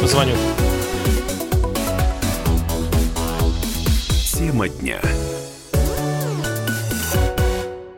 Позвоню. 0.00 0.34
Тема 4.38 4.68
дня. 4.68 5.00